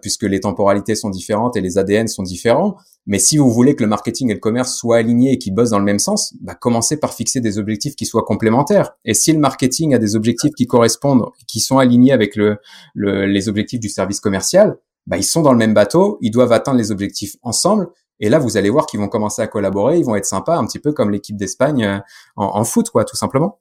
puisque 0.00 0.22
les 0.22 0.38
temporalités 0.38 0.94
sont 0.94 1.10
différentes 1.10 1.56
et 1.56 1.60
les 1.60 1.76
ADN 1.76 2.06
sont 2.06 2.22
différents. 2.22 2.76
Mais 3.06 3.18
si 3.18 3.36
vous 3.36 3.50
voulez 3.50 3.74
que 3.74 3.82
le 3.82 3.88
marketing 3.88 4.30
et 4.30 4.34
le 4.34 4.40
commerce 4.40 4.74
soient 4.76 4.98
alignés 4.98 5.32
et 5.32 5.38
qu'ils 5.38 5.54
bossent 5.54 5.70
dans 5.70 5.78
le 5.78 5.84
même 5.84 5.98
sens, 5.98 6.34
bah, 6.40 6.54
commencez 6.54 6.98
par 6.98 7.14
fixer 7.14 7.40
des 7.40 7.58
objectifs 7.58 7.96
qui 7.96 8.06
soient 8.06 8.24
complémentaires. 8.24 8.92
Et 9.04 9.14
si 9.14 9.32
le 9.32 9.40
marketing 9.40 9.94
a 9.94 9.98
des 9.98 10.14
objectifs 10.14 10.52
qui 10.54 10.66
correspondent, 10.66 11.26
qui 11.48 11.60
sont 11.60 11.78
alignés 11.78 12.12
avec 12.12 12.36
le, 12.36 12.58
les 12.94 13.48
objectifs 13.48 13.80
du 13.80 13.88
service 13.88 14.20
commercial, 14.20 14.78
bah, 15.06 15.16
ils 15.16 15.24
sont 15.24 15.42
dans 15.42 15.52
le 15.52 15.58
même 15.58 15.74
bateau, 15.74 16.18
ils 16.20 16.30
doivent 16.30 16.52
atteindre 16.52 16.78
les 16.78 16.92
objectifs 16.92 17.36
ensemble. 17.42 17.88
Et 18.20 18.28
là, 18.28 18.38
vous 18.38 18.56
allez 18.56 18.70
voir 18.70 18.86
qu'ils 18.86 19.00
vont 19.00 19.08
commencer 19.08 19.42
à 19.42 19.48
collaborer, 19.48 19.98
ils 19.98 20.04
vont 20.04 20.14
être 20.14 20.26
sympas, 20.26 20.56
un 20.56 20.64
petit 20.64 20.78
peu 20.78 20.92
comme 20.92 21.10
l'équipe 21.10 21.36
d'Espagne 21.36 21.84
euh, 21.84 21.98
en, 22.36 22.62
foot, 22.62 22.88
quoi, 22.90 23.04
tout 23.04 23.16
simplement. 23.16 23.60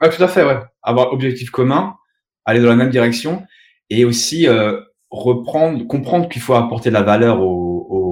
Ouais, 0.00 0.08
tout 0.08 0.22
à 0.22 0.28
fait, 0.28 0.42
ouais. 0.42 0.58
Avoir 0.82 1.12
objectif 1.12 1.50
commun, 1.50 1.96
aller 2.46 2.60
dans 2.60 2.70
la 2.70 2.76
même 2.76 2.88
direction, 2.88 3.42
et 3.90 4.06
aussi 4.06 4.48
euh, 4.48 4.80
reprendre, 5.10 5.86
comprendre 5.86 6.30
qu'il 6.30 6.40
faut 6.40 6.54
apporter 6.54 6.88
de 6.88 6.94
la 6.94 7.02
valeur 7.02 7.40
aux, 7.40 7.86
aux, 7.90 8.05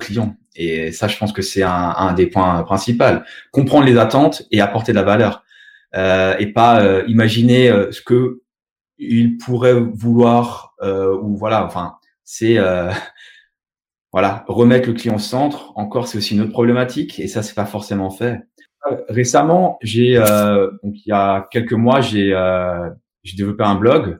clients. 0.00 0.36
Et 0.56 0.92
ça, 0.92 1.08
je 1.08 1.16
pense 1.16 1.32
que 1.32 1.42
c'est 1.42 1.62
un, 1.62 2.12
des 2.14 2.26
points 2.26 2.62
principaux. 2.64 3.04
Comprendre 3.52 3.86
les 3.86 3.98
attentes 3.98 4.42
et 4.50 4.60
apporter 4.60 4.92
de 4.92 4.96
la 4.96 5.04
valeur. 5.04 5.44
euh, 5.96 6.36
et 6.38 6.46
pas 6.52 6.82
euh, 6.82 7.04
imaginer 7.08 7.68
ce 7.90 8.00
que 8.00 8.42
il 8.98 9.38
pourrait 9.38 9.74
vouloir 9.74 10.74
ou 10.82 11.36
voilà. 11.36 11.64
Enfin, 11.64 11.96
c'est 12.24 12.58
voilà 14.12 14.44
remettre 14.48 14.88
le 14.88 14.94
client 14.94 15.16
au 15.16 15.18
centre. 15.18 15.72
Encore, 15.76 16.08
c'est 16.08 16.18
aussi 16.18 16.34
une 16.34 16.42
autre 16.42 16.52
problématique 16.52 17.20
et 17.20 17.28
ça, 17.28 17.42
c'est 17.42 17.54
pas 17.54 17.66
forcément 17.66 18.10
fait. 18.10 18.40
Récemment, 19.08 19.78
j'ai 19.82 20.16
donc 20.82 20.94
il 21.06 21.08
y 21.08 21.12
a 21.12 21.48
quelques 21.50 21.72
mois, 21.74 22.00
j'ai 22.00 22.34
j'ai 23.22 23.36
développé 23.36 23.64
un 23.64 23.74
blog 23.74 24.18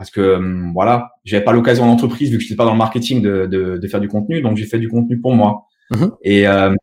parce 0.00 0.10
que 0.10 0.36
hum, 0.36 0.72
voilà, 0.72 1.10
j'avais 1.26 1.44
pas 1.44 1.52
l'occasion 1.52 1.84
en 1.84 1.90
entreprise 1.90 2.30
vu 2.30 2.38
que 2.38 2.42
je 2.42 2.46
n'étais 2.46 2.56
pas 2.56 2.64
dans 2.64 2.72
le 2.72 2.78
marketing 2.78 3.20
de, 3.20 3.44
de, 3.44 3.76
de 3.76 3.86
faire 3.86 4.00
du 4.00 4.08
contenu, 4.08 4.40
donc 4.40 4.56
j'ai 4.56 4.64
fait 4.64 4.78
du 4.78 4.88
contenu 4.88 5.20
pour 5.20 5.34
moi. 5.34 5.66
Mm-hmm. 5.90 6.10
Et 6.22 6.48
euh, 6.48 6.74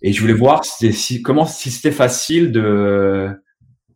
et 0.00 0.14
je 0.14 0.20
voulais 0.22 0.32
voir 0.32 0.64
si, 0.64 1.20
comment 1.20 1.44
si 1.44 1.70
c'était 1.70 1.94
facile 1.94 2.50
de, 2.50 3.28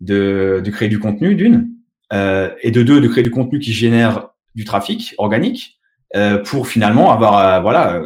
de 0.02 0.60
de 0.62 0.70
créer 0.70 0.90
du 0.90 0.98
contenu 0.98 1.34
d'une 1.34 1.70
euh, 2.12 2.50
et 2.60 2.70
de 2.70 2.82
deux 2.82 3.00
de 3.00 3.08
créer 3.08 3.24
du 3.24 3.30
contenu 3.30 3.60
qui 3.60 3.72
génère 3.72 4.28
du 4.54 4.66
trafic 4.66 5.14
organique 5.16 5.80
euh, 6.14 6.36
pour 6.36 6.68
finalement 6.68 7.12
avoir 7.12 7.38
euh, 7.38 7.60
voilà 7.62 8.02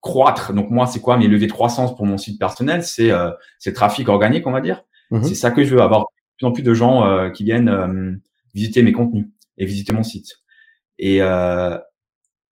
croître. 0.00 0.52
Donc 0.52 0.70
moi 0.70 0.86
c'est 0.86 1.00
quoi 1.00 1.16
mes 1.16 1.26
levées 1.26 1.48
de 1.48 1.52
croissance 1.52 1.96
pour 1.96 2.06
mon 2.06 2.16
site 2.16 2.38
personnel, 2.38 2.84
c'est 2.84 3.10
euh, 3.10 3.32
c'est 3.58 3.72
trafic 3.72 4.08
organique 4.08 4.46
on 4.46 4.52
va 4.52 4.60
dire. 4.60 4.84
Mm-hmm. 5.10 5.24
C'est 5.24 5.34
ça 5.34 5.50
que 5.50 5.64
je 5.64 5.74
veux 5.74 5.82
avoir 5.82 6.02
de 6.02 6.06
plus 6.36 6.46
en 6.46 6.52
plus 6.52 6.62
de 6.62 6.74
gens 6.74 7.28
qui 7.32 7.42
viennent 7.42 8.20
visiter 8.54 8.84
mes 8.84 8.92
contenus 8.92 9.26
et 9.58 9.66
visiter 9.66 9.92
mon 9.92 10.02
site. 10.02 10.38
Et 10.98 11.22
euh, 11.22 11.76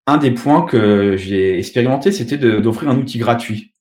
un 0.06 0.16
des 0.16 0.30
points 0.30 0.62
que 0.62 1.16
j'ai 1.16 1.58
expérimenté, 1.58 2.12
c'était 2.12 2.38
d'offrir 2.38 2.90
un 2.90 2.96
outil 2.96 3.18
gratuit. 3.18 3.74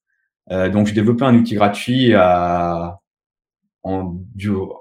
Euh, 0.52 0.70
donc, 0.70 0.88
j'ai 0.88 0.94
développé 0.94 1.26
un 1.26 1.36
outil 1.36 1.56
gratuit 1.56 2.14
à, 2.14 3.00
en, 3.84 4.18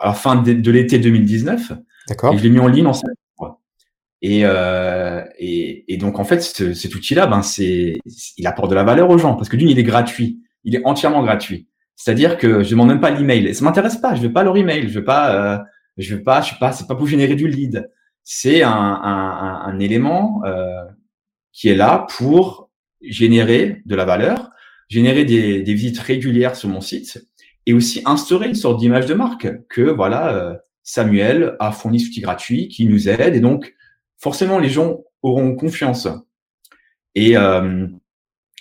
à 0.01 0.07
la 0.07 0.13
fin 0.13 0.37
de, 0.43 0.71
l'été 0.71 0.99
2019. 0.99 1.73
D'accord. 2.09 2.35
Et 2.35 2.39
je 2.39 2.43
l'ai 2.43 2.51
mis 2.51 2.59
en 2.59 2.69
ligne 2.69 2.87
en 2.87 2.93
septembre. 2.93 3.61
Et, 4.23 4.41
euh, 4.45 5.23
et, 5.39 5.93
et, 5.93 5.97
donc, 5.99 6.19
en 6.19 6.25
fait, 6.25 6.41
cet 6.41 6.95
outil-là, 6.95 7.27
ben, 7.27 7.43
c'est, 7.43 7.95
il 8.37 8.47
apporte 8.47 8.71
de 8.71 8.75
la 8.75 8.85
valeur 8.85 9.11
aux 9.11 9.19
gens 9.19 9.35
parce 9.35 9.49
que 9.49 9.57
d'une, 9.57 9.69
il 9.69 9.79
est 9.79 9.85
gratuit. 9.85 10.43
Il 10.65 10.75
est 10.75 10.85
entièrement 10.85 11.23
gratuit. 11.23 11.69
C'est-à-dire 11.95 12.39
que 12.39 12.63
je 12.63 12.71
demande 12.71 12.89
même 12.89 13.01
pas 13.01 13.11
l'email. 13.11 13.55
Ça 13.55 13.65
m'intéresse 13.65 13.97
pas. 13.97 14.15
Je 14.15 14.23
veux 14.23 14.33
pas 14.33 14.43
leur 14.43 14.57
email. 14.57 14.89
Je 14.89 14.99
veux 14.99 15.05
pas, 15.05 15.55
euh, 15.55 15.59
je 15.97 16.17
veux 16.17 16.23
pas, 16.23 16.41
je 16.41 16.49
suis 16.49 16.59
pas, 16.59 16.73
c'est 16.73 16.87
pas 16.87 16.95
pour 16.95 17.07
générer 17.07 17.37
du 17.37 17.47
lead 17.49 17.89
c'est 18.29 18.65
un, 18.65 18.73
un, 18.73 19.63
un, 19.67 19.79
élément 19.79 20.43
euh, 20.45 20.85
qui 21.53 21.69
est 21.69 21.77
là 21.77 22.09
pour 22.17 22.73
générer 23.01 23.83
de 23.87 23.95
la 23.95 24.05
valeur, 24.05 24.51
générer 24.89 25.25
des, 25.25 25.63
des, 25.63 25.75
visites 25.75 26.01
régulières 26.01 26.57
sur 26.57 26.69
mon 26.69 26.81
site 26.81 27.25
et 27.67 27.73
aussi 27.73 28.03
instaurer 28.05 28.49
une 28.49 28.57
sorte 28.57 28.81
d'image 28.81 29.07
de 29.07 29.15
marque 29.15 29.47
que 29.69 29.83
voilà 29.83 30.35
euh, 30.35 30.57
Samuel 30.83 31.55
a 31.61 31.71
fourni 31.71 32.01
ce 32.01 32.09
outil 32.09 32.21
gratuit 32.21 32.67
qui 32.67 32.87
nous 32.87 33.09
aide 33.09 33.37
et 33.37 33.41
donc 33.41 33.77
forcément 34.19 34.59
les 34.59 34.71
gens 34.71 35.05
auront 35.23 35.55
confiance. 35.55 36.09
Et, 37.15 37.37
euh, 37.37 37.87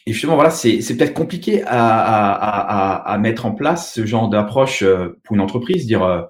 et 0.05 0.13
justement 0.13 0.35
voilà 0.35 0.51
c'est 0.51 0.77
peut-être 0.95 1.15
compliqué 1.15 1.63
à, 1.63 1.71
à, 1.71 2.33
à, 2.33 3.13
à, 3.13 3.17
mettre 3.17 3.47
en 3.47 3.55
place 3.55 3.91
ce 3.91 4.05
genre 4.05 4.29
d'approche 4.29 4.83
euh, 4.83 5.19
pour 5.23 5.35
une 5.35 5.41
entreprise 5.41 5.87
dire 5.87 6.03
euh, 6.03 6.21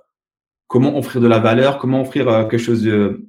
comment 0.67 0.97
offrir 0.97 1.21
de 1.21 1.27
la 1.27 1.39
valeur, 1.39 1.77
comment 1.77 2.01
offrir 2.01 2.27
euh, 2.27 2.45
quelque 2.45 2.57
chose 2.57 2.83
de 2.83 3.27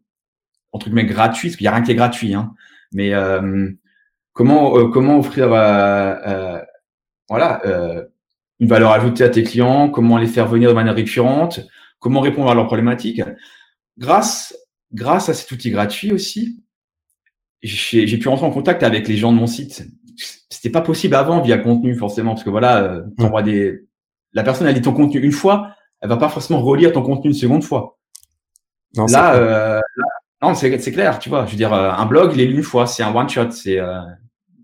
entre 0.73 0.87
guillemets 0.87 1.07
gratuit, 1.07 1.49
parce 1.49 1.57
qu'il 1.57 1.65
n'y 1.65 1.69
a 1.69 1.75
rien 1.75 1.83
qui 1.83 1.93
est 1.93 1.97
gratuit, 1.97 2.35
hein, 2.35 2.53
mais 2.93 3.15
euh, 3.15 3.71
comment 4.33 4.77
euh, 4.79 4.89
comment 4.89 5.19
offrir 5.19 5.49
voilà 7.29 7.63
une 8.59 8.69
valeur 8.69 8.93
ajoutée 8.93 9.25
à 9.25 9.29
tes 9.29 9.43
clients, 9.43 9.91
comment 9.91 10.17
les 10.17 10.27
faire 10.27 10.47
venir 10.47 10.71
de 10.71 10.75
manière 10.75 10.95
récurrente, 10.95 11.61
comment 11.99 12.21
répondre 12.21 12.51
à 12.51 12.55
leurs 12.55 12.67
problématiques. 12.67 13.23
Grâce 13.99 14.57
grâce 14.93 15.29
à 15.29 15.35
cet 15.35 15.51
outil 15.51 15.71
gratuit 15.71 16.13
aussi, 16.13 16.63
j'ai 17.63 18.19
pu 18.19 18.29
rentrer 18.29 18.47
en 18.47 18.51
contact 18.51 18.83
avec 18.83 19.09
les 19.09 19.17
gens 19.17 19.33
de 19.33 19.39
mon 19.39 19.47
site. 19.47 19.87
C'était 20.49 20.71
pas 20.71 20.81
possible 20.81 21.15
avant 21.17 21.41
via 21.41 21.59
contenu 21.59 21.97
forcément, 21.97 22.33
parce 22.33 22.45
que 22.45 22.51
voilà, 22.51 23.03
des 23.45 23.81
la 24.33 24.43
personne 24.43 24.67
elle 24.67 24.75
lit 24.75 24.83
ton 24.83 24.93
contenu 24.93 25.21
une 25.21 25.33
fois, 25.33 25.75
elle 26.01 26.09
va 26.09 26.17
pas 26.17 26.29
forcément 26.29 26.61
relire 26.61 26.93
ton 26.93 27.03
contenu 27.03 27.31
une 27.31 27.37
seconde 27.37 27.65
fois. 27.65 27.99
Non, 28.97 29.07
là, 29.07 29.35
euh, 29.35 29.81
non, 30.43 30.55
c'est, 30.55 30.79
clair, 30.93 31.19
tu 31.19 31.29
vois. 31.29 31.47
Je 31.47 31.53
veux 31.53 31.57
dire, 31.57 31.73
euh, 31.73 31.91
un 31.91 32.07
blog, 32.07 32.33
il 32.35 32.41
est 32.41 32.47
lu 32.47 32.57
une 32.57 32.63
fois, 32.63 32.87
c'est 32.87 33.03
un 33.03 33.15
one 33.15 33.29
shot, 33.29 33.51
c'est, 33.51 33.79
euh, 33.79 34.01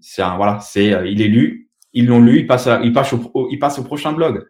c'est 0.01 0.23
un, 0.23 0.37
voilà, 0.37 0.61
c'est, 0.61 0.93
euh, 0.93 1.07
il 1.07 1.23
est 1.23 1.29
lu, 1.29 1.71
ils 1.93 2.07
l'ont 2.07 2.21
lu, 2.21 2.41
il 2.41 2.47
passe, 2.47 2.69
il 2.83 2.93
passe 2.93 3.13
au, 3.13 3.49
il 3.51 3.59
passe 3.59 3.79
au 3.79 3.83
prochain 3.83 4.13
blog. 4.13 4.47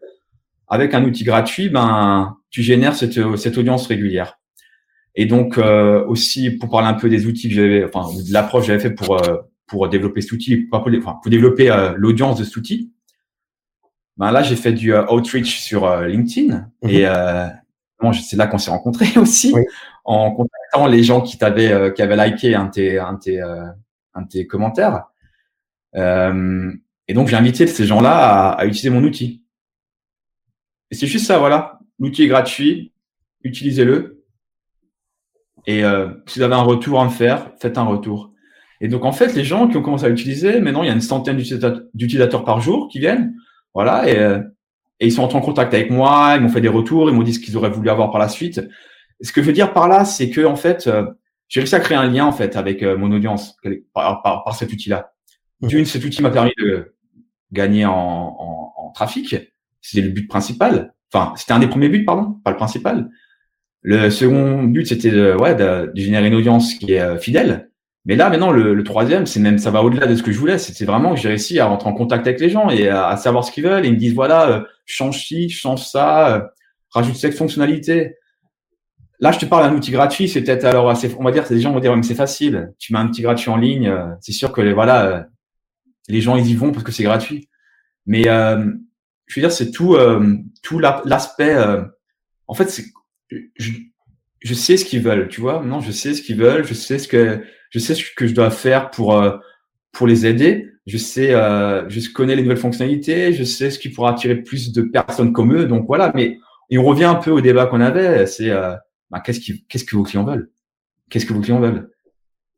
Avec 0.68 0.94
un 0.94 1.04
outil 1.04 1.24
gratuit, 1.24 1.68
ben, 1.68 2.36
tu 2.50 2.62
génères 2.62 2.96
cette, 2.96 3.36
cette 3.36 3.58
audience 3.58 3.86
régulière. 3.86 4.38
Et 5.14 5.26
donc 5.26 5.58
aussi 5.58 6.50
pour 6.52 6.70
parler 6.70 6.88
un 6.88 6.94
peu 6.94 7.10
des 7.10 7.26
outils 7.26 7.50
que 7.50 7.54
j'avais, 7.54 7.84
enfin 7.84 8.08
de 8.14 8.32
l'approche 8.32 8.62
que 8.62 8.68
j'avais 8.68 8.80
fait 8.80 8.94
pour 8.94 9.20
pour 9.66 9.86
développer 9.90 10.22
cet 10.22 10.32
outil, 10.32 10.56
pour, 10.56 10.78
enfin, 10.78 11.18
pour 11.22 11.30
développer 11.30 11.70
l'audience 11.98 12.38
de 12.38 12.44
cet 12.44 12.56
outil 12.56 12.90
ben 14.16 14.30
là 14.30 14.42
j'ai 14.42 14.56
fait 14.56 14.72
du 14.72 14.94
euh, 14.94 15.06
outreach 15.10 15.60
sur 15.60 15.84
euh, 15.84 16.06
LinkedIn 16.06 16.70
mhm. 16.82 16.90
et 16.90 17.06
euh, 17.06 17.46
bon, 18.00 18.12
c'est 18.12 18.36
là 18.36 18.46
qu'on 18.46 18.58
s'est 18.58 18.70
rencontrés 18.70 19.12
aussi 19.18 19.54
en 20.04 20.32
contactant 20.32 20.86
les 20.86 21.02
gens 21.02 21.20
qui 21.20 21.38
t'avaient 21.38 21.72
euh, 21.72 21.90
qui 21.90 22.02
avaient 22.02 22.16
liké 22.16 22.54
un 22.54 22.66
de 22.66 22.70
tes 22.70 22.98
un 22.98 23.14
de 23.14 23.18
tes, 23.18 23.40
un 23.40 24.22
de 24.22 24.28
tes 24.28 24.46
commentaires. 24.46 25.04
et 25.94 27.14
donc 27.14 27.28
j'ai 27.28 27.36
invité 27.36 27.66
ces 27.66 27.86
gens-là 27.86 28.50
à, 28.50 28.50
à, 28.52 28.66
utiliser 28.66 28.90
mon 28.90 29.02
outil. 29.02 29.44
Et 30.90 30.94
c'est 30.94 31.06
juste 31.06 31.26
ça, 31.26 31.38
voilà. 31.38 31.78
L'outil 31.98 32.24
est 32.24 32.28
gratuit, 32.28 32.92
utilisez-le. 33.44 34.24
Et 35.66 35.82
si 36.26 36.38
vous 36.38 36.42
avez 36.42 36.54
un 36.54 36.62
retour 36.62 37.00
à 37.00 37.04
me 37.04 37.10
faire, 37.10 37.52
faites 37.60 37.78
un 37.78 37.84
retour. 37.84 38.32
Et 38.82 38.88
donc 38.88 39.04
en 39.04 39.12
fait, 39.12 39.34
les 39.34 39.44
gens 39.44 39.68
qui 39.68 39.76
ont 39.76 39.82
commencé 39.82 40.04
à 40.04 40.08
l'utiliser, 40.08 40.60
maintenant 40.60 40.82
il 40.82 40.88
y 40.88 40.90
a 40.90 40.92
une 40.92 41.00
centaine 41.00 41.36
d'utilisateurs 41.36 42.44
par 42.44 42.60
jour 42.60 42.88
qui 42.88 42.98
viennent. 42.98 43.34
Voilà, 43.74 44.08
et, 44.08 44.18
euh, 44.18 44.40
et, 45.00 45.06
ils 45.06 45.12
sont 45.12 45.22
entrés 45.22 45.38
en 45.38 45.42
contact 45.42 45.72
avec 45.74 45.90
moi, 45.90 46.34
ils 46.36 46.42
m'ont 46.42 46.48
fait 46.48 46.60
des 46.60 46.68
retours, 46.68 47.08
ils 47.08 47.14
m'ont 47.14 47.22
dit 47.22 47.34
ce 47.34 47.40
qu'ils 47.40 47.56
auraient 47.56 47.70
voulu 47.70 47.88
avoir 47.88 48.10
par 48.10 48.20
la 48.20 48.28
suite. 48.28 48.60
ce 49.20 49.32
que 49.32 49.40
je 49.40 49.46
veux 49.46 49.52
dire 49.52 49.72
par 49.72 49.88
là, 49.88 50.04
c'est 50.04 50.30
que 50.30 50.44
en 50.44 50.56
fait, 50.56 50.86
euh, 50.86 51.06
j'ai 51.48 51.60
réussi 51.60 51.74
à 51.74 51.80
créer 51.80 51.96
un 51.96 52.08
lien 52.08 52.26
en 52.26 52.32
fait 52.32 52.56
avec 52.56 52.82
euh, 52.82 52.96
mon 52.96 53.10
audience 53.12 53.56
par, 53.94 54.22
par, 54.22 54.44
par 54.44 54.54
cet 54.54 54.72
outil-là. 54.72 55.12
Mmh. 55.60 55.66
D'une, 55.68 55.84
cet 55.84 56.04
outil 56.04 56.22
m'a 56.22 56.30
permis 56.30 56.52
de 56.58 56.94
gagner 57.52 57.84
en, 57.86 57.92
en, 57.92 58.72
en 58.76 58.90
trafic. 58.90 59.36
C'était 59.80 60.06
le 60.06 60.12
but 60.12 60.28
principal. 60.28 60.94
Enfin, 61.12 61.34
c'était 61.36 61.52
un 61.52 61.58
des 61.58 61.66
premiers 61.66 61.88
buts, 61.88 62.04
pardon, 62.04 62.40
pas 62.44 62.50
le 62.50 62.56
principal. 62.56 63.10
Le 63.82 64.10
second 64.10 64.62
but, 64.62 64.86
c'était 64.86 65.10
de, 65.10 65.34
ouais, 65.34 65.54
de, 65.54 65.92
de, 65.92 66.00
générer 66.00 66.28
une 66.28 66.34
audience 66.34 66.74
qui 66.74 66.92
est 66.92 67.18
fidèle. 67.18 67.71
Mais 68.04 68.16
là, 68.16 68.30
maintenant, 68.30 68.50
le, 68.50 68.74
le 68.74 68.84
troisième, 68.84 69.26
c'est 69.26 69.38
même, 69.38 69.58
ça 69.58 69.70
va 69.70 69.82
au-delà 69.82 70.06
de 70.06 70.16
ce 70.16 70.22
que 70.22 70.32
je 70.32 70.38
voulais. 70.38 70.58
C'est 70.58 70.84
vraiment 70.84 71.14
que 71.14 71.20
j'ai 71.20 71.28
réussi 71.28 71.60
à 71.60 71.66
rentrer 71.66 71.88
en 71.88 71.92
contact 71.92 72.26
avec 72.26 72.40
les 72.40 72.50
gens 72.50 72.68
et 72.68 72.88
à, 72.88 73.16
savoir 73.16 73.44
ce 73.44 73.52
qu'ils 73.52 73.64
veulent. 73.64 73.86
Ils 73.86 73.92
me 73.92 73.96
disent, 73.96 74.14
voilà, 74.14 74.48
euh, 74.50 74.64
change 74.86 75.24
ci, 75.24 75.48
change 75.48 75.84
ça, 75.86 76.36
euh, 76.36 76.40
rajoute 76.90 77.14
cette 77.14 77.34
fonctionnalité. 77.34 78.16
Là, 79.20 79.30
je 79.30 79.38
te 79.38 79.46
parle 79.46 79.70
d'un 79.70 79.76
outil 79.76 79.92
gratuit. 79.92 80.28
C'est 80.28 80.42
peut-être 80.42 80.64
alors 80.64 80.90
assez, 80.90 81.14
on 81.16 81.22
va 81.22 81.30
dire, 81.30 81.46
c'est 81.46 81.54
des 81.54 81.60
gens 81.60 81.72
vont 81.72 81.78
dire, 81.78 81.96
mais 81.96 82.02
c'est 82.02 82.16
facile. 82.16 82.72
Tu 82.80 82.92
mets 82.92 82.98
un 82.98 83.06
petit 83.06 83.22
gratuit 83.22 83.50
en 83.50 83.56
ligne. 83.56 83.86
Euh, 83.86 84.06
c'est 84.20 84.32
sûr 84.32 84.50
que 84.52 84.60
voilà, 84.72 85.28
les 86.08 86.20
gens, 86.20 86.34
ils 86.34 86.48
y 86.48 86.54
vont 86.56 86.72
parce 86.72 86.84
que 86.84 86.92
c'est 86.92 87.04
gratuit. 87.04 87.48
Mais, 88.06 88.24
je 88.24 89.40
veux 89.40 89.46
dire, 89.46 89.52
c'est 89.52 89.70
tout, 89.70 89.96
tout 90.64 90.80
l'aspect, 90.80 91.56
en 92.48 92.54
fait, 92.54 92.68
c'est, 92.68 92.84
je, 93.56 93.70
je 94.40 94.54
sais 94.54 94.76
ce 94.76 94.84
qu'ils 94.84 95.02
veulent, 95.02 95.28
tu 95.28 95.40
vois. 95.40 95.62
Non, 95.64 95.80
je 95.80 95.92
sais 95.92 96.14
ce 96.14 96.22
qu'ils 96.22 96.36
veulent, 96.36 96.64
je 96.64 96.74
sais 96.74 96.98
ce 96.98 97.06
que 97.06 97.44
je 97.72 97.78
sais 97.78 97.94
ce 97.94 98.04
que 98.14 98.26
je 98.26 98.34
dois 98.34 98.50
faire 98.50 98.90
pour 98.90 99.16
euh, 99.16 99.36
pour 99.90 100.06
les 100.06 100.26
aider. 100.26 100.68
Je 100.86 100.98
sais, 100.98 101.32
euh, 101.32 101.88
je 101.88 102.12
connais 102.12 102.36
les 102.36 102.42
nouvelles 102.42 102.56
fonctionnalités, 102.56 103.32
je 103.32 103.44
sais 103.44 103.70
ce 103.70 103.78
qui 103.78 103.88
pourra 103.88 104.10
attirer 104.10 104.36
plus 104.36 104.72
de 104.72 104.82
personnes 104.82 105.32
comme 105.32 105.54
eux. 105.54 105.66
Donc 105.66 105.86
voilà. 105.86 106.12
Mais 106.14 106.38
et 106.70 106.78
on 106.78 106.84
revient 106.84 107.04
un 107.04 107.14
peu 107.14 107.30
au 107.30 107.40
débat 107.40 107.66
qu'on 107.66 107.80
avait. 107.80 108.26
C'est 108.26 108.50
euh, 108.50 108.74
bah, 109.10 109.20
qu'est-ce 109.20 109.40
qui, 109.40 109.64
qu'est-ce 109.66 109.84
que 109.84 109.96
vos 109.96 110.02
clients 110.02 110.24
veulent? 110.24 110.50
Qu'est-ce 111.08 111.26
que 111.26 111.32
vos 111.32 111.40
clients 111.40 111.60
veulent? 111.60 111.90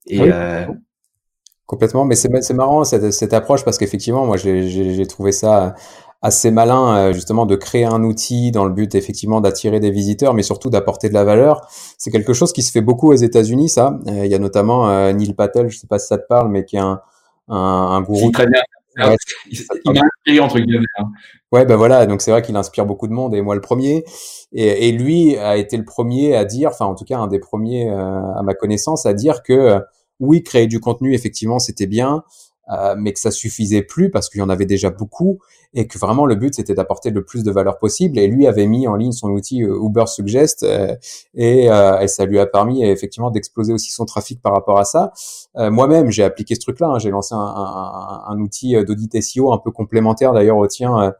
Et 0.06 0.20
euh, 0.20 0.66
Complètement, 1.66 2.04
mais 2.04 2.14
c'est 2.14 2.52
marrant 2.52 2.84
cette, 2.84 3.10
cette 3.10 3.32
approche 3.32 3.64
parce 3.64 3.78
qu'effectivement, 3.78 4.26
moi 4.26 4.36
j'ai 4.36 5.06
trouvé 5.06 5.32
ça 5.32 5.74
assez 6.24 6.50
malin 6.50 6.96
euh, 6.96 7.12
justement 7.12 7.44
de 7.44 7.54
créer 7.54 7.84
un 7.84 8.02
outil 8.02 8.50
dans 8.50 8.64
le 8.64 8.72
but 8.72 8.94
effectivement 8.94 9.42
d'attirer 9.42 9.78
des 9.78 9.90
visiteurs, 9.90 10.32
mais 10.32 10.42
surtout 10.42 10.70
d'apporter 10.70 11.10
de 11.10 11.14
la 11.14 11.22
valeur. 11.22 11.68
C'est 11.98 12.10
quelque 12.10 12.32
chose 12.32 12.54
qui 12.54 12.62
se 12.62 12.72
fait 12.72 12.80
beaucoup 12.80 13.12
aux 13.12 13.16
États-Unis, 13.16 13.68
ça. 13.68 13.98
Euh, 14.08 14.24
il 14.24 14.30
y 14.32 14.34
a 14.34 14.38
notamment 14.38 14.88
euh, 14.88 15.12
Neil 15.12 15.34
Patel, 15.34 15.68
je 15.68 15.76
sais 15.76 15.86
pas 15.86 15.98
si 15.98 16.06
ça 16.06 16.16
te 16.16 16.26
parle, 16.26 16.48
mais 16.48 16.64
qui 16.64 16.76
est 16.76 16.80
un, 16.80 17.02
un, 17.48 17.56
un 17.56 18.00
gourou. 18.00 18.30
Très 18.30 18.46
bien. 18.46 18.62
Ouais, 18.96 19.16
il 19.50 19.92
m'a 19.92 20.00
inspiré 20.00 20.40
entre 20.40 20.58
guillemets. 20.60 20.86
Hein. 20.98 21.10
Ouais, 21.52 21.66
ben 21.66 21.76
voilà, 21.76 22.06
donc 22.06 22.22
c'est 22.22 22.30
vrai 22.30 22.40
qu'il 22.40 22.56
inspire 22.56 22.86
beaucoup 22.86 23.08
de 23.08 23.12
monde 23.12 23.34
et 23.34 23.42
moi 23.42 23.54
le 23.54 23.60
premier. 23.60 24.04
Et, 24.52 24.88
et, 24.88 24.92
lui 24.92 25.36
a 25.36 25.56
été 25.58 25.76
le 25.76 25.84
premier 25.84 26.34
à 26.36 26.44
dire, 26.44 26.70
enfin 26.70 26.86
en 26.86 26.94
tout 26.94 27.04
cas 27.04 27.18
un 27.18 27.26
des 27.26 27.40
premiers 27.40 27.90
à 27.90 28.40
ma 28.44 28.54
connaissance 28.54 29.04
à 29.04 29.12
dire 29.12 29.42
que 29.42 29.80
oui, 30.20 30.44
créer 30.44 30.68
du 30.68 30.78
contenu 30.78 31.12
effectivement 31.12 31.58
c'était 31.58 31.88
bien, 31.88 32.22
euh, 32.72 32.94
mais 32.96 33.12
que 33.12 33.20
ça 33.20 33.30
suffisait 33.30 33.82
plus 33.82 34.10
parce 34.10 34.30
qu'il 34.30 34.38
y 34.38 34.42
en 34.42 34.48
avait 34.48 34.64
déjà 34.64 34.88
beaucoup 34.88 35.38
et 35.74 35.86
que 35.86 35.98
vraiment 35.98 36.24
le 36.24 36.34
but 36.34 36.54
c'était 36.54 36.72
d'apporter 36.72 37.10
le 37.10 37.22
plus 37.22 37.44
de 37.44 37.50
valeur 37.50 37.78
possible. 37.78 38.18
Et 38.18 38.26
lui 38.26 38.46
avait 38.46 38.66
mis 38.66 38.88
en 38.88 38.96
ligne 38.96 39.12
son 39.12 39.28
outil 39.30 39.62
euh, 39.62 39.84
Uber 39.84 40.04
Suggest 40.06 40.62
euh, 40.62 40.96
et, 41.34 41.66
et, 41.66 42.08
ça 42.08 42.24
lui 42.24 42.38
a 42.38 42.46
permis 42.46 42.82
effectivement 42.84 43.30
d'exploser 43.30 43.74
aussi 43.74 43.92
son 43.92 44.06
trafic 44.06 44.40
par 44.40 44.52
rapport 44.54 44.78
à 44.78 44.84
ça. 44.84 45.12
Moi-même 45.56 46.10
j'ai 46.10 46.24
appliqué 46.24 46.54
ce 46.54 46.60
truc-là. 46.60 46.88
Hein. 46.88 46.98
J'ai 46.98 47.10
lancé 47.10 47.34
un, 47.34 47.38
un, 47.38 48.22
un 48.28 48.38
outil 48.40 48.76
d'audit 48.84 49.20
SEO 49.20 49.52
un 49.52 49.58
peu 49.58 49.70
complémentaire 49.70 50.32
d'ailleurs 50.32 50.56
au 50.56 50.66
tien. 50.66 51.12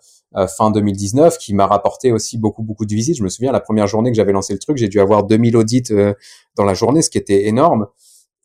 fin 0.56 0.70
2019 0.70 1.38
qui 1.38 1.54
m'a 1.54 1.66
rapporté 1.66 2.10
aussi 2.10 2.38
beaucoup 2.38 2.62
beaucoup 2.62 2.86
de 2.86 2.94
visites. 2.94 3.18
Je 3.18 3.22
me 3.22 3.28
souviens 3.28 3.52
la 3.52 3.60
première 3.60 3.86
journée 3.86 4.10
que 4.10 4.16
j'avais 4.16 4.32
lancé 4.32 4.52
le 4.52 4.58
truc, 4.58 4.78
j'ai 4.78 4.88
dû 4.88 5.00
avoir 5.00 5.24
2000 5.24 5.56
audits 5.56 5.92
dans 6.56 6.64
la 6.64 6.74
journée, 6.74 7.02
ce 7.02 7.10
qui 7.10 7.18
était 7.18 7.46
énorme 7.46 7.86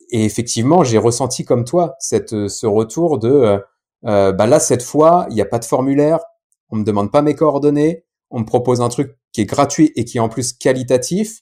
et 0.09 0.25
effectivement, 0.25 0.83
j'ai 0.83 0.97
ressenti 0.97 1.45
comme 1.45 1.65
toi 1.65 1.95
cette, 1.99 2.33
euh, 2.33 2.47
ce 2.49 2.65
retour 2.65 3.19
de, 3.19 3.29
euh, 3.29 3.59
euh, 4.05 4.31
bah 4.31 4.47
là 4.47 4.59
cette 4.59 4.83
fois, 4.83 5.27
il 5.29 5.35
n'y 5.35 5.41
a 5.41 5.45
pas 5.45 5.59
de 5.59 5.65
formulaire, 5.65 6.19
on 6.69 6.77
me 6.77 6.83
demande 6.83 7.11
pas 7.11 7.21
mes 7.21 7.35
coordonnées, 7.35 8.05
on 8.29 8.39
me 8.39 8.45
propose 8.45 8.81
un 8.81 8.89
truc 8.89 9.15
qui 9.33 9.41
est 9.41 9.45
gratuit 9.45 9.91
et 9.95 10.05
qui 10.05 10.17
est 10.17 10.21
en 10.21 10.29
plus 10.29 10.53
qualitatif 10.53 11.41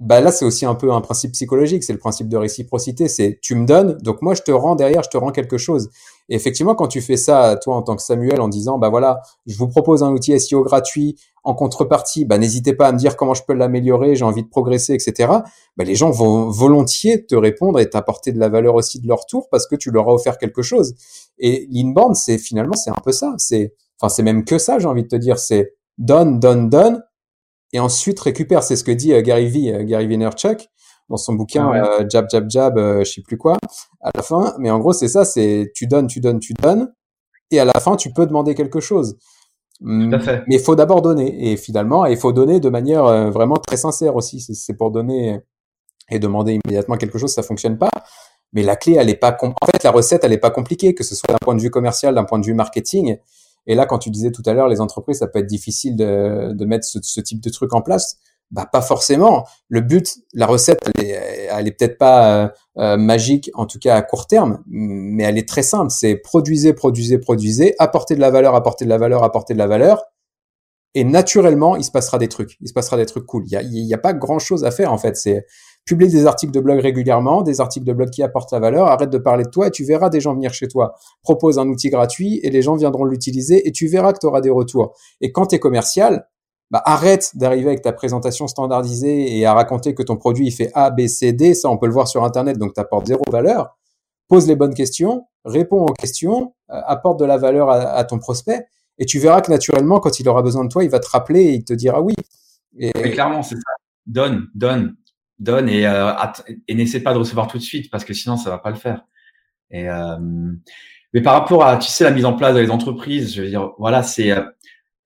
bah 0.00 0.20
là 0.20 0.32
c'est 0.32 0.46
aussi 0.46 0.64
un 0.64 0.74
peu 0.74 0.92
un 0.92 1.02
principe 1.02 1.32
psychologique, 1.32 1.84
c'est 1.84 1.92
le 1.92 1.98
principe 1.98 2.28
de 2.28 2.36
réciprocité, 2.38 3.06
c'est 3.06 3.38
tu 3.42 3.54
me 3.54 3.66
donnes, 3.66 3.98
donc 3.98 4.22
moi 4.22 4.34
je 4.34 4.40
te 4.40 4.50
rends 4.50 4.74
derrière, 4.74 5.02
je 5.02 5.10
te 5.10 5.18
rends 5.18 5.30
quelque 5.30 5.58
chose. 5.58 5.90
Et 6.30 6.36
effectivement, 6.36 6.76
quand 6.76 6.86
tu 6.86 7.02
fais 7.02 7.16
ça, 7.16 7.56
toi 7.60 7.74
en 7.76 7.82
tant 7.82 7.96
que 7.96 8.02
Samuel, 8.02 8.40
en 8.40 8.48
disant 8.48 8.78
bah 8.78 8.88
voilà, 8.88 9.20
je 9.46 9.58
vous 9.58 9.68
propose 9.68 10.04
un 10.04 10.12
outil 10.12 10.38
SEO 10.38 10.62
gratuit 10.62 11.16
en 11.42 11.54
contrepartie, 11.54 12.24
bah 12.24 12.38
n'hésitez 12.38 12.72
pas 12.72 12.86
à 12.86 12.92
me 12.92 12.98
dire 12.98 13.16
comment 13.16 13.34
je 13.34 13.42
peux 13.42 13.52
l'améliorer, 13.52 14.14
j'ai 14.14 14.24
envie 14.24 14.44
de 14.44 14.48
progresser, 14.48 14.94
etc. 14.94 15.32
Bah 15.76 15.84
les 15.84 15.96
gens 15.96 16.10
vont 16.10 16.48
volontiers 16.48 17.26
te 17.26 17.34
répondre 17.34 17.80
et 17.80 17.90
t'apporter 17.90 18.30
de 18.30 18.38
la 18.38 18.48
valeur 18.48 18.76
aussi 18.76 19.00
de 19.00 19.08
leur 19.08 19.26
tour 19.26 19.48
parce 19.50 19.66
que 19.66 19.74
tu 19.74 19.90
leur 19.90 20.08
as 20.08 20.14
offert 20.14 20.38
quelque 20.38 20.62
chose. 20.62 20.94
Et 21.38 21.66
l'inbound, 21.70 22.14
c'est 22.14 22.38
finalement 22.38 22.74
c'est 22.74 22.90
un 22.90 23.00
peu 23.04 23.12
ça, 23.12 23.34
c'est 23.38 23.74
enfin 24.00 24.08
c'est 24.08 24.22
même 24.22 24.44
que 24.44 24.58
ça, 24.58 24.78
j'ai 24.78 24.86
envie 24.86 25.02
de 25.02 25.08
te 25.08 25.16
dire, 25.16 25.38
c'est 25.38 25.74
donne, 25.98 26.38
donne, 26.38 26.70
donne 26.70 27.02
et 27.72 27.80
ensuite 27.80 28.20
récupère. 28.20 28.62
C'est 28.62 28.76
ce 28.76 28.84
que 28.84 28.92
dit 28.92 29.12
euh, 29.12 29.22
Gary 29.22 29.48
V, 29.48 29.74
euh, 29.74 29.84
Gary 29.84 30.06
Vaynerchuk 30.06 30.68
dans 31.10 31.18
son 31.18 31.34
bouquin 31.34 31.70
euh, 31.74 32.06
Jab 32.08 32.26
Jab 32.30 32.48
Jab, 32.48 32.78
je 32.78 33.04
sais 33.04 33.20
plus 33.20 33.36
quoi, 33.36 33.58
à 34.00 34.10
la 34.14 34.22
fin. 34.22 34.54
Mais 34.58 34.70
en 34.70 34.78
gros, 34.78 34.94
c'est 34.94 35.08
ça, 35.08 35.26
c'est 35.26 35.70
tu 35.74 35.86
donnes, 35.86 36.06
tu 36.06 36.20
donnes, 36.20 36.38
tu 36.38 36.54
donnes, 36.54 36.90
et 37.50 37.60
à 37.60 37.66
la 37.66 37.78
fin, 37.80 37.96
tu 37.96 38.12
peux 38.12 38.26
demander 38.26 38.54
quelque 38.54 38.80
chose. 38.80 39.18
Tout 39.80 40.10
à 40.12 40.18
fait. 40.18 40.42
Mais 40.46 40.56
il 40.56 40.60
faut 40.60 40.76
d'abord 40.76 41.02
donner, 41.02 41.52
et 41.52 41.56
finalement, 41.56 42.06
il 42.06 42.16
faut 42.16 42.32
donner 42.32 42.60
de 42.60 42.68
manière 42.70 43.30
vraiment 43.30 43.56
très 43.56 43.76
sincère 43.76 44.16
aussi. 44.16 44.40
C'est 44.40 44.74
pour 44.74 44.90
donner 44.90 45.40
et 46.10 46.18
demander 46.18 46.58
immédiatement 46.64 46.96
quelque 46.96 47.18
chose, 47.18 47.32
ça 47.32 47.42
fonctionne 47.42 47.78
pas. 47.78 47.90
Mais 48.52 48.62
la 48.62 48.76
clé, 48.76 48.94
elle 48.94 49.08
est 49.08 49.16
pas, 49.16 49.36
en 49.42 49.66
fait, 49.66 49.82
la 49.84 49.90
recette, 49.90 50.24
elle 50.24 50.32
est 50.32 50.38
pas 50.38 50.50
compliquée, 50.50 50.94
que 50.94 51.04
ce 51.04 51.14
soit 51.14 51.32
d'un 51.32 51.38
point 51.40 51.54
de 51.54 51.60
vue 51.60 51.70
commercial, 51.70 52.14
d'un 52.14 52.24
point 52.24 52.38
de 52.38 52.46
vue 52.46 52.54
marketing. 52.54 53.16
Et 53.66 53.74
là, 53.74 53.86
quand 53.86 53.98
tu 53.98 54.10
disais 54.10 54.32
tout 54.32 54.42
à 54.46 54.54
l'heure, 54.54 54.68
les 54.68 54.80
entreprises, 54.80 55.18
ça 55.18 55.28
peut 55.28 55.38
être 55.38 55.46
difficile 55.46 55.94
de, 55.94 56.52
de 56.52 56.64
mettre 56.64 56.84
ce, 56.84 56.98
ce, 57.02 57.20
type 57.20 57.40
de 57.40 57.50
truc 57.50 57.72
en 57.74 57.82
place. 57.82 58.18
Bah 58.50 58.66
pas 58.70 58.82
forcément. 58.82 59.46
Le 59.68 59.80
but, 59.80 60.16
la 60.34 60.46
recette, 60.46 60.80
elle 60.98 61.68
est, 61.68 61.72
peut-être 61.72 61.98
pas 61.98 62.44
euh, 62.44 62.48
euh, 62.78 62.96
magique, 62.96 63.50
en 63.54 63.66
tout 63.66 63.78
cas 63.78 63.94
à 63.94 64.02
court 64.02 64.26
terme, 64.26 64.62
mais 64.66 65.22
elle 65.22 65.38
est 65.38 65.48
très 65.48 65.62
simple. 65.62 65.90
C'est 65.90 66.16
produisez, 66.16 66.72
produisez, 66.72 67.18
produisez, 67.18 67.74
apporter 67.78 68.16
de 68.16 68.20
la 68.20 68.30
valeur, 68.30 68.56
apporter 68.56 68.84
de 68.84 68.90
la 68.90 68.98
valeur, 68.98 69.22
apporter 69.22 69.54
de 69.54 69.58
la 69.58 69.68
valeur. 69.68 70.02
Et 70.96 71.04
naturellement, 71.04 71.76
il 71.76 71.84
se 71.84 71.92
passera 71.92 72.18
des 72.18 72.26
trucs. 72.26 72.56
Il 72.60 72.68
se 72.68 72.72
passera 72.72 72.96
des 72.96 73.06
trucs 73.06 73.24
cool. 73.24 73.44
Il 73.46 73.52
y 73.52 73.56
a, 73.56 73.62
il 73.62 73.86
y 73.86 73.94
a 73.94 73.98
pas 73.98 74.12
grand 74.12 74.40
chose 74.40 74.64
à 74.64 74.72
faire 74.72 74.92
en 74.92 74.98
fait. 74.98 75.16
C'est 75.16 75.46
publie 75.84 76.08
des 76.08 76.26
articles 76.26 76.52
de 76.52 76.60
blog 76.60 76.80
régulièrement, 76.80 77.42
des 77.42 77.60
articles 77.60 77.86
de 77.86 77.92
blog 77.92 78.10
qui 78.10 78.22
apportent 78.22 78.52
la 78.52 78.60
valeur, 78.60 78.86
arrête 78.86 79.10
de 79.10 79.18
parler 79.18 79.44
de 79.44 79.50
toi 79.50 79.68
et 79.68 79.70
tu 79.70 79.84
verras 79.84 80.08
des 80.08 80.20
gens 80.20 80.34
venir 80.34 80.52
chez 80.52 80.68
toi. 80.68 80.94
Propose 81.22 81.58
un 81.58 81.68
outil 81.68 81.90
gratuit 81.90 82.40
et 82.42 82.50
les 82.50 82.62
gens 82.62 82.76
viendront 82.76 83.04
l'utiliser 83.04 83.66
et 83.66 83.72
tu 83.72 83.86
verras 83.86 84.12
que 84.12 84.18
tu 84.18 84.26
auras 84.26 84.40
des 84.40 84.50
retours. 84.50 84.96
Et 85.20 85.32
quand 85.32 85.46
tu 85.46 85.56
es 85.56 85.58
commercial, 85.58 86.26
bah 86.70 86.82
arrête 86.84 87.32
d'arriver 87.34 87.68
avec 87.68 87.82
ta 87.82 87.92
présentation 87.92 88.46
standardisée 88.46 89.36
et 89.36 89.44
à 89.44 89.54
raconter 89.54 89.94
que 89.94 90.02
ton 90.02 90.16
produit 90.16 90.46
il 90.46 90.52
fait 90.52 90.70
A, 90.74 90.90
B, 90.90 91.06
C, 91.06 91.32
D, 91.32 91.54
ça 91.54 91.68
on 91.68 91.78
peut 91.78 91.86
le 91.86 91.92
voir 91.92 92.06
sur 92.08 92.24
internet 92.24 92.58
donc 92.58 92.74
tu 92.74 92.80
apportes 92.80 93.06
zéro 93.06 93.24
valeur. 93.30 93.76
Pose 94.28 94.46
les 94.46 94.54
bonnes 94.54 94.74
questions, 94.74 95.26
réponds 95.44 95.84
aux 95.84 95.92
questions, 95.92 96.54
euh, 96.70 96.80
apporte 96.86 97.18
de 97.18 97.24
la 97.24 97.36
valeur 97.36 97.70
à, 97.70 98.04
ton 98.04 98.18
prospect 98.18 98.66
et 98.98 99.06
tu 99.06 99.18
verras 99.18 99.40
que 99.40 99.50
naturellement 99.50 99.98
quand 99.98 100.20
il 100.20 100.28
aura 100.28 100.42
besoin 100.42 100.64
de 100.64 100.68
toi, 100.68 100.84
il 100.84 100.90
va 100.90 101.00
te 101.00 101.08
rappeler 101.08 101.40
et 101.40 101.52
il 101.54 101.64
te 101.64 101.72
dira 101.72 102.00
oui. 102.00 102.14
Et, 102.78 102.92
clairement, 102.92 103.42
c'est 103.42 103.56
ça. 103.56 103.72
Donne, 104.06 104.46
donne 104.54 104.96
donne 105.40 105.68
et, 105.68 105.86
euh, 105.86 106.12
et 106.68 106.74
n'essaie 106.74 107.00
pas 107.00 107.14
de 107.14 107.18
recevoir 107.18 107.48
tout 107.48 107.58
de 107.58 107.62
suite 107.62 107.90
parce 107.90 108.04
que 108.04 108.14
sinon 108.14 108.36
ça 108.36 108.50
va 108.50 108.58
pas 108.58 108.70
le 108.70 108.76
faire. 108.76 109.04
Et 109.70 109.88
euh, 109.88 110.16
mais 111.12 111.22
par 111.22 111.34
rapport 111.34 111.64
à 111.64 111.76
tu 111.78 111.90
sais 111.90 112.04
la 112.04 112.12
mise 112.12 112.24
en 112.24 112.34
place 112.34 112.54
dans 112.54 112.60
les 112.60 112.70
entreprises, 112.70 113.34
je 113.34 113.42
veux 113.42 113.48
dire 113.48 113.72
voilà 113.78 114.02
c'est 114.02 114.32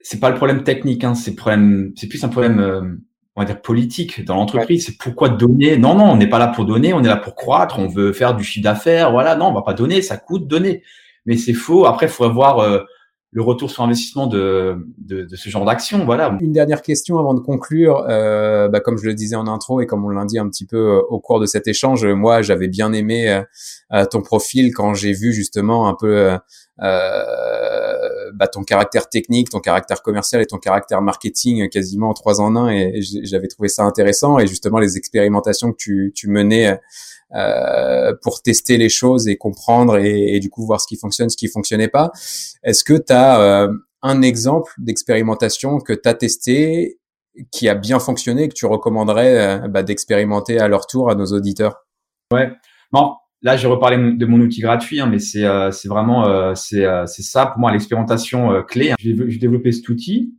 c'est 0.04 0.20
pas 0.20 0.30
le 0.30 0.36
problème 0.36 0.62
technique, 0.62 1.02
hein, 1.02 1.14
c'est 1.16 1.34
problème 1.34 1.92
c'est 1.96 2.08
plus 2.08 2.22
un 2.22 2.28
problème 2.28 2.60
euh, 2.60 2.82
on 3.34 3.40
va 3.40 3.46
dire 3.46 3.60
politique 3.60 4.24
dans 4.24 4.36
l'entreprise. 4.36 4.86
C'est 4.86 4.98
pourquoi 4.98 5.30
donner? 5.30 5.76
Non 5.78 5.96
non 5.96 6.04
on 6.12 6.16
n'est 6.16 6.28
pas 6.28 6.38
là 6.38 6.48
pour 6.48 6.66
donner, 6.66 6.92
on 6.92 7.02
est 7.02 7.08
là 7.08 7.16
pour 7.16 7.34
croître, 7.34 7.80
on 7.80 7.88
veut 7.88 8.12
faire 8.12 8.36
du 8.36 8.44
chiffre 8.44 8.62
d'affaires, 8.62 9.10
voilà 9.10 9.34
non 9.34 9.46
on 9.46 9.54
va 9.54 9.62
pas 9.62 9.74
donner, 9.74 10.02
ça 10.02 10.16
coûte 10.16 10.46
donner. 10.46 10.82
Mais 11.26 11.36
c'est 11.36 11.54
faux. 11.54 11.86
Après 11.86 12.06
il 12.06 12.12
faut 12.12 12.30
voir 12.30 12.84
le 13.34 13.42
retour 13.42 13.68
sur 13.68 13.82
investissement 13.82 14.28
de, 14.28 14.86
de, 14.96 15.24
de 15.24 15.36
ce 15.36 15.48
genre 15.48 15.64
d'action. 15.64 16.04
Voilà. 16.04 16.38
Une 16.40 16.52
dernière 16.52 16.82
question 16.82 17.18
avant 17.18 17.34
de 17.34 17.40
conclure. 17.40 18.06
Euh, 18.08 18.68
bah, 18.68 18.78
comme 18.78 18.96
je 18.96 19.06
le 19.06 19.14
disais 19.14 19.34
en 19.34 19.48
intro 19.48 19.80
et 19.80 19.86
comme 19.86 20.04
on 20.04 20.10
l'a 20.10 20.24
dit 20.24 20.38
un 20.38 20.48
petit 20.48 20.66
peu 20.66 20.76
euh, 20.76 21.00
au 21.08 21.18
cours 21.18 21.40
de 21.40 21.46
cet 21.46 21.66
échange, 21.66 22.06
moi 22.06 22.42
j'avais 22.42 22.68
bien 22.68 22.92
aimé 22.92 23.28
euh, 23.28 23.42
euh, 23.92 24.04
ton 24.04 24.22
profil 24.22 24.72
quand 24.72 24.94
j'ai 24.94 25.12
vu 25.12 25.32
justement 25.32 25.88
un 25.88 25.96
peu 25.98 26.38
euh, 26.82 28.30
bah, 28.34 28.48
ton 28.48 28.64
caractère 28.64 29.08
technique, 29.08 29.50
ton 29.50 29.60
caractère 29.60 30.02
commercial 30.02 30.42
et 30.42 30.46
ton 30.46 30.58
caractère 30.58 31.02
marketing 31.02 31.68
quasiment 31.68 32.10
en 32.10 32.14
trois 32.14 32.40
en 32.40 32.56
un. 32.56 32.70
Et, 32.70 33.00
j'avais 33.00 33.48
trouvé 33.48 33.68
ça 33.68 33.84
intéressant 33.84 34.38
et 34.38 34.46
justement 34.46 34.78
les 34.78 34.96
expérimentations 34.96 35.72
que 35.72 35.76
tu, 35.78 36.12
tu 36.14 36.28
menais 36.28 36.78
euh, 37.34 38.14
pour 38.22 38.42
tester 38.42 38.76
les 38.76 38.88
choses 38.88 39.26
et 39.26 39.36
comprendre 39.36 39.96
et, 39.96 40.38
du 40.38 40.50
coup 40.50 40.64
voir 40.64 40.80
ce 40.80 40.86
qui 40.86 40.96
fonctionne, 40.96 41.30
ce 41.30 41.36
qui 41.36 41.48
fonctionnait 41.48 41.88
pas. 41.88 42.12
Est-ce 42.62 42.84
que 42.84 42.94
tu 42.94 43.12
as 43.12 43.40
euh, 43.40 43.72
un 44.02 44.22
exemple 44.22 44.72
d'expérimentation 44.78 45.80
que 45.80 45.92
tu 45.92 46.08
as 46.08 46.14
testé 46.14 47.00
qui 47.50 47.68
a 47.68 47.74
bien 47.74 47.98
fonctionné 47.98 48.44
et 48.44 48.48
que 48.48 48.54
tu 48.54 48.66
recommanderais 48.66 49.64
euh, 49.64 49.68
bah, 49.68 49.82
d'expérimenter 49.82 50.60
à 50.60 50.68
leur 50.68 50.86
tour 50.86 51.10
à 51.10 51.16
nos 51.16 51.26
auditeurs? 51.26 51.84
Ouais. 52.32 52.52
Bon, 52.92 53.14
là, 53.44 53.56
j'ai 53.56 53.68
reparlé 53.68 54.16
de 54.16 54.26
mon 54.26 54.40
outil 54.40 54.60
gratuit, 54.60 55.00
hein, 55.00 55.06
mais 55.06 55.20
c'est 55.20 55.44
c'est 55.70 55.88
vraiment 55.88 56.54
c'est 56.54 56.84
c'est 57.06 57.22
ça 57.22 57.46
pour 57.46 57.60
moi 57.60 57.70
l'expérimentation 57.70 58.62
clé. 58.66 58.90
Hein. 58.90 58.96
J'ai 58.98 59.38
développé 59.38 59.70
cet 59.70 59.88
outil 59.88 60.34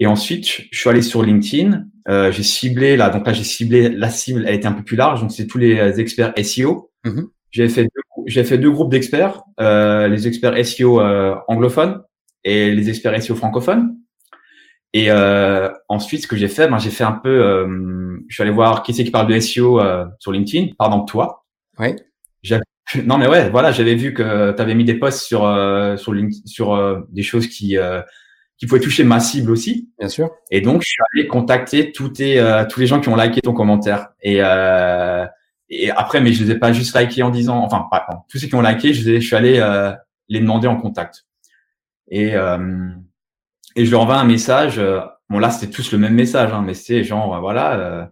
et 0.00 0.06
ensuite, 0.06 0.46
je 0.70 0.78
suis 0.78 0.88
allé 0.88 1.02
sur 1.02 1.22
LinkedIn. 1.22 1.84
Euh, 2.08 2.30
j'ai 2.30 2.42
ciblé 2.42 2.96
là, 2.96 3.10
donc 3.10 3.26
là 3.26 3.32
j'ai 3.32 3.44
ciblé 3.44 3.88
la 3.88 4.08
cible, 4.08 4.44
elle 4.46 4.54
était 4.54 4.66
un 4.66 4.72
peu 4.72 4.82
plus 4.82 4.96
large, 4.96 5.20
donc 5.20 5.32
c'est 5.32 5.46
tous 5.46 5.58
les 5.58 5.78
euh, 5.78 5.92
experts 5.96 6.32
SEO. 6.42 6.90
Mm-hmm. 7.04 7.26
J'ai 7.50 7.68
fait 7.68 7.88
j'ai 8.26 8.44
fait 8.44 8.58
deux 8.58 8.70
groupes 8.70 8.90
d'experts, 8.90 9.42
euh, 9.60 10.08
les 10.08 10.26
experts 10.26 10.64
SEO 10.64 11.00
euh, 11.00 11.34
anglophones 11.48 12.02
et 12.44 12.72
les 12.72 12.88
experts 12.88 13.20
SEO 13.22 13.34
francophones. 13.34 13.96
Et 14.94 15.10
euh, 15.10 15.70
ensuite, 15.88 16.22
ce 16.22 16.26
que 16.26 16.36
j'ai 16.36 16.48
fait, 16.48 16.68
ben, 16.68 16.78
j'ai 16.78 16.90
fait 16.90 17.04
un 17.04 17.12
peu, 17.12 17.28
euh, 17.28 18.18
je 18.28 18.34
suis 18.34 18.42
allé 18.42 18.52
voir 18.52 18.82
qui 18.82 18.94
c'est 18.94 19.04
qui 19.04 19.10
parle 19.10 19.26
de 19.26 19.38
SEO 19.38 19.80
sur 20.18 20.32
LinkedIn, 20.32 20.74
par 20.78 20.88
exemple 20.88 21.10
toi. 21.10 21.44
Oui. 21.78 21.96
Non 23.04 23.18
mais 23.18 23.28
ouais, 23.28 23.50
voilà, 23.50 23.70
j'avais 23.70 23.94
vu 23.94 24.14
que 24.14 24.52
tu 24.52 24.62
avais 24.62 24.74
mis 24.74 24.84
des 24.84 24.94
posts 24.94 25.20
sur 25.20 25.40
sur 25.98 26.12
LinkedIn, 26.14 26.46
sur 26.46 27.06
des 27.10 27.22
choses 27.22 27.46
qui 27.46 27.76
qui 28.58 28.66
pouvait 28.66 28.80
toucher 28.80 29.04
ma 29.04 29.20
cible 29.20 29.50
aussi. 29.50 29.88
Bien 29.98 30.08
sûr. 30.08 30.30
Et 30.50 30.60
donc, 30.60 30.82
je 30.82 30.88
suis 30.88 31.02
allé 31.14 31.28
contacter 31.28 31.92
tous, 31.92 32.08
tes, 32.10 32.40
euh, 32.40 32.64
tous 32.68 32.80
les 32.80 32.86
gens 32.86 33.00
qui 33.00 33.08
ont 33.08 33.16
liké 33.16 33.40
ton 33.40 33.52
commentaire. 33.52 34.08
Et, 34.20 34.38
euh, 34.42 35.24
et 35.70 35.90
après, 35.92 36.20
mais 36.20 36.32
je 36.32 36.44
les 36.44 36.50
ai 36.50 36.58
pas 36.58 36.72
juste 36.72 36.96
likés 36.98 37.22
en 37.22 37.30
disant, 37.30 37.58
enfin, 37.58 37.86
pas, 37.90 38.04
tous 38.28 38.38
ceux 38.38 38.48
qui 38.48 38.54
ont 38.56 38.60
liké, 38.60 38.92
je, 38.92 39.14
je 39.14 39.20
suis 39.20 39.36
allé 39.36 39.58
euh, 39.58 39.92
les 40.28 40.40
demander 40.40 40.66
en 40.66 40.76
contact. 40.76 41.24
Et, 42.10 42.34
euh, 42.34 42.88
et 43.76 43.86
je 43.86 43.90
leur 43.92 44.00
envoie 44.00 44.16
un 44.16 44.24
message. 44.24 44.80
bon, 45.30 45.38
là, 45.38 45.50
c'était 45.50 45.72
tous 45.72 45.92
le 45.92 45.98
même 45.98 46.14
message, 46.14 46.52
hein, 46.52 46.62
mais 46.66 46.74
c'est 46.74 47.04
genre, 47.04 47.40
voilà, 47.40 48.10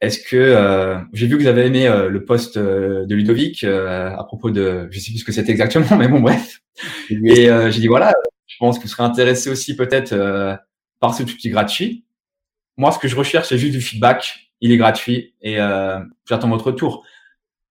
est-ce 0.00 0.18
que 0.20 0.98
j'ai 1.12 1.26
vu 1.26 1.36
que 1.36 1.42
vous 1.42 1.48
avez 1.48 1.66
aimé 1.66 1.88
le 2.08 2.24
post 2.24 2.58
de 2.58 3.14
Ludovic 3.14 3.64
à 3.64 4.22
propos 4.24 4.50
de, 4.50 4.88
je 4.90 5.00
sais 5.00 5.10
plus 5.10 5.20
ce 5.20 5.24
que 5.24 5.32
c'était 5.32 5.52
exactement, 5.52 5.96
mais 5.98 6.08
bon, 6.08 6.20
bref. 6.20 6.60
Et 7.10 7.48
j'ai 7.70 7.80
dit, 7.80 7.88
voilà, 7.88 8.12
je 8.56 8.56
pense 8.58 8.78
que 8.78 8.84
vous 8.84 8.88
serez 8.88 9.02
intéressé 9.02 9.50
aussi 9.50 9.76
peut-être 9.76 10.12
euh, 10.12 10.56
par 11.00 11.14
ce 11.14 11.22
outil 11.22 11.50
gratuit. 11.50 12.04
Moi, 12.78 12.90
ce 12.90 12.98
que 12.98 13.06
je 13.08 13.16
recherche, 13.16 13.48
c'est 13.48 13.58
juste 13.58 13.72
du 13.72 13.80
feedback. 13.80 14.50
Il 14.62 14.72
est 14.72 14.78
gratuit 14.78 15.34
et 15.42 15.60
euh, 15.60 15.98
j'attends 16.26 16.48
votre 16.48 16.68
retour. 16.68 17.04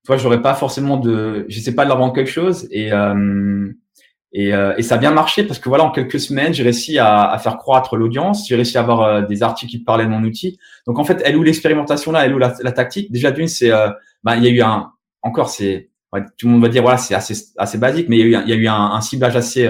Toi, 0.06 0.18
j'aurais 0.18 0.44
pas 0.44 0.54
forcément 0.54 0.98
de, 0.98 1.46
je 1.50 1.60
sais 1.60 1.74
pas 1.74 1.86
de 1.86 1.90
leur 1.90 1.98
vendre 1.98 2.14
quelque 2.14 2.30
chose 2.30 2.68
et 2.70 2.94
euh, 2.94 3.72
et, 4.38 4.50
et, 4.50 4.82
ça 4.82 4.96
a 4.96 4.98
bien 4.98 5.12
marché 5.12 5.44
parce 5.44 5.60
que 5.60 5.70
voilà, 5.70 5.86
en 5.86 5.92
quelques 5.92 6.20
semaines, 6.20 6.54
j'ai 6.54 6.64
réussi 6.64 7.00
à, 7.00 7.32
à, 7.32 7.38
faire 7.38 7.58
croître 7.58 7.96
l'audience. 7.96 8.48
J'ai 8.48 8.56
réussi 8.56 8.78
à 8.78 8.82
avoir 8.82 9.26
des 9.26 9.44
articles 9.44 9.72
qui 9.72 9.80
parlaient 9.80 10.06
de 10.06 10.10
mon 10.10 10.24
outil. 10.24 10.60
Donc 10.88 11.00
en 11.00 11.06
fait, 11.06 11.22
elle 11.24 11.38
où 11.38 11.44
l'expérimentation 11.44 12.12
là, 12.12 12.26
elle 12.26 12.34
où 12.34 12.38
la, 12.38 12.54
la 12.62 12.72
tactique? 12.72 13.12
Déjà 13.12 13.32
d'une, 13.32 13.48
c'est, 13.48 13.72
bah, 14.24 14.36
il 14.36 14.44
y 14.44 14.48
a 14.48 14.50
eu 14.50 14.62
un, 14.62 14.92
encore 15.22 15.50
c'est 15.50 15.90
tout 16.38 16.48
le 16.48 16.54
monde 16.54 16.62
va 16.62 16.70
dire 16.70 16.82
voilà, 16.82 16.98
c'est 16.98 17.14
assez 17.14 17.34
assez 17.58 17.78
basique, 17.78 18.08
mais 18.08 18.18
il 18.18 18.30
y 18.30 18.36
a 18.36 18.40
eu, 18.40 18.44
il 18.46 18.50
y 18.50 18.54
a 18.54 18.56
eu 18.56 18.68
un, 18.68 18.92
un, 18.92 19.02
ciblage 19.02 19.36
assez 19.36 19.70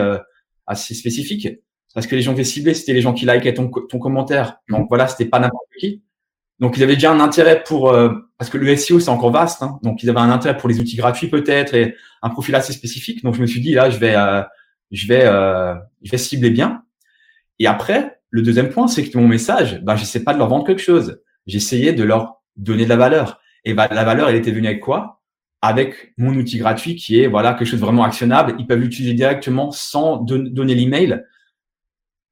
assez 0.68 0.93
spécifique 0.93 1.47
parce 1.95 2.07
que 2.07 2.16
les 2.16 2.22
gens 2.22 2.34
qui 2.34 2.41
étaient 2.41 2.49
ciblés, 2.49 2.74
c'était 2.74 2.93
les 2.93 3.01
gens 3.01 3.13
qui 3.13 3.26
likaient 3.26 3.53
ton, 3.53 3.70
ton 3.70 3.99
commentaire. 3.99 4.57
Donc 4.70 4.89
voilà, 4.89 5.07
c'était 5.07 5.26
pas 5.26 5.39
n'importe 5.39 5.70
qui. 5.80 6.03
Donc 6.60 6.78
ils 6.78 6.84
avaient 6.84 6.95
déjà 6.95 7.12
un 7.12 7.20
intérêt 7.20 7.64
pour 7.64 7.93
parce 8.38 8.49
que 8.49 8.58
le 8.58 8.76
SEO 8.76 8.99
c'est 8.99 9.10
encore 9.10 9.32
vaste, 9.32 9.62
hein, 9.62 9.80
donc 9.84 10.03
ils 10.03 10.10
avaient 10.10 10.20
un 10.20 10.32
intérêt 10.32 10.58
pour 10.58 10.70
les 10.70 10.80
outils 10.80 10.95
gratuits 10.95 11.28
peut-être 11.28 11.74
et 11.74 11.95
un 12.22 12.30
profil 12.30 12.56
assez 12.56 12.74
spécifique. 12.74 13.24
Donc 13.24 13.36
je 13.36 13.41
me 13.41 13.47
suis 13.47 13.60
dit 13.60 13.74
là, 13.74 13.89
je 13.89 13.97
vais 13.97 14.16
je 14.91 15.08
vais 15.08 15.26
je 16.01 16.12
vais 16.12 16.18
cibler 16.18 16.49
bien. 16.49 16.84
Et 17.60 17.68
après, 17.68 18.20
le 18.30 18.41
deuxième 18.41 18.70
point, 18.70 18.88
c'est 18.88 19.08
que 19.08 19.18
mon 19.18 19.28
message, 19.28 19.82
ben, 19.82 19.95
j'essaie 19.95 20.24
pas 20.24 20.34
de 20.34 20.39
leur 20.39 20.49
vendre 20.49 20.66
quelque 20.66 20.82
chose. 20.82 21.22
J'essayais 21.47 21.93
de 21.93 22.03
leur 22.03 22.41
donner 22.58 22.84
de 22.84 22.89
la 22.89 22.97
valeur. 22.97 23.39
Et 23.64 23.74
ben, 23.74 23.88
la 23.89 24.03
valeur, 24.03 24.30
elle 24.30 24.36
était 24.36 24.51
venue 24.51 24.68
avec 24.68 24.82
quoi? 24.82 25.22
Avec 25.62 26.14
mon 26.18 26.34
outil 26.36 26.58
gratuit 26.58 26.95
qui 26.95 27.22
est 27.22 27.28
voilà 27.28 27.53
quelque 27.53 27.68
chose 27.68 27.80
de 27.80 27.86
vraiment 27.86 28.03
actionnable. 28.03 28.56
Ils 28.60 28.68
peuvent 28.68 28.80
l'utiliser 28.80 29.14
directement 29.14 29.72
sans 29.72 30.18
donner 30.18 30.76
l'email. 30.76 31.24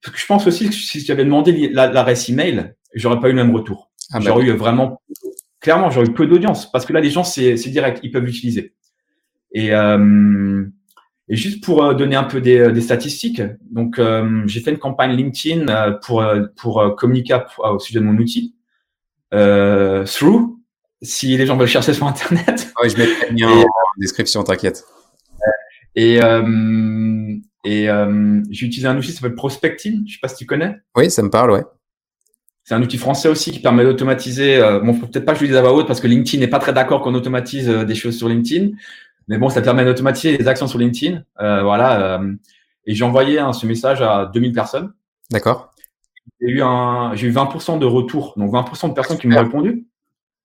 Parce 0.01 0.13
que 0.13 0.21
je 0.21 0.25
pense 0.25 0.45
aussi 0.45 0.67
que 0.67 0.75
si 0.75 0.99
j'avais 0.99 1.23
demandé 1.23 1.69
l'adresse 1.69 2.27
email, 2.27 2.73
j'aurais 2.93 3.21
pas 3.21 3.29
eu 3.29 3.31
le 3.31 3.37
même 3.37 3.55
retour. 3.55 3.92
Ah 4.11 4.19
bah 4.19 4.25
j'aurais 4.25 4.45
eu 4.45 4.51
vraiment, 4.51 5.01
clairement, 5.59 5.89
j'aurais 5.89 6.07
eu 6.07 6.13
peu 6.13 6.27
d'audience 6.27 6.71
parce 6.71 6.85
que 6.85 6.93
là, 6.93 6.99
les 6.99 7.09
gens, 7.09 7.23
c'est 7.23 7.55
direct, 7.55 7.99
ils 8.03 8.11
peuvent 8.11 8.25
l'utiliser. 8.25 8.73
Et 9.53 9.73
euh, 9.73 10.65
et 11.29 11.35
juste 11.35 11.63
pour 11.63 11.83
euh, 11.83 11.93
donner 11.93 12.15
un 12.15 12.25
peu 12.25 12.41
des, 12.41 12.71
des 12.71 12.81
statistiques, 12.81 13.41
donc 13.71 13.97
euh, 13.97 14.43
j'ai 14.45 14.59
fait 14.59 14.71
une 14.71 14.77
campagne 14.77 15.15
LinkedIn 15.15 15.67
euh, 15.69 15.91
pour 16.05 16.25
pour 16.57 16.95
communiquer 16.97 17.39
au 17.59 17.79
sujet 17.79 17.99
de 17.99 18.05
mon 18.05 18.17
outil. 18.17 18.55
Euh, 19.33 20.05
through, 20.05 20.57
si 21.01 21.37
les 21.37 21.45
gens 21.45 21.55
veulent 21.55 21.67
chercher 21.67 21.93
sur 21.93 22.05
internet. 22.07 22.71
Ah 22.75 22.81
oui, 22.83 22.89
je 22.89 22.97
mettrai 22.97 23.29
le 23.29 23.35
lien 23.37 23.49
en 23.49 23.65
description, 23.99 24.43
t'inquiète. 24.43 24.83
Et 25.95 26.19
et 27.65 27.87
j'ai 28.49 28.65
utilisé 28.65 28.87
un 28.87 28.97
outil 28.97 29.07
qui 29.07 29.13
s'appelle 29.13 29.35
Prospecting. 29.35 30.03
Je 30.07 30.13
sais 30.13 30.19
pas 30.21 30.27
si 30.27 30.35
tu 30.35 30.45
connais. 30.45 30.75
Oui, 30.95 31.09
ça 31.09 31.23
me 31.23 31.29
parle, 31.29 31.51
ouais. 31.51 31.63
C'est 32.63 32.75
un 32.75 32.81
outil 32.81 32.97
français 32.97 33.27
aussi 33.27 33.51
qui 33.51 33.59
permet 33.59 33.83
d'automatiser. 33.83 34.57
Euh, 34.57 34.79
bon, 34.79 34.93
peut-être 34.93 35.25
pas 35.25 35.33
que 35.33 35.39
je 35.39 35.43
le 35.43 35.49
dise 35.49 35.57
à 35.57 35.61
voix 35.61 35.73
haute 35.73 35.87
parce 35.87 35.99
que 35.99 36.07
LinkedIn 36.07 36.39
n'est 36.39 36.49
pas 36.49 36.59
très 36.59 36.73
d'accord 36.73 37.01
qu'on 37.01 37.13
automatise 37.13 37.67
des 37.67 37.95
choses 37.95 38.17
sur 38.17 38.29
LinkedIn. 38.29 38.71
Mais 39.27 39.37
bon, 39.37 39.49
ça 39.49 39.61
permet 39.61 39.85
d'automatiser 39.85 40.37
les 40.37 40.47
actions 40.47 40.67
sur 40.67 40.79
LinkedIn. 40.79 41.23
Euh, 41.41 41.63
voilà. 41.63 42.19
Euh, 42.19 42.33
et 42.85 42.93
j'ai 42.93 43.05
envoyé 43.05 43.39
hein, 43.39 43.53
ce 43.53 43.65
message 43.65 44.01
à 44.01 44.29
2000 44.33 44.53
personnes. 44.53 44.93
D'accord. 45.31 45.73
J'ai 46.41 46.47
eu 46.47 46.61
un, 46.61 47.15
j'ai 47.15 47.27
eu 47.27 47.31
20% 47.31 47.79
de 47.79 47.85
retour, 47.85 48.33
donc 48.37 48.51
20% 48.51 48.89
de 48.89 48.93
personnes 48.93 49.17
qui 49.17 49.27
m'ont 49.27 49.39
répondu. 49.39 49.87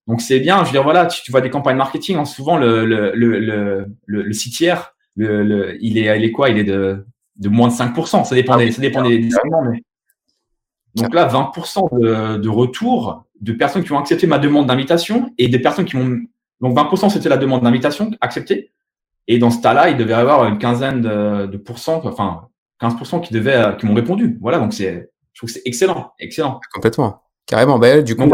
Donc 0.07 0.21
c'est 0.21 0.41
bien. 0.41 0.61
Je 0.61 0.67
veux 0.67 0.73
dire 0.73 0.85
voilà, 0.85 1.07
tu, 1.07 1.23
tu 1.23 1.31
vois 1.31 1.41
des 1.41 1.51
campagnes 1.51 1.77
marketing, 1.77 2.17
hein, 2.17 2.25
souvent 2.25 2.57
le 2.57 2.87
le 2.87 3.13
le 3.15 3.39
le, 3.39 3.87
le, 4.07 4.23
le 4.23 4.33
sitière, 4.33 4.95
le, 5.17 5.43
le, 5.43 5.77
il 5.81 5.99
est 5.99 6.17
il 6.19 6.25
est 6.25 6.31
quoi? 6.31 6.49
Il 6.51 6.59
est 6.59 6.65
de 6.65 7.05
de 7.37 7.49
moins 7.49 7.69
de 7.69 7.73
5%. 7.73 8.25
Ça 8.25 8.35
dépend 8.35 8.55
ah 8.55 8.59
des, 8.59 8.73
ça 8.73 8.81
dépend 8.81 9.03
des, 9.03 9.19
des 9.19 9.29
mais... 9.71 9.83
Donc 11.03 11.15
là, 11.15 11.29
20% 11.29 12.39
de, 12.41 12.49
retour 12.49 13.25
de 13.41 13.53
personnes 13.53 13.85
qui 13.85 13.93
ont 13.93 13.99
accepté 13.99 14.27
ma 14.27 14.39
demande 14.39 14.67
d'invitation 14.67 15.33
et 15.39 15.49
des 15.49 15.59
personnes 15.59 15.85
qui 15.85 15.97
m'ont 15.97 16.21
donc 16.61 16.77
20% 16.77 17.11
c'était 17.11 17.29
la 17.29 17.37
demande 17.37 17.63
d'invitation 17.63 18.11
acceptée. 18.21 18.73
Et 19.29 19.39
dans 19.39 19.51
ce 19.51 19.61
tas-là, 19.61 19.91
il 19.91 19.97
devait 19.97 20.13
y 20.13 20.17
avoir 20.17 20.47
une 20.47 20.59
quinzaine 20.59 21.03
de, 21.03 21.47
de 21.47 21.57
pourcents, 21.57 22.01
enfin 22.05 22.49
15% 22.81 23.21
qui 23.21 23.33
devaient, 23.33 23.57
euh, 23.57 23.73
qui 23.73 23.87
m'ont 23.87 23.95
répondu. 23.95 24.39
Voilà, 24.41 24.59
donc 24.59 24.73
c'est, 24.73 25.11
je 25.33 25.41
trouve 25.41 25.49
que 25.49 25.55
c'est 25.55 25.63
excellent, 25.67 26.13
excellent. 26.19 26.61
Complètement. 26.73 27.23
Carrément. 27.49 27.79
Bah, 27.79 28.03
du 28.03 28.15
coup, 28.15 28.31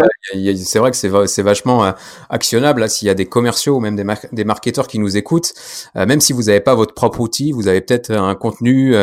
c'est 0.57 0.79
vrai 0.79 0.91
que 0.91 0.97
c'est, 0.97 1.43
vachement 1.43 1.85
euh, 1.85 1.93
actionnable. 2.29 2.81
Là, 2.81 2.89
s'il 2.89 3.07
y 3.07 3.11
a 3.11 3.15
des 3.15 3.27
commerciaux 3.27 3.77
ou 3.77 3.81
même 3.81 3.97
des, 3.97 4.05
des 4.33 4.45
marketeurs 4.45 4.89
qui 4.89 4.99
nous 4.99 5.17
écoutent, 5.17 5.55
euh, 5.97 6.05
même 6.05 6.21
si 6.21 6.33
vous 6.33 6.45
n'avez 6.45 6.61
pas 6.61 6.75
votre 6.75 6.95
propre 6.95 7.21
outil, 7.21 7.53
vous 7.53 7.69
avez 7.69 7.81
peut-être 7.81 8.11
un 8.11 8.35
contenu 8.35 8.95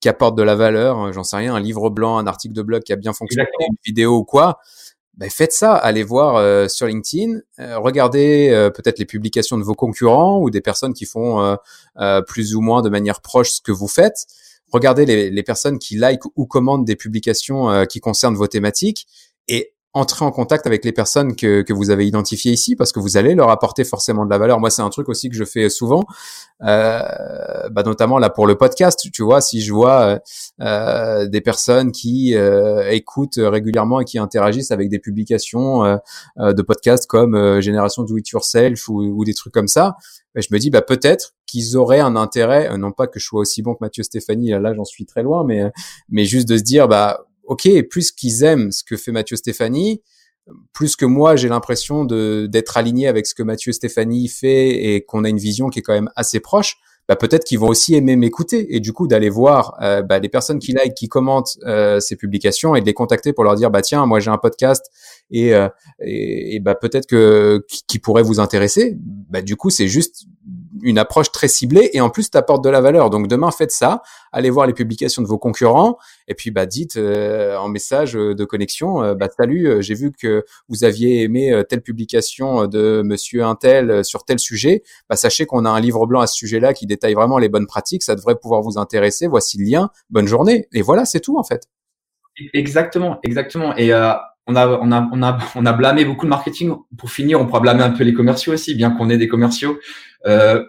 qui 0.00 0.08
apporte 0.08 0.36
de 0.36 0.42
la 0.42 0.56
valeur. 0.56 1.12
J'en 1.12 1.24
sais 1.24 1.36
rien, 1.36 1.54
un 1.54 1.60
livre 1.60 1.88
blanc, 1.88 2.18
un 2.18 2.26
article 2.26 2.54
de 2.54 2.62
blog 2.62 2.82
qui 2.82 2.92
a 2.92 2.96
bien 2.96 3.12
fonctionné, 3.12 3.46
une 3.60 3.76
vidéo 3.84 4.16
ou 4.16 4.24
quoi 4.24 4.58
ben 5.16 5.30
faites 5.30 5.52
ça, 5.52 5.74
allez 5.74 6.02
voir 6.02 6.36
euh, 6.36 6.66
sur 6.66 6.86
LinkedIn, 6.86 7.38
euh, 7.60 7.78
regardez 7.78 8.48
euh, 8.50 8.70
peut-être 8.70 8.98
les 8.98 9.04
publications 9.04 9.56
de 9.58 9.62
vos 9.62 9.74
concurrents 9.74 10.40
ou 10.40 10.50
des 10.50 10.60
personnes 10.60 10.92
qui 10.92 11.06
font 11.06 11.56
plus 12.26 12.54
ou 12.54 12.60
moins 12.60 12.82
de 12.82 12.88
manière 12.88 13.20
proche 13.20 13.52
ce 13.52 13.60
que 13.60 13.72
vous 13.72 13.88
faites. 13.88 14.26
Regardez 14.72 15.06
les, 15.06 15.30
les 15.30 15.42
personnes 15.44 15.78
qui 15.78 15.96
like 15.96 16.22
ou 16.34 16.46
commentent 16.46 16.84
des 16.84 16.96
publications 16.96 17.86
qui 17.86 18.00
concernent 18.00 18.34
vos 18.34 18.48
thématiques 18.48 19.06
et 19.48 19.74
entrer 19.94 20.24
en 20.24 20.32
contact 20.32 20.66
avec 20.66 20.84
les 20.84 20.90
personnes 20.90 21.36
que, 21.36 21.62
que 21.62 21.72
vous 21.72 21.90
avez 21.90 22.04
identifiées 22.04 22.52
ici 22.52 22.74
parce 22.74 22.90
que 22.90 22.98
vous 22.98 23.16
allez 23.16 23.36
leur 23.36 23.50
apporter 23.50 23.84
forcément 23.84 24.24
de 24.24 24.30
la 24.30 24.38
valeur. 24.38 24.58
Moi, 24.58 24.68
c'est 24.68 24.82
un 24.82 24.90
truc 24.90 25.08
aussi 25.08 25.30
que 25.30 25.36
je 25.36 25.44
fais 25.44 25.68
souvent, 25.68 26.02
euh, 26.62 27.00
bah, 27.70 27.84
notamment 27.84 28.18
là 28.18 28.28
pour 28.28 28.48
le 28.48 28.56
podcast. 28.56 29.08
Tu 29.12 29.22
vois, 29.22 29.40
si 29.40 29.60
je 29.62 29.72
vois 29.72 30.18
euh, 30.60 31.28
des 31.28 31.40
personnes 31.40 31.92
qui 31.92 32.34
euh, 32.34 32.90
écoutent 32.90 33.38
régulièrement 33.38 34.00
et 34.00 34.04
qui 34.04 34.18
interagissent 34.18 34.72
avec 34.72 34.88
des 34.88 34.98
publications 34.98 35.84
euh, 35.84 35.96
euh, 36.40 36.52
de 36.52 36.62
podcasts 36.62 37.06
comme 37.06 37.60
Génération 37.60 38.02
Do 38.02 38.18
It 38.18 38.28
Yourself 38.30 38.88
ou, 38.88 39.00
ou, 39.00 39.24
des 39.24 39.34
trucs 39.34 39.54
comme 39.54 39.68
ça, 39.68 39.96
bah, 40.34 40.40
je 40.40 40.48
me 40.50 40.58
dis 40.58 40.70
bah 40.70 40.82
peut-être 40.82 41.34
qu'ils 41.46 41.76
auraient 41.76 42.00
un 42.00 42.16
intérêt, 42.16 42.76
non 42.76 42.90
pas 42.90 43.06
que 43.06 43.20
je 43.20 43.26
sois 43.26 43.40
aussi 43.40 43.62
bon 43.62 43.74
que 43.74 43.78
Mathieu 43.80 44.02
Stéphanie, 44.02 44.50
là 44.50 44.74
j'en 44.74 44.84
suis 44.84 45.06
très 45.06 45.22
loin, 45.22 45.44
mais 45.44 45.70
mais 46.08 46.24
juste 46.24 46.48
de 46.48 46.56
se 46.56 46.64
dire 46.64 46.88
bah 46.88 47.26
ok, 47.46 47.68
plus 47.90 48.12
qu'ils 48.12 48.42
aiment 48.42 48.72
ce 48.72 48.84
que 48.84 48.96
fait 48.96 49.12
Mathieu 49.12 49.36
Stéphanie, 49.36 50.02
plus 50.72 50.96
que 50.96 51.06
moi, 51.06 51.36
j'ai 51.36 51.48
l'impression 51.48 52.04
de 52.04 52.46
d'être 52.50 52.76
aligné 52.76 53.08
avec 53.08 53.26
ce 53.26 53.34
que 53.34 53.42
Mathieu 53.42 53.72
Stéphanie 53.72 54.28
fait 54.28 54.94
et 54.94 55.04
qu'on 55.04 55.24
a 55.24 55.28
une 55.28 55.38
vision 55.38 55.68
qui 55.70 55.78
est 55.78 55.82
quand 55.82 55.94
même 55.94 56.10
assez 56.16 56.40
proche. 56.40 56.76
Bah, 57.06 57.16
peut-être 57.16 57.44
qu'ils 57.44 57.58
vont 57.58 57.68
aussi 57.68 57.94
aimer 57.94 58.16
m'écouter 58.16 58.74
et 58.74 58.80
du 58.80 58.94
coup 58.94 59.06
d'aller 59.06 59.28
voir 59.28 59.76
euh, 59.82 60.00
bah, 60.00 60.18
les 60.18 60.30
personnes 60.30 60.58
qui 60.58 60.72
like, 60.72 60.94
qui 60.94 61.06
commentent 61.06 61.58
euh, 61.66 62.00
ces 62.00 62.16
publications 62.16 62.74
et 62.76 62.80
de 62.80 62.86
les 62.86 62.94
contacter 62.94 63.34
pour 63.34 63.44
leur 63.44 63.56
dire 63.56 63.70
bah 63.70 63.82
tiens 63.82 64.06
moi 64.06 64.20
j'ai 64.20 64.30
un 64.30 64.38
podcast 64.38 64.90
et, 65.30 65.54
euh, 65.54 65.68
et, 66.00 66.56
et, 66.56 66.60
bah 66.60 66.74
peut-être 66.74 67.06
que 67.06 67.64
qui 67.88 67.98
pourrait 67.98 68.22
vous 68.22 68.40
intéresser. 68.40 68.96
Bah 69.00 69.42
du 69.42 69.56
coup 69.56 69.70
c'est 69.70 69.88
juste 69.88 70.26
une 70.82 70.98
approche 70.98 71.32
très 71.32 71.48
ciblée 71.48 71.90
et 71.92 72.00
en 72.00 72.10
plus 72.10 72.30
t'apporte 72.30 72.62
de 72.62 72.68
la 72.68 72.80
valeur. 72.80 73.10
Donc 73.10 73.28
demain 73.28 73.50
faites 73.50 73.70
ça, 73.70 74.02
allez 74.32 74.50
voir 74.50 74.66
les 74.66 74.72
publications 74.72 75.22
de 75.22 75.26
vos 75.26 75.38
concurrents 75.38 75.96
et 76.28 76.34
puis 76.34 76.50
bah 76.50 76.66
dites 76.66 76.96
euh, 76.96 77.56
en 77.56 77.68
message 77.68 78.12
de 78.12 78.44
connexion 78.44 79.02
euh, 79.02 79.14
bah 79.14 79.28
salut, 79.36 79.66
euh, 79.66 79.80
j'ai 79.80 79.94
vu 79.94 80.12
que 80.12 80.44
vous 80.68 80.84
aviez 80.84 81.22
aimé 81.22 81.62
telle 81.68 81.82
publication 81.82 82.66
de 82.66 83.02
monsieur 83.04 83.44
Intel 83.44 84.04
sur 84.04 84.24
tel 84.24 84.38
sujet, 84.38 84.82
bah 85.08 85.16
sachez 85.16 85.46
qu'on 85.46 85.64
a 85.64 85.70
un 85.70 85.80
livre 85.80 86.06
blanc 86.06 86.20
à 86.20 86.26
ce 86.26 86.34
sujet-là 86.34 86.74
qui 86.74 86.86
détaille 86.86 87.14
vraiment 87.14 87.38
les 87.38 87.48
bonnes 87.48 87.66
pratiques, 87.66 88.02
ça 88.02 88.14
devrait 88.14 88.36
pouvoir 88.36 88.60
vous 88.60 88.78
intéresser. 88.78 89.26
Voici 89.26 89.58
le 89.58 89.64
lien. 89.64 89.90
Bonne 90.10 90.26
journée 90.26 90.68
et 90.72 90.82
voilà, 90.82 91.04
c'est 91.04 91.20
tout 91.20 91.38
en 91.38 91.44
fait. 91.44 91.64
Exactement, 92.52 93.18
exactement 93.22 93.76
et 93.76 93.92
on 94.46 94.56
a, 94.56 94.66
on 94.68 94.92
a, 94.92 95.08
on 95.12 95.22
a, 95.22 95.38
on 95.54 95.66
a 95.66 95.72
blâmé 95.72 96.04
beaucoup 96.04 96.26
de 96.26 96.30
marketing. 96.30 96.74
Pour 96.98 97.10
finir, 97.10 97.40
on 97.40 97.46
pourra 97.46 97.60
blâmer 97.60 97.82
un 97.82 97.90
peu 97.90 98.04
les 98.04 98.12
commerciaux 98.12 98.52
aussi, 98.52 98.74
bien 98.74 98.90
qu'on 98.90 99.10
ait 99.10 99.16
des 99.16 99.28
commerciaux. 99.28 99.78
Euh, 100.26 100.64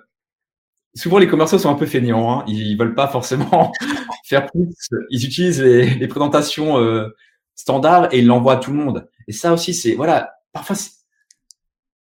souvent 0.96 1.18
les 1.18 1.28
commerciaux 1.28 1.60
sont 1.60 1.70
un 1.70 1.76
peu 1.76 1.86
feignants. 1.86 2.40
Hein. 2.40 2.46
Ils 2.48 2.78
veulent 2.78 2.96
pas 2.96 3.08
forcément 3.08 3.72
faire 4.26 4.48
plus. 4.48 4.70
Ils 5.10 5.26
utilisent 5.26 5.62
les, 5.62 6.08
présentations 6.08 6.78
euh, 6.80 7.10
standards 7.56 8.14
et 8.14 8.20
ils 8.20 8.26
l'envoient 8.26 8.54
à 8.54 8.58
tout 8.58 8.72
le 8.72 8.78
monde. 8.78 9.10
Et 9.28 9.32
ça 9.32 9.54
aussi, 9.54 9.74
c'est 9.74 9.94
voilà. 9.94 10.32
Parfois, 10.54 10.78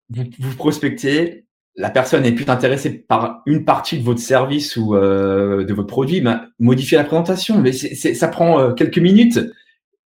vous, 0.10 0.24
vous 0.40 0.56
prospectez, 0.56 1.46
la 1.76 1.90
personne 1.90 2.26
est 2.26 2.34
plus 2.34 2.50
intéressée 2.50 2.92
par 2.92 3.42
une 3.46 3.66
partie 3.66 3.98
de 3.98 4.04
votre 4.04 4.20
service 4.20 4.76
ou 4.78 4.96
euh, 4.96 5.64
de 5.64 5.74
votre 5.74 5.88
produit, 5.88 6.22
ben, 6.22 6.48
modifiez 6.60 6.98
la 6.98 7.04
présentation. 7.04 7.60
Mais 7.60 7.72
ça 7.72 8.28
prend 8.28 8.60
euh, 8.60 8.74
quelques 8.74 9.00
minutes 9.00 9.40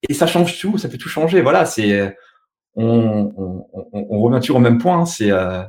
et 0.07 0.13
ça 0.13 0.27
change 0.27 0.59
tout. 0.59 0.77
Ça 0.77 0.89
peut 0.89 0.97
tout 0.97 1.09
changer. 1.09 1.41
Voilà, 1.41 1.65
c'est 1.65 2.15
on, 2.75 3.33
on, 3.37 3.65
on, 3.73 4.07
on, 4.09 4.21
revient 4.21 4.39
toujours 4.39 4.57
au 4.57 4.61
même 4.61 4.77
point. 4.77 4.99
Hein. 4.99 5.05
C'est 5.05 5.31
euh, 5.31 5.63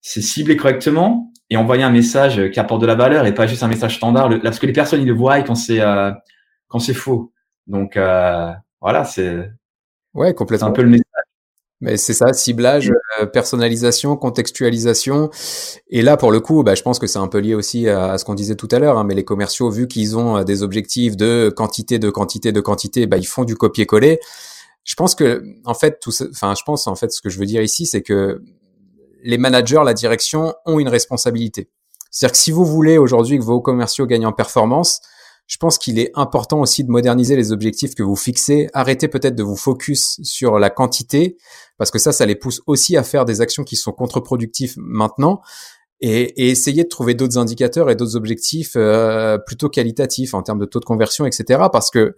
c'est 0.00 0.20
cibler 0.20 0.56
correctement 0.56 1.32
et 1.50 1.56
envoyer 1.56 1.82
un 1.82 1.90
message 1.90 2.50
qui 2.50 2.60
apporte 2.60 2.80
de 2.80 2.86
la 2.86 2.94
valeur 2.94 3.26
et 3.26 3.34
pas 3.34 3.46
juste 3.46 3.62
un 3.62 3.68
message 3.68 3.96
standard. 3.96 4.30
parce 4.42 4.58
que 4.58 4.66
les 4.66 4.72
personnes, 4.72 5.02
ils 5.02 5.06
le 5.06 5.14
voient 5.14 5.40
quand 5.42 5.54
c'est 5.54 5.80
euh, 5.80 6.12
quand 6.68 6.78
c'est 6.78 6.94
faux. 6.94 7.32
Donc 7.66 7.96
euh, 7.96 8.52
voilà, 8.80 9.04
c'est 9.04 9.50
ouais 10.14 10.34
complètement 10.34 10.68
un 10.68 10.72
peu 10.72 10.82
le 10.82 10.88
message. 10.90 11.06
Mais 11.82 11.96
c'est 11.96 12.14
ça, 12.14 12.32
ciblage, 12.32 12.92
euh, 13.20 13.26
personnalisation, 13.26 14.16
contextualisation. 14.16 15.30
Et 15.90 16.00
là, 16.00 16.16
pour 16.16 16.30
le 16.30 16.38
coup, 16.38 16.62
bah, 16.62 16.76
je 16.76 16.82
pense 16.82 17.00
que 17.00 17.08
c'est 17.08 17.18
un 17.18 17.26
peu 17.26 17.38
lié 17.38 17.56
aussi 17.56 17.88
à, 17.88 18.16
ce 18.18 18.24
qu'on 18.24 18.34
disait 18.34 18.54
tout 18.54 18.68
à 18.70 18.78
l'heure. 18.78 18.98
Hein, 18.98 19.04
mais 19.04 19.14
les 19.14 19.24
commerciaux, 19.24 19.68
vu 19.68 19.88
qu'ils 19.88 20.16
ont 20.16 20.44
des 20.44 20.62
objectifs 20.62 21.16
de 21.16 21.52
quantité, 21.54 21.98
de 21.98 22.08
quantité, 22.08 22.52
de 22.52 22.60
quantité, 22.60 23.06
bah, 23.08 23.18
ils 23.18 23.26
font 23.26 23.42
du 23.42 23.56
copier-coller. 23.56 24.20
Je 24.84 24.94
pense 24.94 25.16
que, 25.16 25.42
en 25.64 25.74
fait, 25.74 25.98
tout, 26.00 26.12
enfin, 26.30 26.54
je 26.56 26.62
pense 26.64 26.86
en 26.86 26.94
fait, 26.94 27.10
ce 27.10 27.20
que 27.20 27.28
je 27.28 27.38
veux 27.38 27.46
dire 27.46 27.62
ici, 27.62 27.84
c'est 27.84 28.02
que 28.02 28.42
les 29.24 29.38
managers, 29.38 29.82
la 29.84 29.94
direction 29.94 30.54
ont 30.66 30.78
une 30.78 30.88
responsabilité. 30.88 31.68
C'est-à-dire 32.12 32.32
que 32.32 32.38
si 32.38 32.52
vous 32.52 32.64
voulez 32.64 32.96
aujourd'hui 32.96 33.38
que 33.38 33.44
vos 33.44 33.60
commerciaux 33.60 34.06
gagnent 34.06 34.26
en 34.26 34.32
performance, 34.32 35.00
je 35.46 35.56
pense 35.58 35.78
qu'il 35.78 35.98
est 35.98 36.10
important 36.14 36.60
aussi 36.60 36.84
de 36.84 36.90
moderniser 36.90 37.36
les 37.36 37.52
objectifs 37.52 37.94
que 37.94 38.02
vous 38.02 38.16
fixez. 38.16 38.68
Arrêtez 38.72 39.08
peut-être 39.08 39.34
de 39.34 39.42
vous 39.42 39.56
focus 39.56 40.18
sur 40.22 40.58
la 40.58 40.70
quantité, 40.70 41.36
parce 41.78 41.90
que 41.90 41.98
ça, 41.98 42.12
ça 42.12 42.26
les 42.26 42.36
pousse 42.36 42.62
aussi 42.66 42.96
à 42.96 43.02
faire 43.02 43.24
des 43.24 43.40
actions 43.40 43.64
qui 43.64 43.76
sont 43.76 43.92
contre-productives 43.92 44.74
maintenant. 44.76 45.42
Et, 46.02 46.44
et 46.44 46.50
essayer 46.50 46.82
de 46.82 46.88
trouver 46.88 47.14
d'autres 47.14 47.38
indicateurs 47.38 47.88
et 47.88 47.94
d'autres 47.94 48.16
objectifs 48.16 48.72
euh, 48.74 49.38
plutôt 49.38 49.68
qualitatifs 49.68 50.34
en 50.34 50.42
termes 50.42 50.58
de 50.58 50.64
taux 50.64 50.80
de 50.80 50.84
conversion, 50.84 51.26
etc. 51.26 51.62
Parce 51.72 51.90
que 51.90 52.16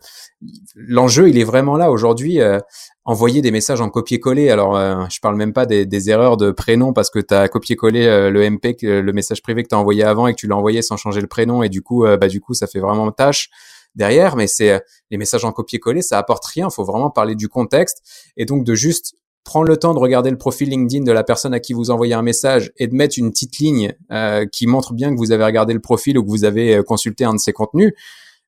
l'enjeu, 0.74 1.28
il 1.28 1.39
est 1.39 1.45
vraiment 1.45 1.76
là 1.76 1.91
aujourd'hui. 1.91 2.41
Euh, 2.41 2.59
envoyer 3.07 3.43
des 3.43 3.51
messages 3.51 3.82
en 3.82 3.91
copier-coller. 3.91 4.49
Alors, 4.49 4.78
euh, 4.78 5.05
je 5.11 5.20
parle 5.20 5.37
même 5.37 5.53
pas 5.53 5.66
des, 5.66 5.85
des, 5.85 6.09
erreurs 6.09 6.39
de 6.39 6.51
prénom 6.51 6.95
parce 6.95 7.11
que 7.11 7.18
tu 7.18 7.35
as 7.35 7.49
copié-collé 7.49 8.07
euh, 8.07 8.30
le 8.30 8.49
MP, 8.49 8.74
le 8.80 9.12
message 9.12 9.43
privé 9.43 9.62
que 9.62 9.68
tu 9.68 9.74
as 9.74 9.78
envoyé 9.78 10.03
avant 10.03 10.26
et 10.26 10.32
que 10.32 10.41
tu 10.41 10.47
l'as 10.47 10.57
envoyé 10.57 10.80
sans 10.80 10.97
changer 10.97 11.20
le 11.20 11.26
prénom 11.26 11.62
et 11.62 11.68
du 11.68 11.82
coup, 11.82 12.07
bah 12.18 12.28
du 12.28 12.41
coup, 12.41 12.55
ça 12.55 12.66
fait 12.66 12.80
vraiment 12.80 13.12
tâche 13.12 13.51
derrière. 13.95 14.37
Mais 14.37 14.47
c'est 14.47 14.82
les 15.11 15.18
messages 15.18 15.45
en 15.45 15.53
copier-coller, 15.53 16.01
ça 16.01 16.16
apporte 16.16 16.47
rien. 16.47 16.68
Il 16.70 16.74
faut 16.74 16.85
vraiment 16.85 17.11
parler 17.11 17.35
du 17.35 17.49
contexte 17.49 18.01
et 18.39 18.47
donc 18.47 18.64
de 18.64 18.74
juste 18.74 19.16
prendre 19.45 19.69
le 19.69 19.77
temps 19.77 19.95
de 19.95 19.99
regarder 19.99 20.31
le 20.31 20.39
profil 20.39 20.71
LinkedIn 20.71 21.05
de 21.05 21.13
la 21.13 21.23
personne 21.23 21.53
à 21.55 21.61
qui 21.61 21.75
vous 21.75 21.91
envoyez 21.91 22.15
un 22.15 22.23
message 22.23 22.73
et 22.79 22.87
de 22.87 22.95
mettre 22.95 23.19
une 23.19 23.31
petite 23.31 23.59
ligne 23.59 23.95
euh, 24.11 24.47
qui 24.47 24.67
montre 24.67 24.95
bien 24.95 25.13
que 25.13 25.19
vous 25.19 25.33
avez 25.33 25.45
regardé 25.45 25.75
le 25.75 25.81
profil 25.81 26.19
ou 26.19 26.25
que 26.25 26.31
vous 26.31 26.45
avez 26.45 26.77
euh, 26.77 26.83
consulté 26.83 27.25
un 27.25 27.35
de 27.35 27.39
ses 27.39 27.53
contenus, 27.53 27.93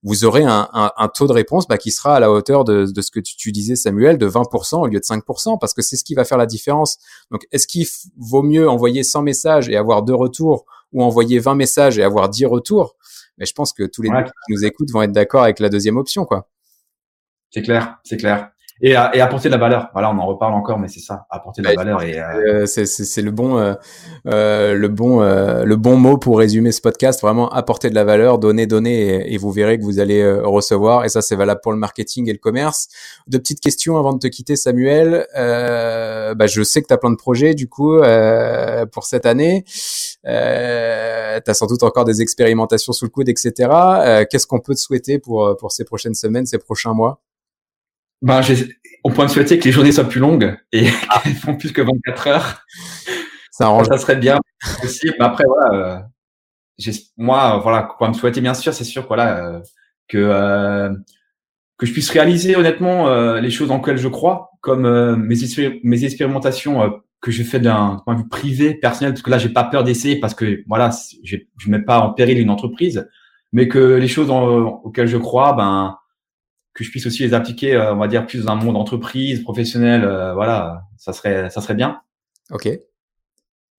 vous 0.03 0.25
aurez 0.25 0.45
un, 0.45 0.69
un, 0.73 0.93
un 0.97 1.09
taux 1.09 1.27
de 1.27 1.33
réponse 1.33 1.69
bah, 1.69 1.79
qui 1.79 1.91
sera 1.91 2.17
à 2.17 2.21
la 2.21 2.31
hauteur 2.31 2.65
de, 2.65 2.87
de 2.87 3.01
ce 3.03 3.11
que 3.11 3.21
tu, 3.21 3.37
tu, 3.37 3.53
disais, 3.53 3.77
Samuel, 3.77 4.19
de 4.19 4.29
20% 4.29 4.83
au 4.83 4.87
lieu 4.87 4.99
de 4.99 5.05
5%, 5.05 5.59
parce 5.59 5.75
que 5.75 5.83
c'est 5.83 5.97
ce 5.97 6.05
qui 6.05 6.15
va 6.15 6.25
faire 6.25 6.39
la 6.39 6.47
différence. 6.47 6.99
Donc, 7.31 7.47
est-ce 7.53 7.67
qu'il 7.67 7.87
vaut 8.17 8.43
mieux 8.43 8.69
envoyer 8.69 9.03
100 9.03 9.23
messages 9.23 9.69
et 9.69 9.77
avoir 9.77 10.03
deux 10.03 10.15
retours 10.15 10.65
ou 10.93 11.03
envoyer 11.03 11.39
20 11.39 11.57
messages 11.57 11.99
et 11.99 12.03
avoir 12.03 12.29
10 12.29 12.47
retours? 12.47 12.97
Mais 13.37 13.45
je 13.45 13.53
pense 13.53 13.73
que 13.73 13.83
tous 13.83 14.01
les 14.01 14.09
ouais. 14.09 14.25
qui 14.25 14.55
nous 14.55 14.65
écoutent 14.65 14.91
vont 14.91 15.03
être 15.03 15.13
d'accord 15.13 15.43
avec 15.43 15.61
la 15.61 15.69
deuxième 15.69 15.99
option, 15.99 16.25
quoi. 16.25 16.49
C'est 17.51 17.63
clair, 17.63 17.99
c'est 18.05 18.17
clair 18.17 18.51
et, 18.83 18.91
et 18.91 19.20
apporter 19.20 19.49
de 19.49 19.55
la 19.55 19.59
valeur. 19.59 19.89
Voilà, 19.93 20.11
on 20.11 20.18
en 20.18 20.27
reparle 20.27 20.55
encore, 20.55 20.79
mais 20.79 20.89
c'est 20.89 21.01
ça, 21.01 21.27
apporter 21.31 21.62
de 21.62 21.68
la 21.68 21.74
valeur. 21.74 22.03
Et 22.03 22.18
euh... 22.18 22.64
euh 22.64 22.66
c'est 22.66 23.22
le 23.22 23.31
bon, 23.31 23.59
euh, 23.59 23.74
euh, 24.27 24.74
le 24.74 24.89
bon, 24.89 25.22
euh, 25.22 25.64
le 25.64 25.77
bon 25.77 25.97
mot 25.97 26.18
pour 26.18 26.39
résumer 26.39 26.72
ce 26.72 26.81
podcast. 26.81 27.22
Vraiment 27.22 27.49
apporter 27.51 27.89
de 27.89 27.95
la 27.95 28.05
valeur, 28.05 28.39
donner, 28.39 28.66
donner, 28.66 29.33
et, 29.33 29.39
vous 29.39 29.51
verrez 29.51 29.79
que 29.79 29.85
vous 29.85 29.99
allez 29.99 30.31
recevoir. 30.31 31.05
Et 31.05 31.09
ça, 31.09 31.22
c'est 31.22 31.37
valable 31.37 31.61
pour 31.62 31.72
le 31.72 31.79
marketing 31.79 32.29
et 32.29 32.33
le 32.33 32.39
commerce. 32.39 32.89
Deux 33.27 33.39
petites 33.39 33.61
questions 33.61 33.97
avant 33.97 34.12
de 34.12 34.18
te 34.18 34.27
quitter, 34.27 34.57
Samuel. 34.57 35.27
bah, 35.35 36.47
je 36.47 36.62
sais 36.62 36.83
que 36.83 36.89
tu 36.89 36.95
as 36.95 36.99
plein 36.99 37.11
de 37.11 37.16
projets 37.16 37.55
du 37.55 37.68
coup 37.68 37.99
pour 38.93 39.05
cette 39.05 39.27
année. 39.27 39.64
Euh, 40.27 41.41
tu 41.45 41.51
as 41.51 41.55
sans 41.55 41.66
doute 41.66 41.83
encore 41.83 42.05
des 42.05 42.20
expérimentations 42.20 42.93
sous 42.93 43.05
le 43.05 43.11
coude, 43.11 43.29
etc. 43.29 43.53
Qu'est-ce 44.31 44.47
qu'on 44.47 44.61
peut 44.61 44.74
te 44.74 44.81
souhaiter 44.81 45.18
pour 45.18 45.57
pour 45.57 45.72
ces 45.72 45.85
prochaines 45.85 46.14
semaines, 46.14 46.47
ces 46.47 46.59
prochains 46.59 46.93
mois? 46.93 47.20
Ben, 48.23 48.41
on 49.05 49.11
peut 49.11 49.23
me 49.23 49.29
souhaiter 49.29 49.59
que 49.59 49.64
les 49.64 49.73
journées 49.73 49.93
soient 49.93 50.09
plus 50.09 50.21
longues 50.21 50.57
et 50.73 50.89
ah. 51.09 51.21
qu'elles 51.23 51.35
font 51.35 51.57
plus 51.57 51.73
que 51.73 51.83
24 51.83 52.27
heures. 52.27 52.67
Ça, 53.51 53.67
arrange. 53.67 53.87
ça 53.87 53.99
serait 53.99 54.17
bien 54.17 54.39
aussi. 54.83 55.11
Mais 55.19 55.25
après, 55.25 55.45
voilà, 55.47 56.03
euh, 56.79 56.93
moi, 57.17 57.59
voilà, 57.62 57.83
quoi 57.83 58.09
me 58.09 58.14
souhaiter, 58.14 58.41
bien 58.41 58.55
sûr, 58.55 58.75
c'est 58.75 58.85
sûr, 58.85 59.07
voilà, 59.07 59.47
euh, 59.47 59.61
que 60.09 60.19
euh, 60.19 60.93
que 61.79 61.87
je 61.87 61.93
puisse 61.93 62.11
réaliser 62.11 62.57
honnêtement 62.57 63.09
euh, 63.09 63.41
les 63.41 63.51
choses 63.51 63.71
en 63.71 63.79
lesquelles 63.79 63.99
je 63.99 64.09
crois, 64.09 64.51
comme 64.61 64.87
euh, 64.87 65.14
mes, 65.14 65.37
mes 65.83 66.05
expérimentations 66.05 67.01
que 67.21 67.31
je 67.31 67.43
fais 67.43 67.61
d'un 67.61 68.01
point 68.05 68.14
de 68.14 68.21
vue 68.21 68.29
privé, 68.29 68.75
personnel, 68.75 69.12
parce 69.12 69.23
que 69.23 69.31
là, 69.31 69.39
j'ai 69.39 69.49
pas 69.51 69.64
peur 69.64 69.85
d'essayer 69.85 70.19
parce 70.19 70.35
que 70.35 70.62
voilà, 70.67 70.91
je 71.23 71.39
mets 71.71 71.83
pas 71.83 72.01
en 72.01 72.12
péril 72.12 72.39
une 72.39 72.51
entreprise, 72.51 73.09
mais 73.53 73.69
que 73.69 73.79
les 73.79 74.09
choses 74.09 74.31
auxquelles 74.31 75.09
je 75.09 75.17
crois, 75.17 75.53
ben 75.53 75.97
que 76.77 76.85
je 76.85 76.91
puisse 76.91 77.07
aussi 77.07 77.22
les 77.22 77.33
appliquer, 77.33 77.74
euh, 77.74 77.95
on 77.95 77.97
va 77.97 78.07
dire, 78.07 78.27
plus 78.27 78.45
dans 78.45 78.53
un 78.53 78.57
monde 78.57 78.77
entreprise, 78.77 79.43
professionnel, 79.43 80.05
euh, 80.05 80.35
voilà, 80.35 80.83
ça 80.99 81.12
serait, 81.12 81.49
ça 81.49 81.61
serait 81.61 81.74
bien. 81.74 82.03
Ok. 82.51 82.68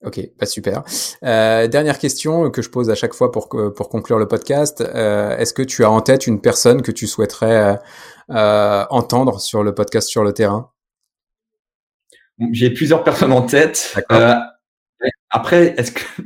Ok, 0.03 0.19
pas 0.37 0.45
super. 0.45 0.83
Euh, 1.23 1.67
dernière 1.67 1.97
question 1.97 2.51
que 2.51 2.61
je 2.61 2.69
pose 2.69 2.89
à 2.89 2.95
chaque 2.95 3.13
fois 3.13 3.31
pour, 3.31 3.49
pour 3.49 3.89
conclure 3.89 4.19
le 4.19 4.27
podcast. 4.27 4.81
Euh, 4.81 5.35
Est-ce 5.37 5.53
que 5.53 5.63
tu 5.63 5.83
as 5.83 5.91
en 5.91 6.01
tête 6.01 6.27
une 6.27 6.39
personne 6.39 6.81
que 6.83 6.91
tu 6.91 7.07
souhaiterais 7.07 7.79
euh, 8.29 8.85
entendre 8.89 9.39
sur 9.39 9.63
le 9.63 9.73
podcast 9.73 10.07
sur 10.07 10.23
le 10.23 10.33
terrain? 10.33 10.71
J'ai 12.51 12.69
plusieurs 12.69 13.03
personnes 13.03 13.31
en 13.31 13.41
tête. 13.43 13.95
après, 15.31 15.73
est-ce 15.77 15.91
que 15.91 16.01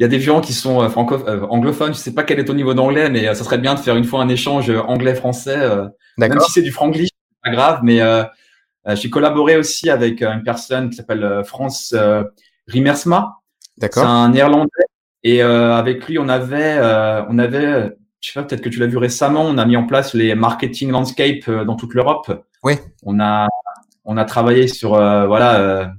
il 0.00 0.02
y 0.02 0.06
a 0.06 0.08
des 0.08 0.18
gens 0.18 0.40
qui 0.40 0.54
sont 0.54 0.80
euh, 0.80 0.88
franco 0.88 1.16
euh, 1.28 1.42
anglophones. 1.50 1.92
Je 1.92 1.98
sais 1.98 2.14
pas 2.14 2.22
quel 2.22 2.40
est 2.40 2.46
ton 2.46 2.54
niveau 2.54 2.72
d'anglais, 2.72 3.10
mais 3.10 3.28
euh, 3.28 3.34
ça 3.34 3.44
serait 3.44 3.58
bien 3.58 3.74
de 3.74 3.78
faire 3.78 3.96
une 3.96 4.04
fois 4.04 4.22
un 4.22 4.30
échange 4.30 4.70
anglais-français. 4.70 5.58
Même 6.18 6.40
si 6.40 6.52
c'est 6.52 6.62
du 6.62 6.72
franglish, 6.72 7.08
c'est 7.12 7.50
pas 7.50 7.56
grave. 7.56 7.80
Mais 7.82 8.00
j'ai 8.94 9.10
collaboré 9.10 9.56
aussi 9.56 9.90
avec 9.90 10.22
une 10.22 10.42
personne 10.42 10.90
qui 10.90 10.96
s'appelle 10.96 11.42
France 11.44 11.94
Rimersma. 12.66 13.36
D'accord. 13.78 14.02
C'est 14.02 14.08
un 14.08 14.28
néerlandais. 14.30 14.70
Et 15.22 15.42
avec 15.42 16.06
lui, 16.06 16.18
on 16.18 16.28
avait, 16.28 16.78
on 17.28 17.38
avait, 17.38 17.96
je 18.20 18.30
sais 18.30 18.40
pas, 18.40 18.44
peut-être 18.44 18.62
que 18.62 18.68
tu 18.68 18.78
l'as 18.78 18.86
vu 18.86 18.96
récemment, 18.96 19.42
on 19.42 19.58
a 19.58 19.66
mis 19.66 19.76
en 19.76 19.86
place 19.86 20.14
les 20.14 20.34
marketing 20.34 20.90
landscape 20.90 21.50
dans 21.50 21.76
toute 21.76 21.94
l'Europe. 21.94 22.44
Oui. 22.62 22.74
On 23.02 23.20
a, 23.20 23.48
on 24.04 24.16
a 24.16 24.24
travaillé 24.24 24.68
sur, 24.68 24.90
voilà 24.90 25.92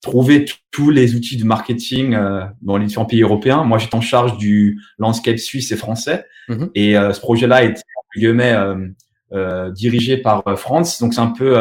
trouver 0.00 0.44
tous 0.70 0.90
les 0.90 1.14
outils 1.14 1.36
de 1.36 1.44
marketing 1.44 2.14
euh, 2.14 2.44
dans 2.62 2.76
les 2.76 2.86
différents 2.86 3.06
pays 3.06 3.22
européens. 3.22 3.64
Moi, 3.64 3.78
j'étais 3.78 3.96
en 3.96 4.00
charge 4.00 4.38
du 4.38 4.80
landscape 4.98 5.38
suisse 5.38 5.72
et 5.72 5.76
français. 5.76 6.24
Mhm. 6.48 6.70
Et 6.74 6.96
euh, 6.96 7.12
ce 7.12 7.20
projet-là 7.20 7.64
été, 7.64 7.82
euh, 8.26 8.88
euh, 9.32 9.70
dirigé 9.72 10.16
par 10.16 10.42
euh, 10.48 10.56
France. 10.56 11.00
Donc, 11.00 11.12
c'est 11.12 11.20
un 11.20 11.32
peu... 11.32 11.56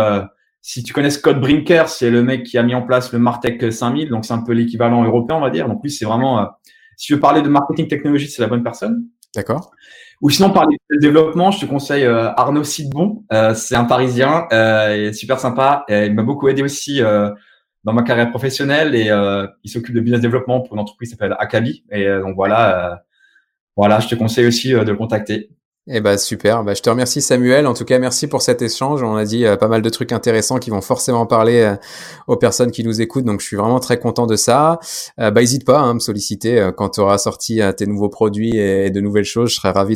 si 0.62 0.84
tu 0.84 0.94
connais 0.94 1.10
Scott 1.10 1.40
Brinker, 1.40 1.90
c'est 1.90 2.10
le 2.10 2.24
mec 2.24 2.44
qui 2.44 2.58
a 2.58 2.64
mis 2.64 2.74
en 2.74 2.82
place 2.82 3.12
le 3.12 3.20
Martech 3.20 3.72
5000. 3.72 4.10
Donc, 4.10 4.26
c'est 4.26 4.34
un 4.34 4.42
peu 4.42 4.54
l'équivalent 4.54 5.04
européen, 5.04 5.36
on 5.38 5.42
va 5.42 5.50
dire. 5.50 5.68
Donc, 5.68 5.82
lui, 5.84 5.92
c'est 5.92 6.06
vraiment... 6.06 6.48
si 6.96 7.08
tu 7.08 7.14
veux 7.16 7.20
parler 7.20 7.42
de 7.42 7.50
marketing 7.50 7.88
technologie, 7.88 8.30
c'est 8.30 8.42
la 8.42 8.48
bonne 8.48 8.64
personne. 8.64 9.06
D'accord. 9.36 9.72
Ou 10.22 10.30
sinon, 10.30 10.50
parler 10.50 10.78
de 10.90 10.98
développement, 11.00 11.52
je 11.52 11.60
te 11.60 11.66
conseille 11.66 12.06
Arnaud 12.06 12.64
Sidbon. 12.64 13.24
c'est 13.54 13.76
un 13.76 13.84
Parisien, 13.84 14.48
il 14.52 15.08
est 15.08 15.14
super 15.14 15.40
sympa. 15.40 15.84
Et 15.90 16.06
il 16.06 16.14
m'a 16.16 16.24
beaucoup 16.24 16.48
aidé 16.48 16.64
aussi 16.64 17.02
dans 17.88 17.94
ma 17.94 18.04
carrière 18.04 18.30
professionnelle 18.30 18.96
et 18.96 19.10
euh, 19.10 19.48
il 19.64 19.70
s'occupe 19.70 19.96
de 19.96 20.02
business 20.02 20.20
développement 20.20 20.60
pour 20.60 20.74
une 20.74 20.82
entreprise 20.82 21.08
qui 21.08 21.16
s'appelle 21.16 21.38
Akabi. 21.40 21.86
Et 21.90 22.06
euh, 22.06 22.22
donc 22.22 22.36
voilà, 22.36 22.92
euh, 22.92 22.96
voilà, 23.78 24.02
je 24.02 24.10
te 24.10 24.16
conseille 24.16 24.46
aussi 24.46 24.72
de 24.72 24.80
le 24.80 24.96
contacter. 24.98 25.50
Eh 25.90 26.02
ben 26.02 26.18
super, 26.18 26.66
bah, 26.66 26.74
je 26.74 26.82
te 26.82 26.90
remercie 26.90 27.22
Samuel. 27.22 27.66
En 27.66 27.74
tout 27.74 27.86
cas, 27.86 27.98
merci 27.98 28.28
pour 28.28 28.42
cet 28.42 28.62
échange. 28.62 29.04
On 29.04 29.16
a 29.16 29.24
dit 29.24 29.46
euh, 29.46 29.56
pas 29.56 29.70
mal 29.70 29.82
de 29.82 29.90
trucs 29.90 30.12
intéressants 30.12 30.60
qui 30.60 30.70
vont 30.70 30.82
forcément 30.82 31.26
parler 31.26 31.62
euh, 31.62 31.76
aux 32.28 32.36
personnes 32.36 32.72
qui 32.72 32.84
nous 32.84 33.00
écoutent. 33.00 33.24
Donc 33.24 33.40
je 33.40 33.46
suis 33.46 33.56
vraiment 33.56 33.80
très 33.80 33.98
content 33.98 34.28
de 34.28 34.36
ça. 34.36 34.80
Euh, 35.18 35.32
bah 35.32 35.40
n'hésite 35.40 35.66
pas 35.66 35.80
hein, 35.80 35.92
à 35.92 35.94
me 35.94 36.00
solliciter 36.00 36.72
quand 36.76 36.90
tu 36.90 37.00
auras 37.00 37.18
sorti 37.18 37.62
tes 37.78 37.86
nouveaux 37.86 38.10
produits 38.10 38.58
et, 38.58 38.90
de 38.90 39.00
nouvelles 39.00 39.24
choses. 39.24 39.52
Je 39.52 39.56
serai 39.56 39.70
ravi 39.70 39.96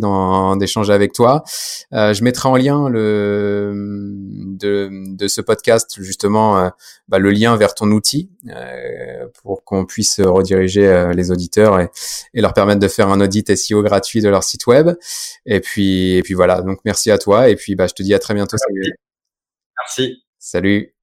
d'échanger 0.57 0.93
avec 0.93 1.11
toi. 1.11 1.43
je 1.91 2.23
mettrai 2.23 2.47
en 2.47 2.55
lien 2.55 2.87
le 2.87 3.73
de, 3.75 4.89
de 5.13 5.27
ce 5.27 5.41
podcast 5.41 5.97
justement 5.99 6.71
bah, 7.09 7.19
le 7.19 7.31
lien 7.31 7.55
vers 7.57 7.73
ton 7.75 7.91
outil 7.91 8.29
pour 9.43 9.63
qu'on 9.65 9.85
puisse 9.85 10.21
rediriger 10.21 11.11
les 11.13 11.31
auditeurs 11.31 11.79
et, 11.79 11.89
et 12.33 12.41
leur 12.41 12.53
permettre 12.53 12.79
de 12.79 12.87
faire 12.87 13.09
un 13.09 13.19
audit 13.19 13.55
SEO 13.55 13.83
gratuit 13.83 14.21
de 14.21 14.29
leur 14.29 14.43
site 14.43 14.67
web. 14.67 14.91
Et 15.45 15.59
puis 15.59 15.80
et 15.81 16.21
puis 16.23 16.33
voilà. 16.33 16.61
Donc 16.61 16.79
merci 16.85 17.11
à 17.11 17.17
toi. 17.17 17.49
Et 17.49 17.55
puis 17.55 17.75
bah, 17.75 17.87
je 17.87 17.93
te 17.93 18.03
dis 18.03 18.13
à 18.13 18.19
très 18.19 18.33
bientôt. 18.33 18.57
Samuel. 18.57 18.93
Merci. 19.79 20.23
Salut. 20.39 20.95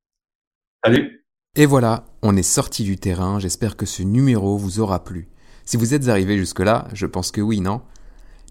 Salut. 0.84 1.24
Et 1.54 1.66
voilà, 1.66 2.04
on 2.22 2.36
est 2.36 2.42
sorti 2.42 2.84
du 2.84 2.96
terrain. 2.96 3.38
J'espère 3.38 3.76
que 3.76 3.86
ce 3.86 4.02
numéro 4.02 4.56
vous 4.56 4.80
aura 4.80 5.02
plu. 5.02 5.28
Si 5.64 5.76
vous 5.76 5.94
êtes 5.94 6.08
arrivé 6.08 6.38
jusque-là, 6.38 6.86
je 6.92 7.06
pense 7.06 7.30
que 7.30 7.40
oui, 7.40 7.60
non? 7.60 7.82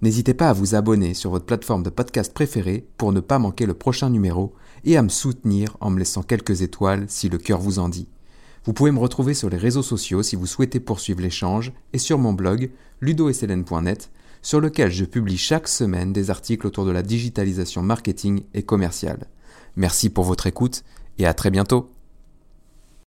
N'hésitez 0.02 0.34
pas 0.34 0.50
à 0.50 0.54
vous 0.54 0.76
abonner 0.76 1.14
sur 1.14 1.32
votre 1.32 1.46
plateforme 1.46 1.82
de 1.82 1.90
podcast 1.90 2.34
préférée 2.34 2.88
pour 2.98 3.12
ne 3.14 3.20
pas 3.20 3.40
manquer 3.40 3.66
le 3.66 3.74
prochain 3.74 4.10
numéro 4.10 4.54
et 4.84 4.96
à 4.98 5.02
me 5.02 5.10
soutenir 5.10 5.76
en 5.82 5.90
me 5.90 5.98
laissant 5.98 6.22
quelques 6.22 6.62
étoiles 6.62 7.06
si 7.08 7.30
le 7.30 7.40
cœur 7.40 7.60
vous 7.60 7.80
en 7.80 7.90
dit. 7.90 8.08
Vous 8.66 8.74
pouvez 8.74 8.92
me 8.92 9.00
retrouver 9.00 9.34
sur 9.34 9.50
les 9.50 9.58
réseaux 9.58 9.82
sociaux 9.82 10.22
si 10.22 10.36
vous 10.36 10.46
souhaitez 10.46 10.80
poursuivre 10.80 11.22
l'échange 11.22 11.72
et 11.94 11.98
sur 11.98 12.20
mon 12.20 12.34
blog 12.34 12.70
ludosln.net 13.02 14.12
sur 14.48 14.62
lequel 14.62 14.90
je 14.94 15.04
publie 15.04 15.38
chaque 15.38 15.68
semaine 15.68 16.14
des 16.14 16.30
articles 16.30 16.66
autour 16.66 16.86
de 16.86 16.92
la 16.92 17.04
digitalisation 17.04 17.82
marketing 17.84 18.44
et 18.54 18.64
commerciale. 18.64 19.28
Merci 19.76 20.10
pour 20.10 20.24
votre 20.24 20.48
écoute 20.48 20.86
et 21.18 21.26
à 21.26 21.34
très 21.34 21.52
bientôt. 21.52 21.92